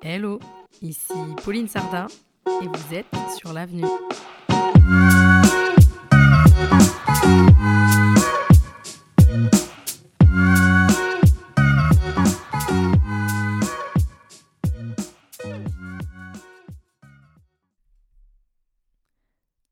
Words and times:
Hello, 0.00 0.38
ici 0.80 1.12
Pauline 1.42 1.66
Sardin 1.66 2.06
et 2.46 2.66
vous 2.66 2.94
êtes 2.94 3.06
sur 3.36 3.52
l'avenue. 3.52 3.84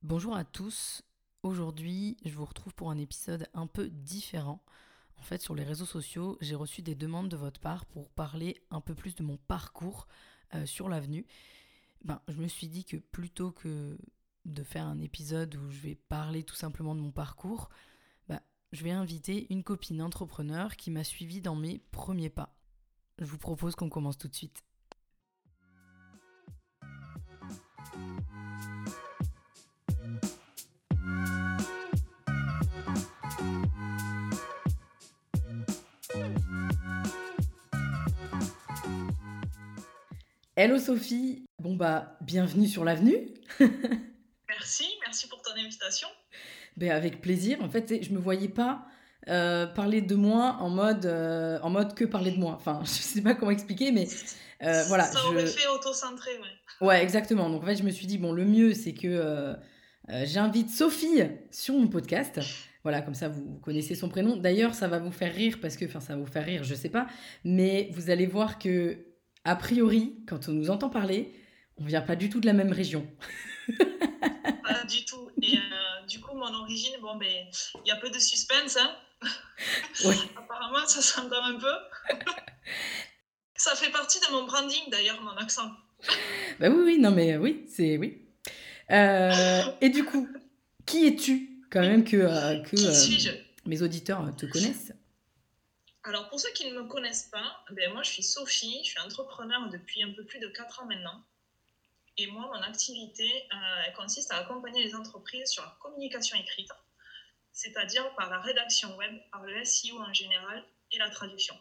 Bonjour 0.03 0.35
à 0.35 0.45
tous, 0.45 1.03
aujourd'hui 1.45 2.17
je 2.25 2.35
vous 2.35 2.45
retrouve 2.45 2.75
pour 2.75 2.91
un 2.91 2.99
épisode 2.99 3.47
un 3.55 3.69
peu 3.69 3.89
différent. 3.89 4.61
En 5.19 5.23
fait, 5.23 5.43
sur 5.43 5.55
les 5.55 5.65
réseaux 5.65 5.87
sociaux, 5.87 6.39
j'ai 6.41 6.55
reçu 6.55 6.83
des 6.83 6.95
demandes 6.95 7.29
de 7.29 7.37
votre 7.37 7.61
part 7.61 7.85
pour 7.87 8.11
parler 8.11 8.63
un 8.71 8.81
peu 8.81 8.95
plus 8.95 9.15
de 9.15 9.23
mon 9.23 9.37
parcours 9.37 10.07
euh, 10.55 10.67
sur 10.67 10.89
l'avenue. 10.89 11.27
Ben, 12.05 12.21
je 12.29 12.37
me 12.37 12.49
suis 12.49 12.69
dit 12.69 12.85
que 12.85 12.97
plutôt 12.97 13.51
que 13.51 13.99
de 14.45 14.63
faire 14.63 14.87
un 14.87 15.01
épisode 15.01 15.57
où 15.57 15.71
je 15.71 15.81
vais 15.81 15.95
parler 15.95 16.45
tout 16.45 16.55
simplement 16.55 16.95
de 16.95 17.01
mon 17.01 17.11
parcours, 17.11 17.69
ben, 18.29 18.41
je 18.73 18.85
vais 18.85 18.93
inviter 18.93 19.47
une 19.51 19.65
copine 19.65 20.03
entrepreneur 20.03 20.77
qui 20.77 20.91
m'a 20.91 21.03
suivi 21.03 21.41
dans 21.41 21.57
mes 21.57 21.79
premiers 21.91 22.31
pas. 22.31 22.55
Je 23.19 23.25
vous 23.25 23.39
propose 23.39 23.75
qu'on 23.75 23.89
commence 23.89 24.19
tout 24.19 24.29
de 24.29 24.35
suite. 24.35 24.66
Hello 40.59 40.79
Sophie, 40.79 41.45
bon 41.59 41.77
bah 41.77 42.17
bienvenue 42.23 42.67
sur 42.67 42.83
l'avenue. 42.83 43.29
merci, 44.49 44.87
merci 45.05 45.29
pour 45.29 45.43
ton 45.43 45.51
invitation. 45.53 46.09
Ben 46.79 46.93
avec 46.93 47.21
plaisir. 47.21 47.63
En 47.63 47.69
fait, 47.69 48.03
je 48.03 48.11
me 48.11 48.19
voyais 48.19 48.49
pas 48.49 48.87
euh, 49.29 49.67
parler 49.67 50.01
de 50.01 50.15
moi 50.15 50.57
en 50.61 50.71
mode, 50.71 51.05
euh, 51.05 51.59
en 51.61 51.69
mode 51.69 51.95
que 51.95 52.07
parler 52.07 52.31
de 52.31 52.39
moi. 52.39 52.55
Enfin, 52.57 52.81
je 52.85 52.89
sais 52.89 53.21
pas 53.21 53.35
comment 53.35 53.51
expliquer, 53.51 53.93
mais 53.93 54.09
euh, 54.63 54.83
voilà. 54.89 55.05
Ça 55.05 55.27
aurait 55.27 55.45
fait 55.45 55.69
auto-centré, 55.69 56.31
ouais. 56.31 56.87
Ouais, 56.87 57.03
exactement. 57.03 57.51
Donc 57.51 57.63
en 57.63 57.67
fait, 57.67 57.77
je 57.77 57.83
me 57.83 57.91
suis 57.91 58.07
dit 58.07 58.17
bon, 58.17 58.33
le 58.33 58.47
mieux 58.47 58.73
c'est 58.73 58.95
que 58.95 59.55
j'invite 60.09 60.71
Sophie 60.71 61.21
sur 61.51 61.75
mon 61.75 61.87
podcast. 61.87 62.41
Voilà, 62.83 63.03
comme 63.03 63.15
ça 63.15 63.29
vous 63.29 63.59
connaissez 63.63 63.95
son 63.95 64.09
prénom. 64.09 64.39
D'ailleurs, 64.39 64.73
ça 64.73 64.89
va 64.89 65.01
vous 65.01 65.13
faire 65.13 65.35
rire 65.35 65.59
parce 65.61 65.77
que, 65.77 65.85
enfin, 65.85 66.01
ça 66.01 66.15
va 66.15 66.21
vous 66.21 66.33
faire 66.33 66.47
rire, 66.47 66.65
je 66.65 66.75
sais 66.75 66.89
pas, 66.89 67.09
mais 67.45 67.91
vous 67.93 68.09
allez 68.09 68.27
voir 68.27 68.59
que 68.59 69.16
a 69.47 69.55
priori, 69.55 70.17
quand 70.29 70.49
on 70.49 70.53
nous 70.53 70.71
entend 70.71 70.91
parler, 70.91 71.33
on 71.79 71.85
vient 71.85 72.01
pas 72.01 72.17
du 72.17 72.29
tout 72.29 72.41
de 72.41 72.47
la 72.47 72.53
même 72.53 72.73
région. 72.73 73.07
pas 73.69 74.85
du 74.89 75.05
tout. 75.05 75.31
Et 75.41 75.57
euh, 75.57 76.07
du 76.09 76.21
coup, 76.21 76.35
mon 76.37 76.53
origine, 76.53 76.95
bon, 77.01 77.17
ben, 77.17 77.47
il 77.85 77.89
y 77.89 77.93
a 77.93 77.97
peu 77.97 78.11
de 78.11 78.19
suspense. 78.19 78.77
Hein 78.77 78.97
Apparemment, 80.37 80.85
ça 80.87 81.01
s'entend 81.01 81.45
un 81.45 81.59
peu. 81.59 81.73
ça 83.55 83.77
fait 83.77 83.93
partie 83.93 84.19
de 84.19 84.33
mon 84.33 84.47
branding, 84.47 84.91
d'ailleurs, 84.91 85.23
mon 85.23 85.37
accent. 85.37 85.71
bah 86.59 86.69
oui, 86.69 86.83
oui, 86.85 86.99
non, 86.99 87.13
mais 87.13 87.37
oui, 87.37 87.67
c'est 87.69 87.99
oui. 87.99 88.23
Euh, 88.91 89.63
et 89.81 89.91
du 89.91 90.05
coup, 90.05 90.29
qui 90.87 91.07
es-tu 91.07 91.63
quand 91.71 91.83
même 91.83 92.03
que, 92.03 92.17
euh, 92.17 92.63
que 92.63 93.69
mes 93.69 93.83
auditeurs 93.83 94.35
te 94.37 94.47
connaissent? 94.47 94.93
Alors, 96.07 96.29
pour 96.29 96.39
ceux 96.39 96.53
qui 96.53 96.71
ne 96.71 96.79
me 96.79 96.85
connaissent 96.85 97.29
pas, 97.33 97.65
ben 97.73 97.93
moi, 97.93 98.03
je 98.05 98.11
suis 98.11 98.23
Sophie, 98.23 98.81
je 98.85 98.91
suis 98.91 99.01
entrepreneur 99.01 99.69
depuis 99.71 100.05
un 100.05 100.13
peu 100.13 100.25
plus 100.25 100.39
de 100.39 100.47
4 100.47 100.83
ans 100.83 100.87
maintenant. 100.87 101.21
Et 102.17 102.29
moi, 102.29 102.49
mon 102.55 102.63
activité, 102.63 103.25
euh, 103.25 103.83
elle 103.87 103.93
consiste 103.95 104.33
à 104.33 104.37
accompagner 104.37 104.85
les 104.85 104.95
entreprises 104.95 105.51
sur 105.51 105.65
la 105.65 105.77
communication 105.81 106.39
écrite, 106.39 106.71
c'est-à-dire 107.53 108.15
par 108.15 108.31
la 108.31 108.41
rédaction 108.41 108.97
web, 108.97 109.13
par 109.33 109.43
le 109.43 109.65
SEO 109.65 109.99
en 109.99 110.13
général 110.13 110.63
et 110.93 110.99
la 110.99 111.11
traduction. 111.11 111.55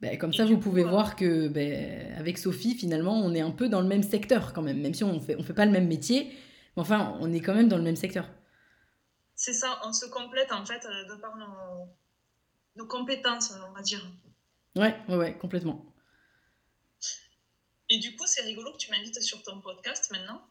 Ben, 0.00 0.16
comme 0.16 0.32
ça, 0.32 0.44
vous 0.44 0.58
pouvez 0.58 0.84
euh, 0.84 0.88
voir 0.88 1.14
que 1.14 1.48
ben, 1.48 2.16
avec 2.16 2.38
Sophie, 2.38 2.74
finalement, 2.74 3.20
on 3.20 3.34
est 3.34 3.40
un 3.40 3.50
peu 3.50 3.68
dans 3.68 3.80
le 3.80 3.88
même 3.88 4.02
secteur 4.02 4.52
quand 4.52 4.62
même, 4.62 4.80
même 4.80 4.94
si 4.94 5.04
on 5.04 5.12
ne 5.12 5.20
fait, 5.20 5.36
on 5.36 5.42
fait 5.42 5.54
pas 5.54 5.66
le 5.66 5.72
même 5.72 5.86
métier, 5.86 6.32
mais 6.76 6.82
enfin, 6.82 7.16
on 7.20 7.32
est 7.32 7.40
quand 7.40 7.54
même 7.54 7.68
dans 7.68 7.76
le 7.76 7.82
même 7.82 7.96
secteur. 7.96 8.26
C'est 9.34 9.52
ça, 9.52 9.80
on 9.84 9.92
se 9.92 10.06
complète 10.06 10.50
en 10.50 10.64
fait 10.64 10.84
euh, 10.86 11.14
de 11.14 11.20
par 11.20 11.36
nos, 11.36 11.88
nos 12.78 12.86
compétences, 12.86 13.52
on 13.68 13.72
va 13.72 13.82
dire. 13.82 14.00
Ouais, 14.76 14.96
ouais, 15.08 15.16
ouais, 15.16 15.36
complètement. 15.36 15.84
Et 17.90 17.98
du 17.98 18.16
coup, 18.16 18.26
c'est 18.26 18.42
rigolo 18.42 18.72
que 18.72 18.78
tu 18.78 18.90
m'invites 18.90 19.20
sur 19.20 19.42
ton 19.42 19.60
podcast 19.60 20.10
maintenant, 20.12 20.46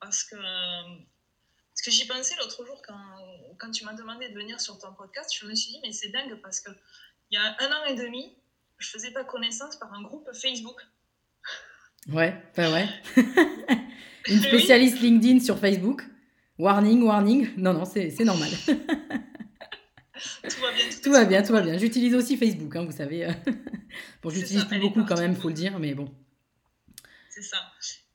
parce 0.00 0.22
que, 0.24 0.36
parce 0.36 1.82
que 1.84 1.90
j'y 1.90 2.06
pensais 2.06 2.34
l'autre 2.38 2.64
jour 2.64 2.80
quand, 2.86 3.56
quand 3.58 3.70
tu 3.70 3.84
m'as 3.84 3.94
demandé 3.94 4.28
de 4.28 4.34
venir 4.34 4.60
sur 4.60 4.78
ton 4.78 4.92
podcast, 4.94 5.30
je 5.38 5.46
me 5.46 5.54
suis 5.54 5.72
dit, 5.72 5.80
mais 5.82 5.92
c'est 5.92 6.08
dingue, 6.08 6.38
parce 6.42 6.60
qu'il 6.60 6.76
y 7.32 7.36
a 7.36 7.56
un 7.58 7.72
an 7.72 7.84
et 7.86 7.94
demi, 7.94 8.36
je 8.78 8.88
faisais 8.88 9.10
pas 9.10 9.24
connaissance 9.24 9.76
par 9.76 9.92
un 9.92 10.02
groupe 10.02 10.28
Facebook. 10.32 10.80
Ouais, 12.08 12.40
bah 12.56 12.70
ouais. 12.72 12.88
Une 14.28 14.40
spécialiste 14.40 15.00
LinkedIn 15.00 15.40
sur 15.40 15.58
Facebook. 15.58 16.04
Warning, 16.58 17.02
warning. 17.02 17.52
Non, 17.56 17.72
non, 17.72 17.84
c'est 17.84 18.18
normal. 18.20 18.50
tout 20.48 20.60
va 20.60 20.72
bien. 20.72 20.84
Tout, 21.02 21.12
va 21.12 21.24
bien, 21.24 21.42
tout 21.42 21.52
va 21.52 21.62
bien. 21.62 21.78
J'utilise 21.78 22.14
aussi 22.14 22.36
Facebook, 22.36 22.74
hein, 22.76 22.84
vous 22.84 22.96
savez. 22.96 23.28
bon, 24.22 24.30
j'utilise 24.30 24.64
plus 24.64 24.80
beaucoup 24.80 25.04
quand 25.04 25.18
même, 25.18 25.36
faut 25.36 25.48
le 25.48 25.54
dire, 25.54 25.78
mais 25.78 25.94
bon. 25.94 26.14
C'est 27.36 27.42
ça. 27.42 27.58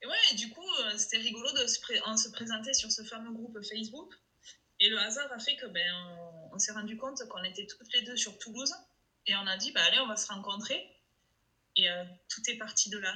Et 0.01 0.07
ouais, 0.07 0.35
du 0.35 0.49
coup, 0.49 0.61
euh, 0.61 0.97
c'était 0.97 1.17
rigolo 1.17 1.51
de 1.51 1.67
se, 1.67 1.75
se 1.79 2.31
présenter 2.31 2.73
sur 2.73 2.91
ce 2.91 3.03
fameux 3.03 3.31
groupe 3.31 3.59
Facebook. 3.63 4.13
Et 4.79 4.89
le 4.89 4.97
hasard 4.97 5.31
a 5.31 5.37
fait 5.37 5.55
que 5.57 5.67
ben, 5.67 5.85
on, 6.51 6.57
s'est 6.57 6.71
rendu 6.71 6.97
compte 6.97 7.21
qu'on 7.29 7.43
était 7.43 7.67
toutes 7.67 7.93
les 7.93 8.01
deux 8.01 8.17
sur 8.17 8.37
Toulouse. 8.39 8.73
Et 9.27 9.35
on 9.35 9.45
a 9.45 9.57
dit, 9.57 9.71
bah, 9.71 9.81
allez, 9.87 9.99
on 9.99 10.07
va 10.07 10.15
se 10.15 10.27
rencontrer. 10.27 10.81
Et 11.75 11.87
euh, 11.87 12.03
tout 12.29 12.41
est 12.49 12.57
parti 12.57 12.89
de 12.89 12.97
là. 12.97 13.13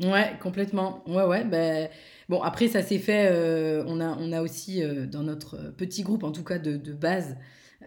Ouais, 0.00 0.36
complètement. 0.42 1.08
Ouais, 1.08 1.22
ouais. 1.22 1.44
Ben, 1.44 1.88
bon, 2.28 2.42
après, 2.42 2.66
ça 2.66 2.82
s'est 2.82 2.98
fait. 2.98 3.28
Euh, 3.30 3.84
on, 3.86 4.00
a, 4.00 4.16
on 4.18 4.32
a 4.32 4.42
aussi, 4.42 4.82
dans 5.06 5.22
notre 5.22 5.70
petit 5.76 6.02
groupe, 6.02 6.24
en 6.24 6.32
tout 6.32 6.42
cas 6.42 6.58
de, 6.58 6.76
de 6.76 6.92
base, 6.92 7.36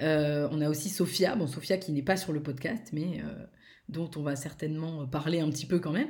euh, 0.01 0.47
on 0.51 0.61
a 0.61 0.69
aussi 0.69 0.89
Sophia, 0.89 1.35
bon 1.35 1.47
Sophia 1.47 1.77
qui 1.77 1.91
n'est 1.91 2.03
pas 2.03 2.17
sur 2.17 2.33
le 2.33 2.41
podcast, 2.41 2.89
mais 2.93 3.21
euh, 3.23 3.45
dont 3.89 4.09
on 4.15 4.21
va 4.21 4.35
certainement 4.35 5.07
parler 5.07 5.39
un 5.39 5.49
petit 5.49 5.65
peu 5.65 5.79
quand 5.79 5.91
même. 5.91 6.09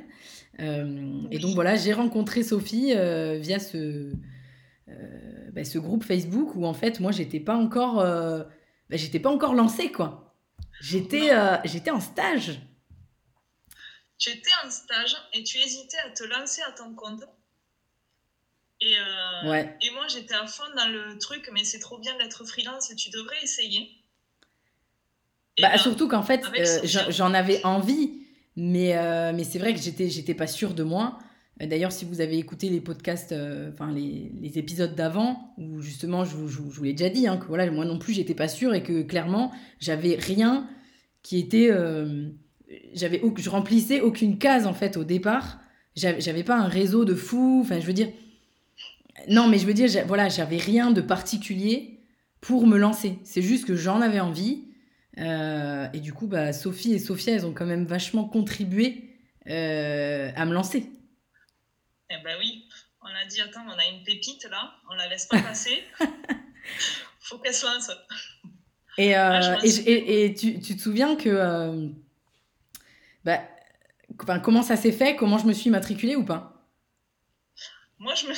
Euh, 0.60 1.22
et 1.30 1.38
donc 1.38 1.54
voilà, 1.54 1.76
j'ai 1.76 1.92
rencontré 1.92 2.42
Sophie 2.42 2.94
via 2.94 3.58
ce, 3.58 4.12
bah, 5.52 5.64
ce 5.64 5.78
groupe 5.78 6.04
Facebook 6.04 6.54
où 6.54 6.66
en 6.66 6.74
fait 6.74 7.00
moi 7.00 7.12
j'étais 7.12 7.40
pas 7.40 7.56
encore, 7.56 7.96
bah, 7.96 8.46
j'étais 8.90 9.20
pas 9.20 9.30
encore 9.30 9.54
lancée 9.54 9.90
quoi. 9.90 10.36
J'étais, 10.80 11.30
j'étais 11.64 11.90
en 11.90 12.00
stage. 12.00 12.60
Tu 14.18 14.30
étais 14.30 14.50
en 14.64 14.70
stage 14.70 15.16
et 15.32 15.44
tu 15.44 15.58
hésitais 15.58 15.98
à 16.04 16.10
te 16.10 16.24
lancer 16.24 16.60
à 16.62 16.72
ton 16.72 16.92
compte. 16.94 17.22
Et, 18.80 18.94
euh, 18.96 19.64
et 19.80 19.90
moi, 19.90 20.06
j'étais 20.08 20.34
à 20.34 20.46
fond 20.46 20.62
dans 20.76 20.88
le 20.88 21.18
truc, 21.18 21.50
mais 21.52 21.64
c'est 21.64 21.80
trop 21.80 21.98
bien 21.98 22.16
d'être 22.18 22.44
freelance, 22.44 22.92
tu 22.96 23.10
devrais 23.10 23.36
essayer. 23.42 23.88
bah, 25.60 25.70
ben, 25.72 25.78
surtout 25.78 26.06
qu'en 26.06 26.22
fait, 26.22 26.44
euh, 26.56 27.02
j'en 27.10 27.34
avais 27.34 27.64
envie, 27.64 28.22
mais, 28.56 28.96
euh, 28.96 29.32
mais 29.34 29.42
c'est 29.42 29.58
vrai 29.58 29.74
que 29.74 29.80
j'étais, 29.80 30.08
j'étais 30.08 30.34
pas 30.34 30.46
sûre 30.46 30.74
de 30.74 30.84
moi. 30.84 31.18
D'ailleurs, 31.60 31.90
si 31.90 32.04
vous 32.04 32.20
avez 32.20 32.38
écouté 32.38 32.68
les 32.68 32.80
podcasts, 32.80 33.34
enfin 33.72 33.90
les, 33.90 34.30
les, 34.40 34.58
épisodes 34.58 34.94
d'avant, 34.94 35.54
où 35.58 35.80
justement, 35.80 36.24
je, 36.24 36.36
je, 36.46 36.60
vous 36.60 36.84
l'ai 36.84 36.92
déjà 36.92 37.10
dit, 37.10 37.26
hein, 37.26 37.36
que 37.36 37.46
voilà, 37.46 37.68
moi 37.68 37.84
non 37.84 37.98
plus, 37.98 38.12
j'étais 38.12 38.36
pas 38.36 38.46
sûre 38.46 38.74
et 38.74 38.84
que 38.84 39.02
clairement, 39.02 39.50
j'avais 39.80 40.14
rien 40.14 40.68
qui 41.24 41.36
était. 41.36 41.68
j'avais, 42.94 43.20
je 43.38 43.50
remplissais 43.50 44.00
aucune 44.02 44.38
case 44.38 44.68
en 44.68 44.72
fait 44.72 44.96
au 44.96 45.02
départ. 45.02 45.58
J'avais 45.96 46.44
pas 46.44 46.56
un 46.56 46.68
réseau 46.68 47.04
de 47.04 47.16
fous. 47.16 47.62
Enfin, 47.64 47.80
je 47.80 47.86
veux 47.86 47.92
dire, 47.92 48.12
non, 49.26 49.48
mais 49.48 49.58
je 49.58 49.66
veux 49.66 49.74
dire, 49.74 49.88
voilà, 50.06 50.28
j'avais 50.28 50.58
rien 50.58 50.90
de 50.90 51.00
particulier 51.00 52.00
pour 52.40 52.66
me 52.66 52.78
lancer. 52.78 53.18
C'est 53.24 53.42
juste 53.42 53.66
que 53.66 53.74
j'en 53.74 54.00
avais 54.00 54.20
envie. 54.20 54.64
Euh, 55.18 55.88
et 55.92 56.00
du 56.00 56.12
coup, 56.12 56.26
bah, 56.26 56.52
Sophie 56.52 56.94
et 56.94 56.98
Sophia, 56.98 57.34
elles 57.34 57.46
ont 57.46 57.52
quand 57.52 57.66
même 57.66 57.84
vachement 57.84 58.24
contribué 58.24 59.18
euh, 59.48 60.30
à 60.36 60.44
me 60.44 60.52
lancer. 60.52 60.90
Eh 62.10 62.16
ben 62.22 62.36
oui, 62.38 62.66
on 63.02 63.08
a 63.08 63.26
dit, 63.26 63.40
attends, 63.40 63.64
on 63.66 63.78
a 63.78 63.86
une 63.86 64.02
pépite 64.04 64.46
là, 64.50 64.74
on 64.90 64.94
la 64.94 65.08
laisse 65.08 65.26
pas 65.26 65.40
passer. 65.40 65.82
Faut 67.20 67.38
qu'elle 67.38 67.54
se 67.54 67.66
lance. 67.66 67.90
Et, 68.96 69.16
euh, 69.16 69.40
ah, 69.42 69.58
et, 69.64 70.34
tu, 70.34 70.60
tu, 70.60 70.76
te 70.76 70.80
souviens 70.80 71.16
que... 71.16 71.90
bah, 73.24 73.42
comment 74.42 74.62
ça 74.62 74.76
s'est 74.76 74.92
fait? 74.92 75.16
Comment 75.16 75.38
je 75.38 75.46
me 75.46 75.52
suis 75.52 75.70
matriculée 75.70 76.16
ou 76.16 76.24
pas? 76.24 76.66
Moi, 77.98 78.14
je 78.14 78.28
me 78.28 78.34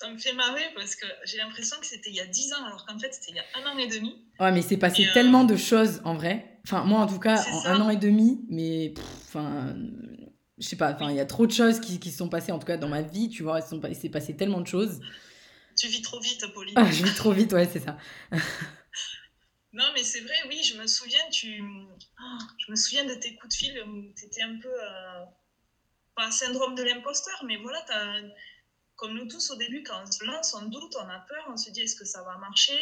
ça 0.00 0.08
me 0.08 0.16
fait 0.16 0.32
marrer 0.32 0.64
parce 0.74 0.96
que 0.96 1.06
j'ai 1.24 1.36
l'impression 1.36 1.76
que 1.78 1.86
c'était 1.86 2.08
il 2.08 2.16
y 2.16 2.20
a 2.20 2.26
10 2.26 2.54
ans 2.54 2.64
alors 2.64 2.86
qu'en 2.86 2.98
fait 2.98 3.12
c'était 3.12 3.32
il 3.32 3.36
y 3.36 3.38
a 3.38 3.44
un 3.60 3.74
an 3.74 3.78
et 3.78 3.86
demi. 3.86 4.24
Ouais, 4.38 4.50
mais 4.50 4.62
c'est 4.62 4.78
passé 4.78 5.06
euh, 5.06 5.12
tellement 5.12 5.44
de 5.44 5.56
choses 5.56 6.00
en 6.04 6.14
vrai. 6.14 6.58
Enfin, 6.64 6.84
moi, 6.84 7.00
en 7.00 7.06
tout 7.06 7.18
cas, 7.18 7.42
en 7.52 7.66
un 7.66 7.80
an 7.80 7.90
et 7.90 7.96
demi, 7.96 8.44
mais 8.48 8.94
enfin, 9.24 9.74
je 10.58 10.66
sais 10.66 10.76
pas, 10.76 10.92
enfin, 10.92 11.10
il 11.10 11.16
y 11.16 11.20
a 11.20 11.26
trop 11.26 11.46
de 11.46 11.52
choses 11.52 11.80
qui, 11.80 11.98
qui 11.98 12.10
se 12.10 12.18
sont 12.18 12.28
passées, 12.28 12.52
en 12.52 12.58
tout 12.58 12.66
cas, 12.66 12.76
dans 12.76 12.88
ma 12.88 13.02
vie, 13.02 13.28
tu 13.28 13.42
vois, 13.42 13.60
il 13.88 13.96
s'est 13.96 14.08
passé 14.10 14.36
tellement 14.36 14.60
de 14.60 14.66
choses. 14.66 15.00
Tu 15.76 15.88
vis 15.88 16.02
trop 16.02 16.20
vite, 16.20 16.46
Pauline. 16.52 16.74
Ah, 16.76 16.90
je 16.90 17.04
vis 17.04 17.14
trop 17.14 17.32
vite, 17.32 17.52
ouais, 17.52 17.66
c'est 17.70 17.80
ça. 17.80 17.96
non, 19.72 19.84
mais 19.94 20.02
c'est 20.02 20.20
vrai, 20.20 20.34
oui, 20.48 20.62
je 20.62 20.76
me 20.76 20.86
souviens, 20.86 21.28
tu... 21.30 21.62
Oh, 21.62 22.38
je 22.58 22.70
me 22.70 22.76
souviens 22.76 23.04
de 23.04 23.14
tes 23.14 23.34
coups 23.36 23.54
de 23.54 23.58
fil 23.58 23.82
où 23.86 24.12
tu 24.14 24.26
étais 24.26 24.42
un 24.42 24.58
peu... 24.58 24.68
Euh, 24.68 25.24
pas 26.14 26.26
un 26.26 26.30
syndrome 26.30 26.74
de 26.74 26.82
l'imposteur, 26.82 27.42
mais 27.46 27.56
voilà, 27.56 27.82
as... 27.88 28.20
comme 29.00 29.14
nous 29.14 29.26
tous 29.26 29.50
au 29.50 29.56
début, 29.56 29.82
quand 29.82 29.94
on 30.06 30.12
se 30.12 30.22
lance, 30.24 30.54
on 30.54 30.66
doute, 30.66 30.94
on 31.02 31.08
a 31.08 31.20
peur, 31.20 31.42
on 31.50 31.56
se 31.56 31.70
dit 31.70 31.80
est-ce 31.80 31.96
que 31.96 32.04
ça 32.04 32.22
va 32.22 32.36
marcher? 32.36 32.78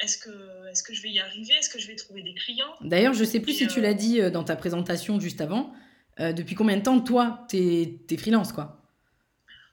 Est-ce 0.00 0.16
que, 0.16 0.30
est 0.70 0.82
que 0.82 0.94
je 0.94 1.02
vais 1.02 1.10
y 1.10 1.20
arriver? 1.20 1.52
Est-ce 1.52 1.68
que 1.68 1.78
je 1.78 1.86
vais 1.86 1.94
trouver 1.94 2.22
des 2.22 2.32
clients? 2.32 2.74
D'ailleurs, 2.80 3.12
je 3.12 3.22
sais 3.22 3.38
plus 3.38 3.52
si 3.52 3.68
tu 3.68 3.82
l'as 3.82 3.90
euh, 3.90 3.94
dit 3.94 4.20
euh, 4.20 4.30
dans 4.30 4.44
ta 4.44 4.56
présentation 4.56 5.20
juste 5.20 5.42
avant. 5.42 5.74
Euh, 6.20 6.32
depuis 6.32 6.54
combien 6.54 6.78
de 6.78 6.82
temps, 6.82 6.98
toi, 7.00 7.46
tu 7.50 7.58
es, 7.58 8.16
freelance, 8.16 8.52
quoi? 8.52 8.80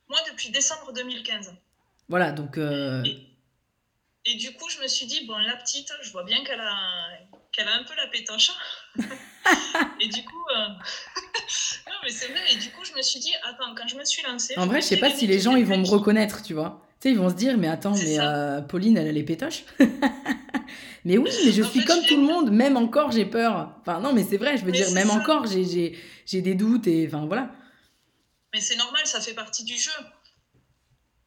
Moi, 0.10 0.20
depuis 0.30 0.50
décembre 0.50 0.92
2015. 0.92 1.54
Voilà, 2.10 2.34
donc... 2.34 2.58
Et, 4.26 4.36
du 4.36 4.54
coup, 4.54 4.70
je 4.70 4.82
me 4.82 4.88
suis 4.88 5.06
dit, 5.06 5.26
bon, 5.26 5.38
la 5.38 5.56
petite, 5.56 5.92
je 6.02 6.12
vois 6.12 6.24
bien 6.24 6.44
qu'elle 6.44 6.60
a, 6.60 7.08
qu'elle 7.54 7.68
a 7.68 7.76
un 7.76 7.84
peu 7.84 7.96
la 7.96 8.08
pétoche. 8.08 8.52
et 10.02 10.08
du 10.10 10.26
coup... 10.26 10.46
non, 11.88 11.96
mais 12.04 12.10
c'est 12.10 12.28
vrai. 12.28 12.42
Et 12.52 12.58
du 12.58 12.70
coup, 12.72 12.84
je 12.84 12.94
me 12.94 13.02
suis 13.02 13.20
dit, 13.20 13.32
attends, 13.44 13.74
quand 13.76 13.88
je 13.88 13.96
me 13.96 14.06
suis 14.06 14.22
lancée... 14.24 14.54
En 14.58 14.68
vrai, 14.68 14.82
je 14.82 14.88
sais 14.88 14.98
pas 14.98 15.12
si 15.12 15.28
les 15.28 15.40
gens, 15.40 15.56
ils 15.56 15.66
vont 15.66 15.78
me 15.78 15.88
reconnaître, 15.88 16.44
tu 16.44 16.54
vois. 16.54 16.86
Tu 17.00 17.08
sais, 17.08 17.14
ils 17.14 17.18
vont 17.18 17.30
se 17.30 17.36
dire, 17.36 17.58
mais 17.58 17.68
attends, 17.68 17.96
mais 17.96 18.20
euh, 18.20 18.62
Pauline, 18.62 18.98
elle 18.98 19.08
a 19.08 19.12
les 19.12 19.24
pétoches. 19.24 19.64
mais 21.06 21.18
oui, 21.18 21.32
mais 21.46 21.52
je 21.52 21.64
suis 21.64 21.86
comme 21.86 22.04
tout 22.06 22.18
le 22.18 22.24
monde, 22.24 22.52
même 22.52 22.78
encore, 22.78 23.12
j'ai 23.12 23.26
peur. 23.26 23.74
Enfin, 23.82 24.00
non, 24.00 24.14
mais 24.14 24.24
c'est 24.24 24.38
vrai, 24.38 24.58
je 24.58 24.66
veux 24.66 24.72
dire, 24.72 24.92
même 24.92 25.10
encore, 25.10 25.46
j'ai 25.48 26.42
des 26.42 26.56
doutes 26.56 26.88
et 26.88 27.08
enfin, 27.08 27.26
voilà. 27.26 27.52
Mais 28.54 28.60
c'est 28.60 28.76
normal, 28.76 29.02
ça 29.06 29.22
fait 29.22 29.34
partie 29.34 29.64
du 29.64 29.78
jeu. 29.78 29.92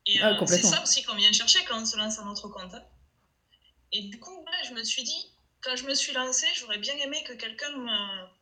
Et 0.07 0.21
ah, 0.21 0.33
euh, 0.33 0.47
c'est 0.47 0.63
ça 0.63 0.83
aussi 0.83 1.05
qu'on 1.05 1.15
vient 1.15 1.31
chercher 1.33 1.61
quand 1.69 1.81
on 1.81 1.87
se 1.87 1.97
lance 1.97 2.19
à 2.19 2.25
notre 2.25 2.49
compte. 2.49 2.75
Hein. 2.75 2.83
Et 3.93 4.03
du 4.03 4.19
coup, 4.19 4.45
je 4.69 4.75
me 4.75 4.83
suis 4.83 5.03
dit, 5.03 5.33
quand 5.61 5.77
je 5.77 5.87
me 5.87 5.95
suis 5.95 6.13
lancée, 6.13 6.47
j'aurais 6.57 6.79
bien 6.79 6.95
aimé 7.05 7.23
que 7.27 7.33
quelqu'un 7.35 7.71
me 7.77 8.42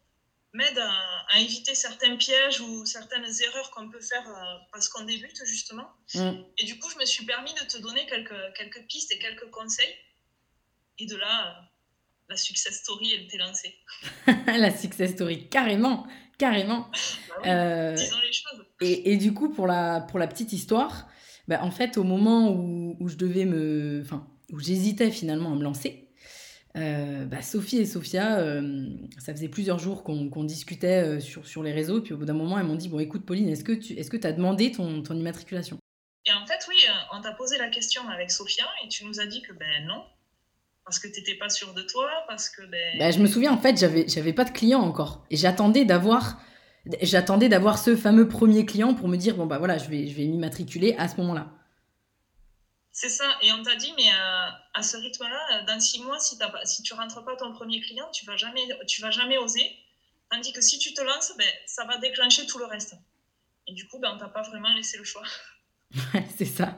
m'aide 0.52 0.78
à, 0.78 1.38
éviter 1.38 1.74
certains 1.74 2.16
pièges 2.16 2.60
ou 2.60 2.84
certaines 2.84 3.24
erreurs 3.24 3.70
qu'on 3.70 3.88
peut 3.88 4.00
faire 4.00 4.28
euh, 4.28 4.58
parce 4.72 4.88
qu'on 4.88 5.04
débute 5.04 5.40
justement. 5.44 5.88
Mm. 6.14 6.42
Et 6.58 6.64
du 6.64 6.78
coup, 6.78 6.90
je 6.90 6.98
me 6.98 7.04
suis 7.04 7.24
permis 7.24 7.52
de 7.54 7.66
te 7.66 7.78
donner 7.78 8.04
quelques, 8.06 8.54
quelques 8.56 8.86
pistes 8.88 9.12
et 9.12 9.18
quelques 9.18 9.48
conseils. 9.50 9.94
Et 10.98 11.06
de 11.06 11.16
là, 11.16 11.70
la 12.28 12.36
success 12.36 12.80
story, 12.80 13.12
elle 13.12 13.22
était 13.22 13.38
lancée. 13.38 13.74
la 14.46 14.76
success 14.76 15.12
story, 15.12 15.48
carrément, 15.48 16.06
carrément. 16.36 16.90
Bah 17.44 17.92
disons 17.94 18.20
les 18.20 18.32
choses. 18.32 18.64
Et, 18.80 19.12
et, 19.12 19.16
du 19.16 19.32
coup, 19.32 19.50
pour 19.50 19.66
la, 19.66 20.00
pour 20.00 20.18
la 20.18 20.26
petite 20.26 20.52
histoire, 20.52 21.08
bah, 21.48 21.60
en 21.62 21.70
fait, 21.70 21.96
au 21.96 22.04
moment 22.04 22.50
où, 22.50 22.96
où 22.98 23.08
je 23.08 23.16
devais 23.16 23.44
me... 23.44 24.02
Enfin, 24.04 24.26
où 24.52 24.58
j'hésitais 24.58 25.10
finalement 25.10 25.52
à 25.52 25.54
me 25.54 25.62
lancer, 25.62 26.09
euh, 26.76 27.24
bah, 27.24 27.42
Sophie 27.42 27.78
et 27.78 27.84
Sophia, 27.84 28.38
euh, 28.38 28.88
ça 29.18 29.34
faisait 29.34 29.48
plusieurs 29.48 29.78
jours 29.78 30.04
qu'on 30.04 30.44
discutait 30.44 31.02
euh, 31.02 31.20
sur, 31.20 31.46
sur 31.46 31.62
les 31.62 31.72
réseaux, 31.72 32.00
puis 32.00 32.14
au 32.14 32.16
bout 32.16 32.24
d'un 32.24 32.34
moment, 32.34 32.58
elles 32.58 32.66
m'ont 32.66 32.76
dit 32.76 32.88
Bon, 32.88 33.00
écoute, 33.00 33.26
Pauline, 33.26 33.48
est-ce 33.48 33.64
que 33.64 33.72
tu 33.72 33.94
est 33.94 34.24
as 34.24 34.32
demandé 34.32 34.70
ton, 34.70 35.02
ton 35.02 35.14
immatriculation? 35.14 35.78
Et 36.26 36.32
en 36.32 36.46
fait, 36.46 36.64
oui, 36.68 36.76
on 37.12 37.20
t'a 37.20 37.32
posé 37.32 37.58
la 37.58 37.68
question 37.68 38.08
avec 38.08 38.30
Sophia 38.30 38.66
et 38.84 38.88
tu 38.88 39.04
nous 39.04 39.20
as 39.20 39.26
dit 39.26 39.42
que 39.42 39.52
ben 39.52 39.86
non, 39.86 40.04
parce 40.84 40.98
que 40.98 41.08
tu 41.08 41.18
n'étais 41.18 41.34
pas 41.34 41.48
sûre 41.48 41.74
de 41.74 41.82
toi, 41.82 42.08
parce 42.28 42.48
que. 42.48 42.62
Ben... 42.62 42.98
Bah, 42.98 43.10
je 43.10 43.18
me 43.18 43.26
souviens, 43.26 43.52
en 43.52 43.58
fait, 43.58 43.76
j'avais 43.78 44.32
pas 44.32 44.44
de 44.44 44.50
client 44.50 44.80
encore. 44.80 45.24
Et 45.30 45.36
j'attendais 45.36 45.84
d'avoir. 45.84 46.40
J'attendais 47.02 47.50
d'avoir 47.50 47.78
ce 47.78 47.94
fameux 47.94 48.26
premier 48.26 48.64
client 48.64 48.94
pour 48.94 49.06
me 49.06 49.18
dire 49.18 49.36
bon 49.36 49.44
bah 49.44 49.58
voilà 49.58 49.76
je 49.76 49.90
vais 49.90 50.06
je 50.06 50.16
vais 50.16 50.24
m'immatriculer 50.24 50.94
à 50.96 51.08
ce 51.08 51.20
moment-là. 51.20 51.52
C'est 53.00 53.08
ça. 53.08 53.24
Et 53.40 53.50
on 53.50 53.62
t'a 53.62 53.76
dit, 53.76 53.94
mais 53.96 54.10
euh, 54.10 54.48
à 54.74 54.82
ce 54.82 54.98
rythme-là, 54.98 55.40
euh, 55.54 55.66
dans 55.66 55.80
six 55.80 56.02
mois, 56.02 56.20
si, 56.20 56.36
si 56.64 56.82
tu 56.82 56.92
rentres 56.92 57.24
pas 57.24 57.34
ton 57.34 57.50
premier 57.50 57.80
client, 57.80 58.04
tu 58.12 58.26
vas 58.26 58.36
jamais, 58.36 58.60
tu 58.86 59.00
vas 59.00 59.10
jamais 59.10 59.38
oser. 59.38 59.64
Tandis 60.30 60.52
que 60.52 60.60
si 60.60 60.78
tu 60.78 60.92
te 60.92 61.00
lances, 61.00 61.32
ben, 61.38 61.46
ça 61.64 61.86
va 61.86 61.96
déclencher 61.96 62.44
tout 62.44 62.58
le 62.58 62.66
reste. 62.66 62.94
Et 63.66 63.72
du 63.72 63.88
coup, 63.88 63.98
ben, 64.00 64.12
on 64.14 64.18
t'a 64.18 64.28
pas 64.28 64.42
vraiment 64.42 64.74
laissé 64.74 64.98
le 64.98 65.04
choix. 65.04 65.22
c'est 66.36 66.44
ça. 66.44 66.76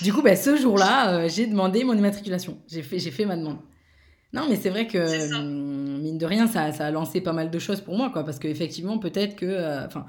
Du 0.00 0.12
coup, 0.12 0.22
ben, 0.22 0.36
ce 0.36 0.56
jour-là, 0.56 1.12
euh, 1.12 1.28
j'ai 1.28 1.48
demandé 1.48 1.82
mon 1.82 1.94
immatriculation. 1.94 2.62
J'ai 2.68 2.84
fait, 2.84 3.00
j'ai 3.00 3.10
fait 3.10 3.24
ma 3.24 3.36
demande. 3.36 3.58
Non, 4.32 4.46
mais 4.48 4.54
c'est 4.54 4.70
vrai 4.70 4.86
que, 4.86 5.34
hum, 5.34 6.02
mine 6.02 6.18
de 6.18 6.26
rien, 6.26 6.46
ça, 6.46 6.70
ça, 6.70 6.86
a 6.86 6.90
lancé 6.92 7.20
pas 7.20 7.32
mal 7.32 7.50
de 7.50 7.58
choses 7.58 7.80
pour 7.80 7.96
moi, 7.96 8.10
quoi. 8.10 8.24
Parce 8.24 8.38
qu'effectivement, 8.38 9.00
peut-être 9.00 9.34
que. 9.34 9.84
Enfin, 9.86 10.06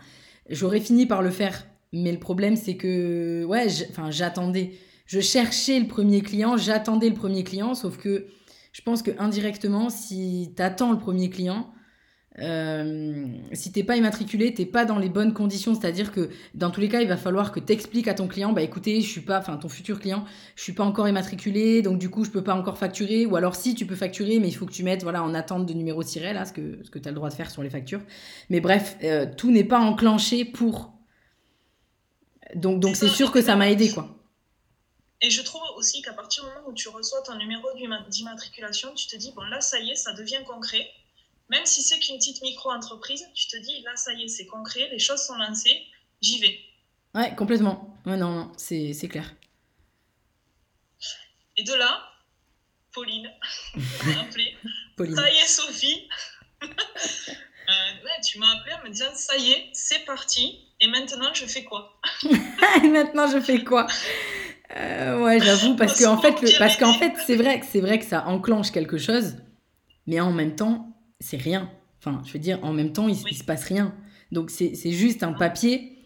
j'aurais 0.48 0.80
fini 0.80 1.08
par 1.08 1.24
le 1.24 1.32
faire. 1.32 1.66
Mais 1.92 2.12
le 2.12 2.20
problème, 2.20 2.56
c'est 2.56 2.78
que. 2.78 3.44
Ouais, 3.46 3.66
j'attendais 4.12 4.74
je 5.06 5.20
cherchais 5.20 5.80
le 5.80 5.88
premier 5.88 6.22
client, 6.22 6.58
j'attendais 6.58 7.10
le 7.10 7.16
premier 7.16 7.44
client, 7.44 7.74
sauf 7.74 7.98
que 7.98 8.28
je 8.72 8.82
pense 8.82 9.02
que 9.02 9.12
indirectement, 9.20 9.90
si 9.90 10.54
tu 10.56 10.62
attends 10.62 10.92
le 10.92 10.98
premier 10.98 11.30
client, 11.30 11.72
euh, 12.40 13.28
si 13.52 13.72
t'es 13.72 13.84
pas 13.84 13.96
immatriculé, 13.96 14.54
t'es 14.54 14.66
pas 14.66 14.86
dans 14.86 14.98
les 14.98 15.10
bonnes 15.10 15.34
conditions, 15.34 15.76
c'est-à-dire 15.76 16.12
que 16.12 16.30
dans 16.56 16.72
tous 16.72 16.82
les 16.82 16.90
cas, 16.90 17.02
il 17.02 17.08
va 17.08 17.18
falloir 17.18 17.52
que 17.52 17.60
t'expliques 17.60 18.08
à 18.08 18.16
ton 18.16 18.28
client, 18.28 18.54
bah 18.54 18.64
écoutez, 18.64 19.02
je 19.02 19.08
suis 19.08 19.22
pas, 19.22 19.38
enfin 19.38 19.58
ton 19.58 19.70
futur 19.70 20.00
client, 20.00 20.26
je 20.56 20.64
suis 20.64 20.74
pas 20.74 20.84
encore 20.84 21.08
immatriculé, 21.08 21.84
donc 21.84 22.00
du 22.00 22.10
coup 22.10 22.26
je 22.26 22.32
peux 22.32 22.44
pas 22.44 22.56
encore 22.56 22.80
facturer, 22.80 23.28
ou 23.28 23.36
alors 23.36 23.56
si 23.56 23.76
tu 23.76 23.86
peux 23.86 23.96
facturer, 23.96 24.40
mais 24.40 24.48
il 24.48 24.54
faut 24.54 24.66
que 24.66 24.72
tu 24.72 24.84
mettes 24.84 25.04
voilà 25.04 25.24
en 25.24 25.36
attente 25.36 25.68
de 25.68 25.74
numéro 25.74 26.04
tiré 26.04 26.34
là, 26.34 26.46
ce 26.46 26.54
que 26.54 26.80
ce 26.84 26.90
que 26.90 26.98
t'as 26.98 27.12
le 27.12 27.16
droit 27.16 27.30
de 27.30 27.36
faire 27.36 27.52
sur 27.52 27.62
les 27.62 27.70
factures. 27.70 28.02
Mais 28.50 28.62
bref, 28.62 28.98
euh, 29.04 29.28
tout 29.38 29.52
n'est 29.52 29.64
pas 29.64 29.80
enclenché 29.80 30.44
pour. 30.44 30.92
Donc 32.56 32.80
donc 32.80 32.96
c'est 32.96 33.10
sûr 33.10 33.32
que 33.32 33.42
ça 33.42 33.56
m'a 33.56 33.70
aidé 33.70 33.92
quoi. 33.92 34.23
Et 35.24 35.30
je 35.30 35.42
trouve 35.42 35.62
aussi 35.78 36.02
qu'à 36.02 36.12
partir 36.12 36.44
du 36.44 36.50
moment 36.50 36.68
où 36.68 36.74
tu 36.74 36.90
reçois 36.90 37.22
ton 37.22 37.36
numéro 37.38 37.66
d'immatriculation, 38.10 38.94
tu 38.94 39.08
te 39.08 39.16
dis, 39.16 39.32
bon 39.32 39.44
là, 39.44 39.62
ça 39.62 39.80
y 39.80 39.92
est, 39.92 39.96
ça 39.96 40.12
devient 40.12 40.42
concret. 40.46 40.92
Même 41.48 41.66
si 41.66 41.82
c'est 41.82 41.98
qu'une 41.98 42.18
petite 42.18 42.42
micro-entreprise, 42.42 43.26
tu 43.34 43.48
te 43.48 43.56
dis, 43.56 43.82
là, 43.84 43.96
ça 43.96 44.12
y 44.12 44.24
est, 44.24 44.28
c'est 44.28 44.46
concret, 44.46 44.90
les 44.92 45.00
choses 45.00 45.22
sont 45.22 45.38
lancées, 45.38 45.82
j'y 46.22 46.40
vais. 46.40 46.60
Ouais, 47.16 47.34
complètement. 47.36 47.98
Ouais, 48.06 48.18
non, 48.18 48.32
non 48.32 48.52
c'est 48.58 49.08
clair. 49.08 49.34
Et 51.56 51.64
de 51.64 51.74
là, 51.74 52.04
Pauline 52.92 53.32
m'a 54.06 54.22
appelé. 54.24 54.58
Pauline. 54.98 55.16
Ça 55.16 55.32
y 55.32 55.38
est, 55.38 55.48
Sophie. 55.48 56.10
Euh, 57.66 58.04
ouais, 58.04 58.22
tu 58.28 58.40
m'as 58.40 58.58
appelé 58.58 58.74
en 58.74 58.84
me 58.84 58.90
disant, 58.90 59.16
ça 59.16 59.38
y 59.38 59.52
est, 59.52 59.70
c'est 59.72 60.00
parti. 60.00 60.68
Et 60.82 60.88
maintenant, 60.88 61.34
je 61.34 61.46
fais 61.46 61.64
quoi? 61.64 61.98
Et 62.84 62.88
maintenant, 62.90 63.26
je 63.28 63.40
fais 63.40 63.64
quoi? 63.64 63.88
Euh, 64.78 65.24
ouais, 65.24 65.40
j'avoue, 65.40 65.76
parce 65.78 66.02
qu'en 66.02 66.18
fait, 66.18 66.36
parce 66.58 66.78
qu'en 66.78 66.94
fait, 66.94 67.14
c'est 67.26 67.36
vrai, 67.36 67.62
c'est 67.70 67.82
vrai 67.82 68.00
que 68.00 68.06
ça 68.06 68.28
enclenche 68.28 68.72
quelque 68.72 68.98
chose, 68.98 69.38
mais 70.08 70.20
en 70.20 70.32
même 70.32 70.56
temps, 70.56 70.98
c'est 71.20 71.38
rien. 71.38 71.72
Enfin, 72.00 72.22
je 72.26 72.34
veux 72.34 72.40
dire, 72.40 72.60
en 72.64 72.74
même 72.74 72.92
temps, 72.92 73.08
il, 73.08 73.16
se 73.16 73.44
passe 73.44 73.66
rien. 73.66 73.96
Donc 74.32 74.50
c'est 74.50 74.92
juste 74.92 75.24
un 75.24 75.34
papier 75.34 75.98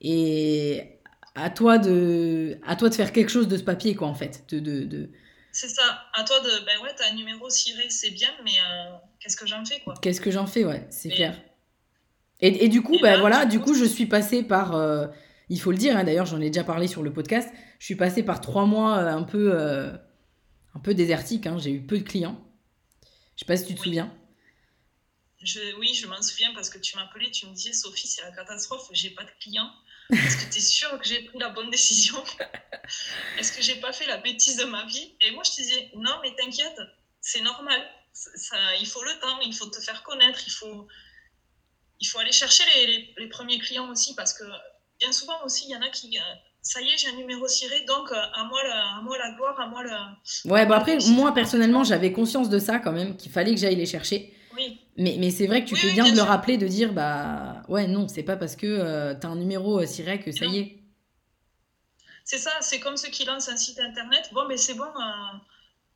et 0.00 1.00
à 1.34 1.50
toi 1.50 1.78
de, 1.78 2.58
à 2.66 2.76
toi 2.76 2.88
de 2.88 2.94
faire 2.94 3.12
quelque 3.12 3.30
chose 3.30 3.48
de 3.48 3.56
ce 3.56 3.62
papier, 3.62 3.94
quoi, 3.94 4.08
en 4.08 4.14
fait. 4.14 4.44
De, 4.50 4.60
de, 4.60 4.84
de... 4.84 5.10
C'est 5.52 5.68
ça. 5.68 5.82
À 6.14 6.22
toi 6.22 6.38
de, 6.40 6.64
ben 6.66 6.82
ouais, 6.82 6.90
t'as 6.96 7.10
un 7.10 7.14
numéro 7.14 7.48
ciré, 7.48 7.86
c'est 7.88 8.10
bien, 8.10 8.28
mais 8.44 8.50
euh, 8.50 8.92
qu'est-ce 9.18 9.36
que 9.36 9.46
j'en 9.46 9.64
fais, 9.64 9.80
quoi? 9.80 9.94
Qu'est-ce 10.00 10.20
que 10.20 10.30
j'en 10.30 10.46
fais, 10.46 10.64
ouais, 10.64 10.86
c'est 10.90 11.08
clair. 11.08 11.40
Et, 12.40 12.64
et, 12.64 12.68
du 12.68 12.82
coup, 12.82 12.96
ben 13.02 13.18
voilà, 13.20 13.44
du 13.44 13.60
coup, 13.60 13.74
je 13.74 13.84
suis 13.84 14.06
passée 14.06 14.42
par. 14.42 14.74
Euh, 14.74 15.06
il 15.50 15.60
faut 15.60 15.72
le 15.72 15.76
dire, 15.76 15.96
hein, 15.96 16.04
d'ailleurs 16.04 16.26
j'en 16.26 16.40
ai 16.40 16.48
déjà 16.48 16.64
parlé 16.64 16.86
sur 16.86 17.02
le 17.02 17.12
podcast, 17.12 17.52
je 17.80 17.86
suis 17.86 17.96
passée 17.96 18.22
par 18.22 18.40
trois 18.42 18.66
mois 18.66 18.98
euh, 18.98 19.08
un 19.08 19.22
peu, 19.22 19.52
euh, 19.54 19.90
un 20.74 20.80
peu 20.80 20.94
désertique, 20.94 21.46
hein. 21.46 21.58
j'ai 21.58 21.72
eu 21.72 21.84
peu 21.84 21.98
de 21.98 22.04
clients. 22.04 22.38
Je 23.34 23.40
sais 23.40 23.46
pas 23.46 23.56
si 23.56 23.66
tu 23.66 23.74
te 23.74 23.80
souviens. 23.80 24.14
oui, 25.78 25.94
je 25.94 26.06
m'en 26.06 26.20
souviens 26.20 26.52
parce 26.54 26.68
que 26.68 26.78
tu 26.78 26.96
m'appelais, 26.96 27.30
tu 27.30 27.46
me 27.46 27.54
disais 27.54 27.72
Sophie, 27.72 28.06
c'est 28.06 28.20
la 28.20 28.32
catastrophe, 28.32 28.86
j'ai 28.92 29.10
pas 29.10 29.24
de 29.24 29.30
clients. 29.40 29.72
Est-ce 30.10 30.36
que 30.36 30.52
tu 30.52 30.58
es 30.58 30.62
sûre 30.62 30.98
que 30.98 31.08
j'ai 31.08 31.22
pris 31.22 31.38
la 31.38 31.48
bonne 31.48 31.70
décision? 31.70 32.22
Est-ce 33.38 33.52
que 33.52 33.62
j'ai 33.62 33.76
pas 33.76 33.92
fait 33.92 34.06
la 34.06 34.18
bêtise 34.18 34.58
de 34.58 34.64
ma 34.64 34.84
vie? 34.84 35.14
Et 35.22 35.30
moi 35.30 35.42
je 35.42 35.52
te 35.52 35.56
disais 35.56 35.90
non, 35.94 36.18
mais 36.22 36.34
t'inquiète, 36.36 36.78
c'est 37.22 37.40
normal. 37.40 37.80
Ça, 38.12 38.76
il 38.78 38.86
faut 38.86 39.02
le 39.04 39.18
temps, 39.20 39.40
il 39.40 39.54
faut 39.54 39.66
te 39.66 39.80
faire 39.80 40.02
connaître, 40.02 40.40
il 40.46 40.50
faut, 40.50 40.86
il 42.00 42.06
faut 42.06 42.18
aller 42.18 42.32
chercher 42.32 42.64
les, 42.74 43.14
les 43.16 43.28
premiers 43.28 43.58
clients 43.58 43.88
aussi 43.88 44.14
parce 44.16 44.34
que 44.34 44.44
bien 44.98 45.12
souvent 45.12 45.42
aussi, 45.44 45.64
il 45.64 45.70
y 45.70 45.76
en 45.76 45.82
a 45.82 45.88
qui. 45.88 46.18
Euh, 46.60 46.62
ça 46.62 46.80
y 46.80 46.90
est, 46.90 46.96
j'ai 46.98 47.08
un 47.08 47.16
numéro 47.16 47.46
ciré, 47.48 47.84
donc 47.86 48.12
euh, 48.12 48.16
à, 48.16 48.44
moi 48.44 48.62
la, 48.64 48.96
à 48.96 49.00
moi 49.02 49.18
la 49.18 49.32
gloire, 49.32 49.58
à 49.58 49.66
moi 49.66 49.82
la. 49.82 50.16
Ouais, 50.44 50.66
bon 50.66 50.74
après, 50.74 50.98
moi 51.08 51.32
personnellement, 51.32 51.84
j'avais 51.84 52.12
conscience 52.12 52.48
de 52.48 52.58
ça 52.58 52.78
quand 52.78 52.92
même, 52.92 53.16
qu'il 53.16 53.32
fallait 53.32 53.54
que 53.54 53.60
j'aille 53.60 53.76
les 53.76 53.86
chercher. 53.86 54.34
Oui. 54.56 54.80
Mais, 54.96 55.16
mais 55.18 55.30
c'est 55.30 55.46
vrai 55.46 55.64
que 55.64 55.68
tu 55.68 55.76
fais 55.76 55.92
bien, 55.92 56.10
de 56.10 56.16
le 56.16 56.22
rappeler, 56.22 56.58
de 56.58 56.66
dire, 56.66 56.92
bah 56.92 57.62
ouais, 57.68 57.86
non, 57.86 58.08
c'est 58.08 58.22
pas 58.22 58.36
parce 58.36 58.56
que 58.56 58.66
euh, 58.66 59.14
tu 59.14 59.26
as 59.26 59.30
un 59.30 59.36
numéro 59.36 59.84
ciré 59.86 60.20
que 60.20 60.32
ça 60.32 60.44
y 60.44 60.58
est. 60.58 60.76
C'est 62.24 62.38
ça, 62.38 62.52
c'est 62.60 62.78
comme 62.78 62.96
ceux 62.96 63.08
qui 63.08 63.24
lancent 63.24 63.48
un 63.48 63.56
site 63.56 63.80
internet. 63.80 64.30
Bon, 64.32 64.46
mais 64.46 64.56
c'est 64.56 64.74
bon, 64.74 64.84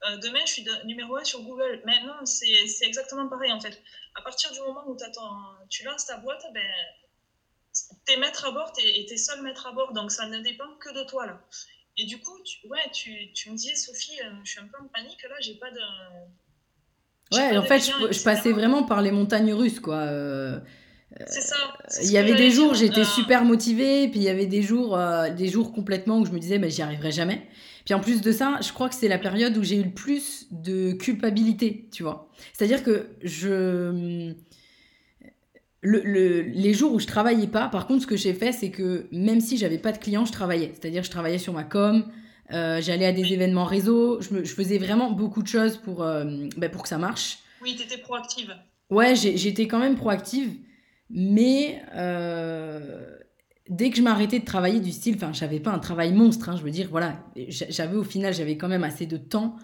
euh, 0.08 0.16
demain, 0.18 0.40
je 0.46 0.52
suis 0.52 0.66
numéro 0.84 1.16
1 1.16 1.24
sur 1.24 1.42
Google. 1.42 1.82
Mais 1.84 2.00
non, 2.02 2.14
c'est 2.24 2.86
exactement 2.86 3.28
pareil 3.28 3.52
en 3.52 3.60
fait. 3.60 3.82
À 4.14 4.22
partir 4.22 4.52
du 4.52 4.60
moment 4.60 4.82
où 4.86 4.96
tu 5.68 5.84
lances 5.84 6.06
ta 6.06 6.16
boîte, 6.18 6.44
ben, 6.52 6.62
t'es 8.06 8.16
maître 8.16 8.46
à 8.46 8.50
bord, 8.52 8.72
et 8.82 9.06
t'es 9.06 9.16
seul 9.16 9.42
maître 9.42 9.66
à 9.66 9.72
bord, 9.72 9.92
donc 9.92 10.10
ça 10.10 10.26
ne 10.26 10.38
dépend 10.40 10.68
que 10.80 10.92
de 10.94 11.08
toi 11.08 11.26
là. 11.26 11.40
Et 11.96 12.06
du 12.06 12.18
coup, 12.18 12.36
tu, 12.44 12.66
ouais, 12.68 12.90
tu, 12.92 13.32
tu 13.34 13.50
me 13.50 13.56
disais, 13.56 13.76
Sophie, 13.76 14.18
euh, 14.20 14.30
je 14.42 14.50
suis 14.50 14.60
un 14.60 14.66
peu 14.66 14.82
en 14.82 14.88
panique 14.88 15.22
là, 15.22 15.36
j'ai 15.40 15.54
pas 15.54 15.70
de. 15.70 15.80
Ouais, 17.32 17.56
en 17.56 17.62
fait, 17.62 17.80
je, 17.80 18.22
passais 18.22 18.52
vraiment 18.52 18.84
par 18.84 19.00
les 19.02 19.10
montagnes 19.10 19.52
russes, 19.52 19.80
quoi. 19.80 19.96
Euh, 19.96 20.60
c'est 21.26 21.40
ça. 21.40 21.56
Il 22.02 22.10
y 22.10 22.18
avait 22.18 22.34
des 22.34 22.50
jours, 22.50 22.74
j'étais 22.74 23.04
super 23.04 23.44
motivée, 23.44 24.08
puis 24.08 24.20
il 24.20 24.24
y 24.24 24.28
avait 24.28 24.46
des 24.46 24.62
jours, 24.62 24.98
des 25.36 25.48
jours 25.48 25.72
complètement 25.72 26.18
où 26.18 26.26
je 26.26 26.32
me 26.32 26.38
disais, 26.38 26.58
mais 26.58 26.70
j'y 26.70 26.82
arriverai 26.82 27.12
jamais. 27.12 27.48
Puis 27.84 27.94
en 27.94 28.00
plus 28.00 28.20
de 28.20 28.32
ça, 28.32 28.58
je 28.62 28.72
crois 28.72 28.88
que 28.88 28.94
c'est 28.94 29.08
la 29.08 29.18
période 29.18 29.56
où 29.56 29.62
j'ai 29.62 29.76
eu 29.76 29.84
le 29.84 29.92
plus 29.92 30.46
de 30.50 30.92
culpabilité, 30.92 31.88
tu 31.92 32.02
vois. 32.02 32.30
C'est-à-dire 32.52 32.82
que 32.82 33.10
je. 33.22 34.34
Le, 35.86 36.40
les 36.40 36.72
jours 36.72 36.94
où 36.94 36.98
je 36.98 37.06
travaillais 37.06 37.46
pas, 37.46 37.68
par 37.68 37.86
contre, 37.86 38.02
ce 38.02 38.06
que 38.06 38.16
j'ai 38.16 38.32
fait, 38.32 38.52
c'est 38.52 38.70
que 38.70 39.06
même 39.12 39.40
si 39.40 39.58
j'avais 39.58 39.76
pas 39.76 39.92
de 39.92 39.98
clients, 39.98 40.24
je 40.24 40.32
travaillais. 40.32 40.72
C'est-à-dire, 40.72 41.02
je 41.02 41.10
travaillais 41.10 41.36
sur 41.36 41.52
ma 41.52 41.62
com, 41.62 42.06
euh, 42.52 42.80
j'allais 42.80 43.06
à 43.06 43.12
des 43.12 43.32
événements 43.32 43.64
réseau, 43.64 44.20
je, 44.20 44.44
je, 44.44 44.54
faisais 44.54 44.78
vraiment 44.78 45.10
beaucoup 45.10 45.42
de 45.42 45.48
choses 45.48 45.78
pour, 45.78 46.02
euh, 46.02 46.24
ben 46.56 46.70
pour 46.70 46.82
que 46.82 46.88
ça 46.88 46.98
marche. 46.98 47.38
Oui, 47.62 47.74
tu 47.76 47.82
étais 47.82 47.98
proactive. 47.98 48.54
Ouais, 48.90 49.14
j'étais 49.14 49.66
quand 49.66 49.78
même 49.78 49.96
proactive, 49.96 50.52
mais 51.08 51.82
euh, 51.94 53.06
dès 53.70 53.88
que 53.88 53.96
je 53.96 54.02
m'arrêtais 54.02 54.40
de 54.40 54.44
travailler 54.44 54.80
du 54.80 54.92
style, 54.92 55.16
enfin, 55.16 55.32
j'avais 55.32 55.58
pas 55.58 55.70
un 55.70 55.78
travail 55.78 56.12
monstre, 56.12 56.50
hein, 56.50 56.56
je 56.56 56.62
veux 56.62 56.70
dire, 56.70 56.88
voilà, 56.90 57.24
j'avais 57.48 57.96
au 57.96 58.04
final, 58.04 58.34
j'avais 58.34 58.58
quand 58.58 58.68
même 58.68 58.84
assez 58.84 59.06
de 59.06 59.16
temps 59.16 59.56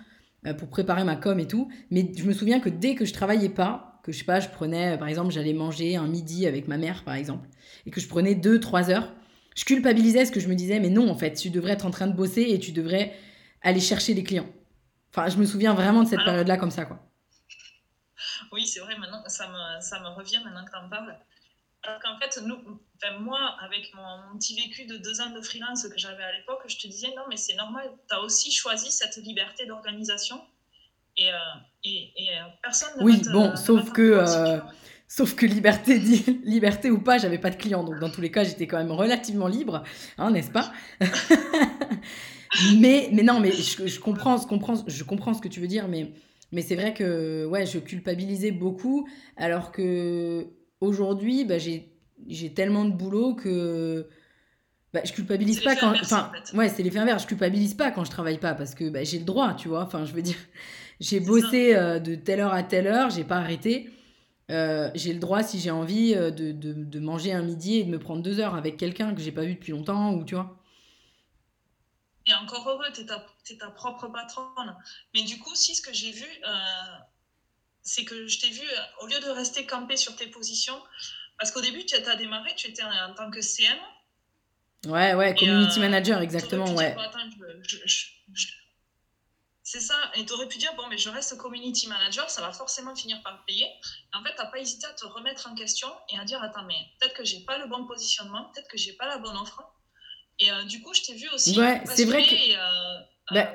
pour 0.56 0.68
préparer 0.68 1.04
ma 1.04 1.16
com 1.16 1.38
et 1.38 1.46
tout, 1.46 1.68
mais 1.90 2.10
je 2.16 2.24
me 2.24 2.32
souviens 2.32 2.60
que 2.60 2.70
dès 2.70 2.94
que 2.94 3.04
je 3.04 3.12
travaillais 3.12 3.50
pas, 3.50 3.89
que 4.02 4.12
je 4.12 4.19
sais 4.19 4.25
pas, 4.25 4.40
je 4.40 4.49
prenais, 4.49 4.97
par 4.99 5.09
exemple, 5.09 5.33
j'allais 5.33 5.52
manger 5.52 5.97
un 5.97 6.07
midi 6.07 6.47
avec 6.47 6.69
ma 6.69 6.76
mère, 6.76 7.04
par 7.04 7.14
exemple, 7.14 7.49
et 7.87 7.90
que 7.90 8.00
je 8.00 8.09
prenais 8.09 8.35
deux, 8.35 8.61
trois 8.61 8.90
heures, 8.90 9.12
je 9.57 9.64
culpabilisais 9.64 10.25
ce 10.25 10.33
que 10.33 10.40
je 10.40 10.49
me 10.49 10.54
disais, 10.54 10.80
mais 10.80 10.90
non, 10.90 11.11
en 11.11 11.16
fait, 11.16 11.35
tu 11.35 11.50
devrais 11.50 11.73
être 11.73 11.87
en 11.87 11.90
train 11.90 12.07
de 12.07 12.14
bosser 12.14 12.42
et 12.42 12.59
tu 12.59 12.73
devrais 12.73 13.14
aller 13.62 13.80
chercher 13.80 14.14
des 14.14 14.25
clients. 14.25 14.49
Enfin, 15.11 15.28
je 15.28 15.37
me 15.37 15.45
souviens 15.45 15.75
vraiment 15.75 16.02
de 16.02 16.09
cette 16.09 16.25
période-là 16.25 16.57
comme 16.57 16.71
ça, 16.71 16.85
quoi. 16.85 17.00
Oui, 18.52 18.66
c'est 18.66 18.80
vrai, 18.80 18.97
maintenant, 18.99 19.23
ça 19.26 19.49
me, 19.49 19.80
ça 19.80 20.00
me 20.00 20.09
revient 20.09 20.40
maintenant 20.45 20.64
que 20.64 20.71
tu 20.71 20.76
en 20.76 20.88
parles. 20.88 21.16
Alors 21.83 22.00
qu'en 22.00 22.19
fait, 22.19 22.40
nous, 22.45 22.80
moi, 23.21 23.57
avec 23.61 23.92
mon, 23.95 24.38
petit 24.38 24.54
vécu 24.54 24.85
de 24.85 24.99
deux 24.99 25.21
ans 25.21 25.30
de 25.30 25.40
freelance 25.40 25.88
que 25.88 25.99
j'avais 25.99 26.23
à 26.23 26.33
l'époque, 26.33 26.62
je 26.66 26.76
te 26.76 26.87
disais 26.87 27.09
non, 27.16 27.23
mais 27.28 27.37
c'est 27.37 27.54
normal, 27.54 27.90
tu 28.09 28.14
as 28.14 28.21
aussi 28.21 28.52
choisi 28.52 28.90
cette 28.90 29.16
liberté 29.16 29.66
d'organisation 29.66 30.45
et, 31.16 31.28
euh, 31.28 31.36
et, 31.84 32.10
euh, 32.30 32.48
personne 32.62 32.88
ne 32.98 33.04
Oui, 33.04 33.22
bon, 33.32 33.56
sauf 33.56 33.90
que. 33.92 34.02
Euh, 34.02 34.58
sauf 35.06 35.34
que 35.34 35.46
liberté, 35.46 35.98
liberté 36.44 36.90
ou 36.90 37.00
pas, 37.00 37.18
j'avais 37.18 37.38
pas 37.38 37.50
de 37.50 37.56
clients. 37.56 37.84
Donc, 37.84 37.98
dans 37.98 38.10
tous 38.10 38.20
les 38.20 38.30
cas, 38.30 38.44
j'étais 38.44 38.66
quand 38.66 38.78
même 38.78 38.92
relativement 38.92 39.48
libre, 39.48 39.82
hein, 40.18 40.30
n'est-ce 40.30 40.50
pas? 40.50 40.72
Mais, 42.78 43.08
mais 43.12 43.22
non, 43.22 43.38
mais 43.38 43.52
je, 43.52 43.86
je, 43.86 44.00
comprends, 44.00 44.36
je, 44.36 44.46
comprends, 44.46 44.74
je 44.84 45.04
comprends 45.04 45.34
ce 45.34 45.40
que 45.40 45.46
tu 45.46 45.60
veux 45.60 45.68
dire, 45.68 45.86
mais, 45.86 46.12
mais 46.50 46.62
c'est 46.62 46.74
vrai 46.74 46.94
que 46.94 47.46
ouais, 47.46 47.64
je 47.64 47.78
culpabilisais 47.78 48.50
beaucoup, 48.50 49.08
alors 49.36 49.70
que 49.70 50.48
aujourd'hui, 50.80 51.44
bah, 51.44 51.58
j'ai 51.58 52.54
tellement 52.54 52.84
de 52.84 52.90
boulot 52.90 53.36
que 53.36 54.08
bah, 54.92 55.00
je 55.04 55.12
culpabilise 55.12 55.60
pas 55.60 55.76
quand. 55.76 55.92
Enfin, 56.00 56.32
ouais, 56.54 56.68
c'est 56.68 56.82
l'effet 56.82 56.98
inverse. 56.98 57.22
Je 57.22 57.28
culpabilise 57.28 57.74
pas 57.74 57.92
quand 57.92 58.04
je 58.04 58.10
travaille 58.10 58.38
pas 58.38 58.54
parce 58.54 58.74
que 58.74 58.88
bah, 58.88 59.04
j'ai 59.04 59.18
le 59.18 59.24
droit, 59.24 59.54
tu 59.54 59.68
vois? 59.68 59.84
Enfin, 59.84 60.04
je 60.04 60.12
veux 60.12 60.22
dire, 60.22 60.36
j'ai 61.00 61.21
bossé 61.21 61.75
euh, 61.75 61.99
de 61.99 62.14
telle 62.14 62.40
heure 62.40 62.52
à 62.52 62.62
telle 62.62 62.87
heure, 62.87 63.11
j'ai 63.11 63.25
pas 63.25 63.38
arrêté. 63.38 63.90
Euh, 64.50 64.90
j'ai 64.95 65.12
le 65.12 65.21
droit, 65.21 65.42
si 65.42 65.59
j'ai 65.59 65.71
envie, 65.71 66.14
euh, 66.14 66.30
de, 66.30 66.52
de, 66.52 66.73
de, 66.73 67.00
manger 67.00 67.33
un 67.33 67.42
midi 67.42 67.76
et 67.76 67.85
de 67.85 67.90
me 67.90 67.99
prendre 67.99 68.23
deux 68.23 68.40
heures 68.40 68.54
avec 68.54 68.76
quelqu'un 68.76 69.14
que 69.14 69.21
j'ai 69.21 69.33
pas 69.33 69.42
vu 69.42 69.54
depuis 69.54 69.73
longtemps, 69.73 70.12
ou 70.12 70.25
tu 70.25 70.35
vois. 70.35 70.57
Et 72.26 72.35
encore 72.35 72.69
heureux, 72.69 72.92
tu 72.92 73.00
es, 73.00 73.04
es, 73.04 73.57
ta 73.59 73.71
propre 73.71 74.09
patronne. 74.09 74.76
Mais 75.14 75.23
du 75.23 75.38
coup, 75.38 75.54
si 75.54 75.75
ce 75.75 75.83
que 75.83 75.92
j'ai 75.92 76.11
vu, 76.11 76.26
c'est 77.83 78.04
que 78.04 78.26
je 78.26 78.40
t'ai 78.40 78.50
vu, 78.50 78.66
au 79.00 79.07
lieu 79.07 79.19
de 79.21 79.30
rester 79.30 79.64
campé 79.66 79.97
sur 79.97 80.16
tes 80.16 80.26
positions, 80.26 80.78
parce 81.38 81.52
qu'au 81.52 81.62
début, 81.62 81.87
tu 81.87 81.95
as 81.97 82.16
démarré, 82.16 82.50
tu 82.57 82.69
étais 82.69 82.83
en, 82.83 83.14
tant 83.14 83.30
que 83.30 83.40
CM. 83.40 83.78
Ouais, 84.87 85.14
ouais, 85.14 85.35
community 85.35 85.78
euh, 85.78 85.83
manager, 85.83 86.21
exactement, 86.21 86.71
ouais. 86.75 86.95
C'est 89.70 89.80
ça, 89.80 89.94
et 90.16 90.26
tu 90.26 90.32
aurais 90.32 90.48
pu 90.48 90.58
dire, 90.58 90.72
bon, 90.76 90.82
mais 90.90 90.98
je 90.98 91.08
reste 91.08 91.36
community 91.36 91.86
manager, 91.86 92.28
ça 92.28 92.40
va 92.40 92.50
forcément 92.50 92.92
finir 92.96 93.22
par 93.22 93.44
payer. 93.44 93.66
en 94.12 94.20
fait, 94.24 94.30
tu 94.34 94.42
n'as 94.42 94.50
pas 94.50 94.58
hésité 94.58 94.84
à 94.88 94.92
te 94.94 95.06
remettre 95.06 95.48
en 95.48 95.54
question 95.54 95.86
et 96.12 96.18
à 96.18 96.24
dire, 96.24 96.42
attends, 96.42 96.64
mais 96.66 96.74
peut-être 96.98 97.14
que 97.14 97.24
j'ai 97.24 97.44
pas 97.44 97.56
le 97.58 97.68
bon 97.68 97.86
positionnement, 97.86 98.50
peut-être 98.52 98.66
que 98.68 98.76
j'ai 98.76 98.94
pas 98.94 99.06
la 99.06 99.18
bonne 99.18 99.36
offre. 99.36 99.62
Et 100.40 100.50
euh, 100.50 100.64
du 100.64 100.82
coup, 100.82 100.92
je 100.92 101.02
t'ai 101.02 101.14
vu 101.14 101.28
aussi. 101.32 101.56
Ouais, 101.56 101.82
c'est 101.84 102.04
vrai 102.04 102.26
que. 102.26 102.34
Euh, 102.34 103.00
bah, 103.30 103.48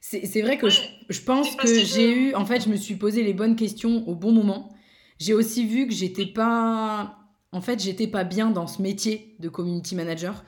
c'est 0.00 0.42
vrai 0.42 0.58
que 0.58 0.68
je, 0.68 1.20
pense 1.22 1.56
que 1.56 1.84
j'ai 1.84 2.12
eu, 2.12 2.34
en 2.36 2.46
fait, 2.46 2.60
je 2.60 2.68
me 2.68 2.76
suis 2.76 2.94
posé 2.94 3.24
les 3.24 3.34
bonnes 3.34 3.56
questions 3.56 4.06
au 4.06 4.14
bon 4.14 4.30
moment. 4.30 4.72
J'ai 5.18 5.34
aussi 5.34 5.66
vu 5.66 5.88
que 5.88 5.92
j'étais 5.92 6.26
pas, 6.26 7.18
en 7.50 7.60
fait, 7.60 7.82
j'étais 7.82 8.06
pas 8.06 8.22
bien 8.22 8.50
dans 8.50 8.68
ce 8.68 8.80
métier 8.80 9.34
de 9.40 9.48
community 9.48 9.96
manager. 9.96 10.44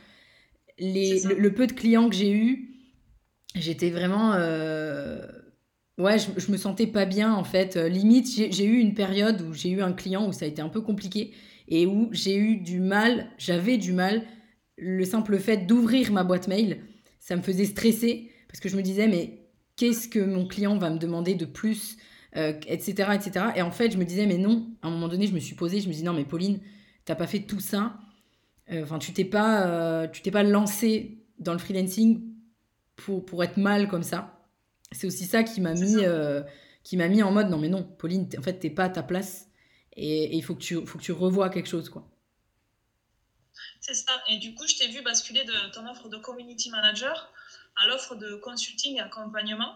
Les, 0.78 1.20
le, 1.22 1.52
peu 1.52 1.66
de 1.66 1.72
clients 1.72 2.08
que 2.08 2.14
j'ai 2.14 2.30
eu, 2.30 2.73
j'étais 3.54 3.90
vraiment, 3.90 4.32
euh, 4.34 5.20
ouais, 5.98 6.18
je, 6.18 6.26
je, 6.36 6.50
me 6.50 6.56
sentais 6.56 6.86
pas 6.86 7.06
bien 7.06 7.32
en 7.34 7.44
fait. 7.44 7.76
Limite, 7.76 8.28
j'ai 8.28 8.64
eu 8.64 8.78
une 8.78 8.94
période 8.94 9.40
où 9.42 9.52
j'ai 9.52 9.70
eu 9.70 9.82
un 9.82 9.92
client 9.92 10.26
où 10.28 10.32
ça 10.32 10.44
a 10.44 10.48
été 10.48 10.62
un 10.62 10.68
peu 10.68 10.80
compliqué 10.80 11.32
et 11.68 11.86
où 11.86 12.08
j'ai 12.12 12.36
eu 12.36 12.56
du 12.56 12.80
mal, 12.80 13.28
j'avais 13.38 13.78
du 13.78 13.92
mal. 13.92 14.22
Le 14.76 15.04
simple 15.04 15.38
fait 15.38 15.66
d'ouvrir 15.66 16.12
ma 16.12 16.24
boîte 16.24 16.48
mail, 16.48 16.80
ça 17.20 17.36
me 17.36 17.42
faisait 17.42 17.64
stresser 17.64 18.30
parce 18.48 18.60
que 18.60 18.68
je 18.68 18.76
me 18.76 18.82
disais 18.82 19.06
mais 19.06 19.44
qu'est-ce 19.76 20.08
que 20.08 20.18
mon 20.18 20.46
client 20.46 20.76
va 20.76 20.90
me 20.90 20.98
demander 20.98 21.34
de 21.34 21.44
plus, 21.44 21.96
etc., 22.34 23.08
euh, 23.08 23.12
etc. 23.12 23.46
Et 23.56 23.62
en 23.62 23.70
fait, 23.70 23.90
je 23.90 23.98
me 23.98 24.04
disais, 24.04 24.26
mais 24.26 24.38
non, 24.38 24.68
à 24.82 24.88
un 24.88 24.90
moment 24.90 25.08
donné, 25.08 25.26
je 25.26 25.34
me 25.34 25.40
suis 25.40 25.54
posée, 25.54 25.80
je 25.80 25.88
me 25.88 25.92
dis, 25.92 26.02
non, 26.02 26.12
mais 26.12 26.24
Pauline, 26.24 26.60
t'as 27.04 27.14
pas 27.14 27.26
fait 27.26 27.40
tout 27.40 27.60
ça. 27.60 27.96
Euh, 28.72 28.82
enfin, 28.82 28.98
tu 28.98 29.12
t'es 29.12 29.24
pas, 29.24 29.66
euh, 29.66 30.08
tu 30.08 30.22
t'es 30.22 30.30
pas 30.30 30.42
lancé 30.42 31.18
dans 31.38 31.52
le 31.52 31.58
freelancing 31.58 32.22
pour, 32.96 33.24
pour 33.24 33.42
être 33.44 33.56
mal 33.56 33.88
comme 33.88 34.02
ça. 34.02 34.40
C'est 34.92 35.06
aussi 35.06 35.26
ça 35.26 35.42
qui 35.42 35.60
m'a 35.60 35.74
mis, 35.74 35.96
qui 36.82 36.96
m'a 36.96 37.08
mis 37.08 37.22
en 37.22 37.32
mode, 37.32 37.48
non, 37.48 37.58
mais 37.58 37.68
non, 37.68 37.82
Pauline, 37.82 38.28
en 38.38 38.42
fait, 38.42 38.58
t'es 38.60 38.70
pas 38.70 38.84
à 38.84 38.88
ta 38.90 39.02
place 39.02 39.48
et 39.96 40.36
il 40.36 40.42
faut 40.42 40.54
que 40.54 40.60
tu, 40.60 40.86
faut 40.86 40.98
que 40.98 41.02
tu 41.02 41.12
revoies 41.12 41.48
quelque 41.50 41.68
chose, 41.68 41.88
quoi. 41.88 42.08
C'est 43.80 43.94
ça. 43.94 44.22
Et 44.28 44.38
du 44.38 44.54
coup, 44.54 44.66
je 44.66 44.76
t'ai 44.76 44.88
vu 44.88 45.02
basculer 45.02 45.44
de 45.44 45.72
ton 45.72 45.86
offre 45.88 46.08
de 46.08 46.16
community 46.16 46.70
manager 46.70 47.30
à 47.76 47.86
l'offre 47.86 48.14
de 48.14 48.36
consulting 48.36 48.96
et 48.96 49.00
accompagnement, 49.00 49.74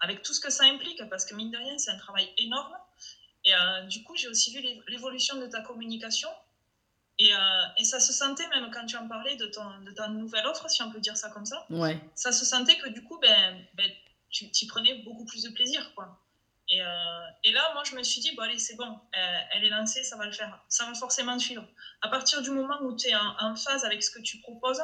avec 0.00 0.22
tout 0.22 0.32
ce 0.32 0.40
que 0.40 0.50
ça 0.50 0.64
implique, 0.64 1.02
parce 1.10 1.24
que 1.24 1.34
mine 1.34 1.50
de 1.50 1.56
rien, 1.56 1.76
c'est 1.78 1.90
un 1.90 1.98
travail 1.98 2.28
énorme. 2.38 2.74
Et 3.44 3.54
euh, 3.54 3.82
du 3.86 4.02
coup, 4.02 4.16
j'ai 4.16 4.28
aussi 4.28 4.54
vu 4.54 4.62
l'évolution 4.88 5.40
de 5.40 5.46
ta 5.46 5.60
communication. 5.62 6.28
Et, 7.18 7.34
euh, 7.34 7.38
et, 7.78 7.84
ça 7.84 7.98
se 7.98 8.12
sentait, 8.12 8.46
même 8.48 8.70
quand 8.72 8.86
tu 8.86 8.96
en 8.96 9.08
parlais 9.08 9.34
de, 9.36 9.46
ton, 9.46 9.64
de 9.84 9.90
ta 9.90 10.08
nouvelle 10.08 10.46
offre, 10.46 10.70
si 10.70 10.82
on 10.82 10.90
peut 10.90 11.00
dire 11.00 11.16
ça 11.16 11.30
comme 11.30 11.46
ça, 11.46 11.66
ouais. 11.70 11.98
ça 12.14 12.30
se 12.30 12.44
sentait 12.44 12.76
que 12.76 12.88
du 12.88 13.02
coup, 13.02 13.18
ben, 13.20 13.58
ben, 13.74 13.90
tu 14.30 14.44
y 14.44 14.66
prenais 14.66 15.02
beaucoup 15.04 15.24
plus 15.24 15.42
de 15.42 15.50
plaisir. 15.50 15.92
Quoi. 15.96 16.16
Et, 16.68 16.80
euh, 16.80 16.86
et, 17.44 17.52
là, 17.52 17.72
moi, 17.74 17.82
je 17.84 17.96
me 17.96 18.02
suis 18.04 18.20
dit, 18.20 18.34
bon, 18.36 18.42
allez, 18.42 18.58
c'est 18.58 18.76
bon, 18.76 18.98
elle 19.52 19.64
est 19.64 19.70
lancée, 19.70 20.04
ça 20.04 20.16
va 20.16 20.26
le 20.26 20.32
faire. 20.32 20.64
Ça 20.68 20.86
va 20.86 20.94
forcément 20.94 21.38
suivre. 21.38 21.64
À 22.02 22.08
partir 22.08 22.40
du 22.40 22.50
moment 22.50 22.80
où 22.82 22.94
tu 22.94 23.08
es 23.08 23.14
en, 23.14 23.36
en, 23.40 23.56
phase 23.56 23.84
avec 23.84 24.02
ce 24.02 24.10
que 24.10 24.20
tu 24.20 24.38
proposes, 24.38 24.82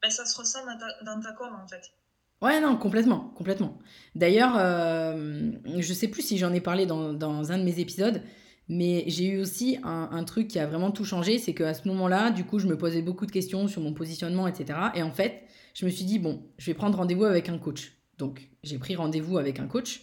ben, 0.00 0.10
ça 0.10 0.26
se 0.26 0.36
ressent 0.36 0.64
dans 0.64 0.78
ta, 0.78 1.02
dans 1.02 1.20
ta 1.20 1.32
com, 1.32 1.58
en 1.60 1.66
fait. 1.66 1.92
Ouais, 2.40 2.60
non, 2.60 2.76
complètement, 2.76 3.32
complètement. 3.36 3.78
D'ailleurs, 4.14 4.56
euh, 4.56 5.50
je 5.78 5.92
sais 5.92 6.08
plus 6.08 6.22
si 6.22 6.38
j'en 6.38 6.52
ai 6.52 6.60
parlé 6.60 6.86
dans, 6.86 7.12
dans, 7.12 7.50
un 7.50 7.58
de 7.58 7.64
mes 7.64 7.80
épisodes, 7.80 8.22
mais 8.68 9.04
j'ai 9.06 9.26
eu 9.26 9.40
aussi 9.40 9.78
un, 9.82 10.24
truc 10.24 10.48
qui 10.48 10.58
a 10.58 10.66
vraiment 10.66 10.90
tout 10.90 11.04
changé, 11.04 11.38
c'est 11.38 11.54
qu'à 11.54 11.74
ce 11.74 11.88
moment-là, 11.88 12.30
du 12.30 12.44
coup, 12.44 12.58
je 12.58 12.66
me 12.66 12.76
posais 12.76 13.02
beaucoup 13.02 13.26
de 13.26 13.32
questions 13.32 13.66
sur 13.66 13.80
mon 13.80 13.94
positionnement, 13.94 14.46
etc. 14.46 14.78
Et 14.94 15.02
en 15.02 15.10
fait, 15.10 15.42
je 15.74 15.86
me 15.86 15.90
suis 15.90 16.04
dit, 16.04 16.18
bon, 16.18 16.42
je 16.58 16.66
vais 16.66 16.74
prendre 16.74 16.98
rendez-vous 16.98 17.24
avec 17.24 17.48
un 17.48 17.58
coach. 17.58 17.92
Donc, 18.18 18.50
j'ai 18.62 18.78
pris 18.78 18.96
rendez-vous 18.96 19.38
avec 19.38 19.58
un 19.60 19.66
coach. 19.66 20.02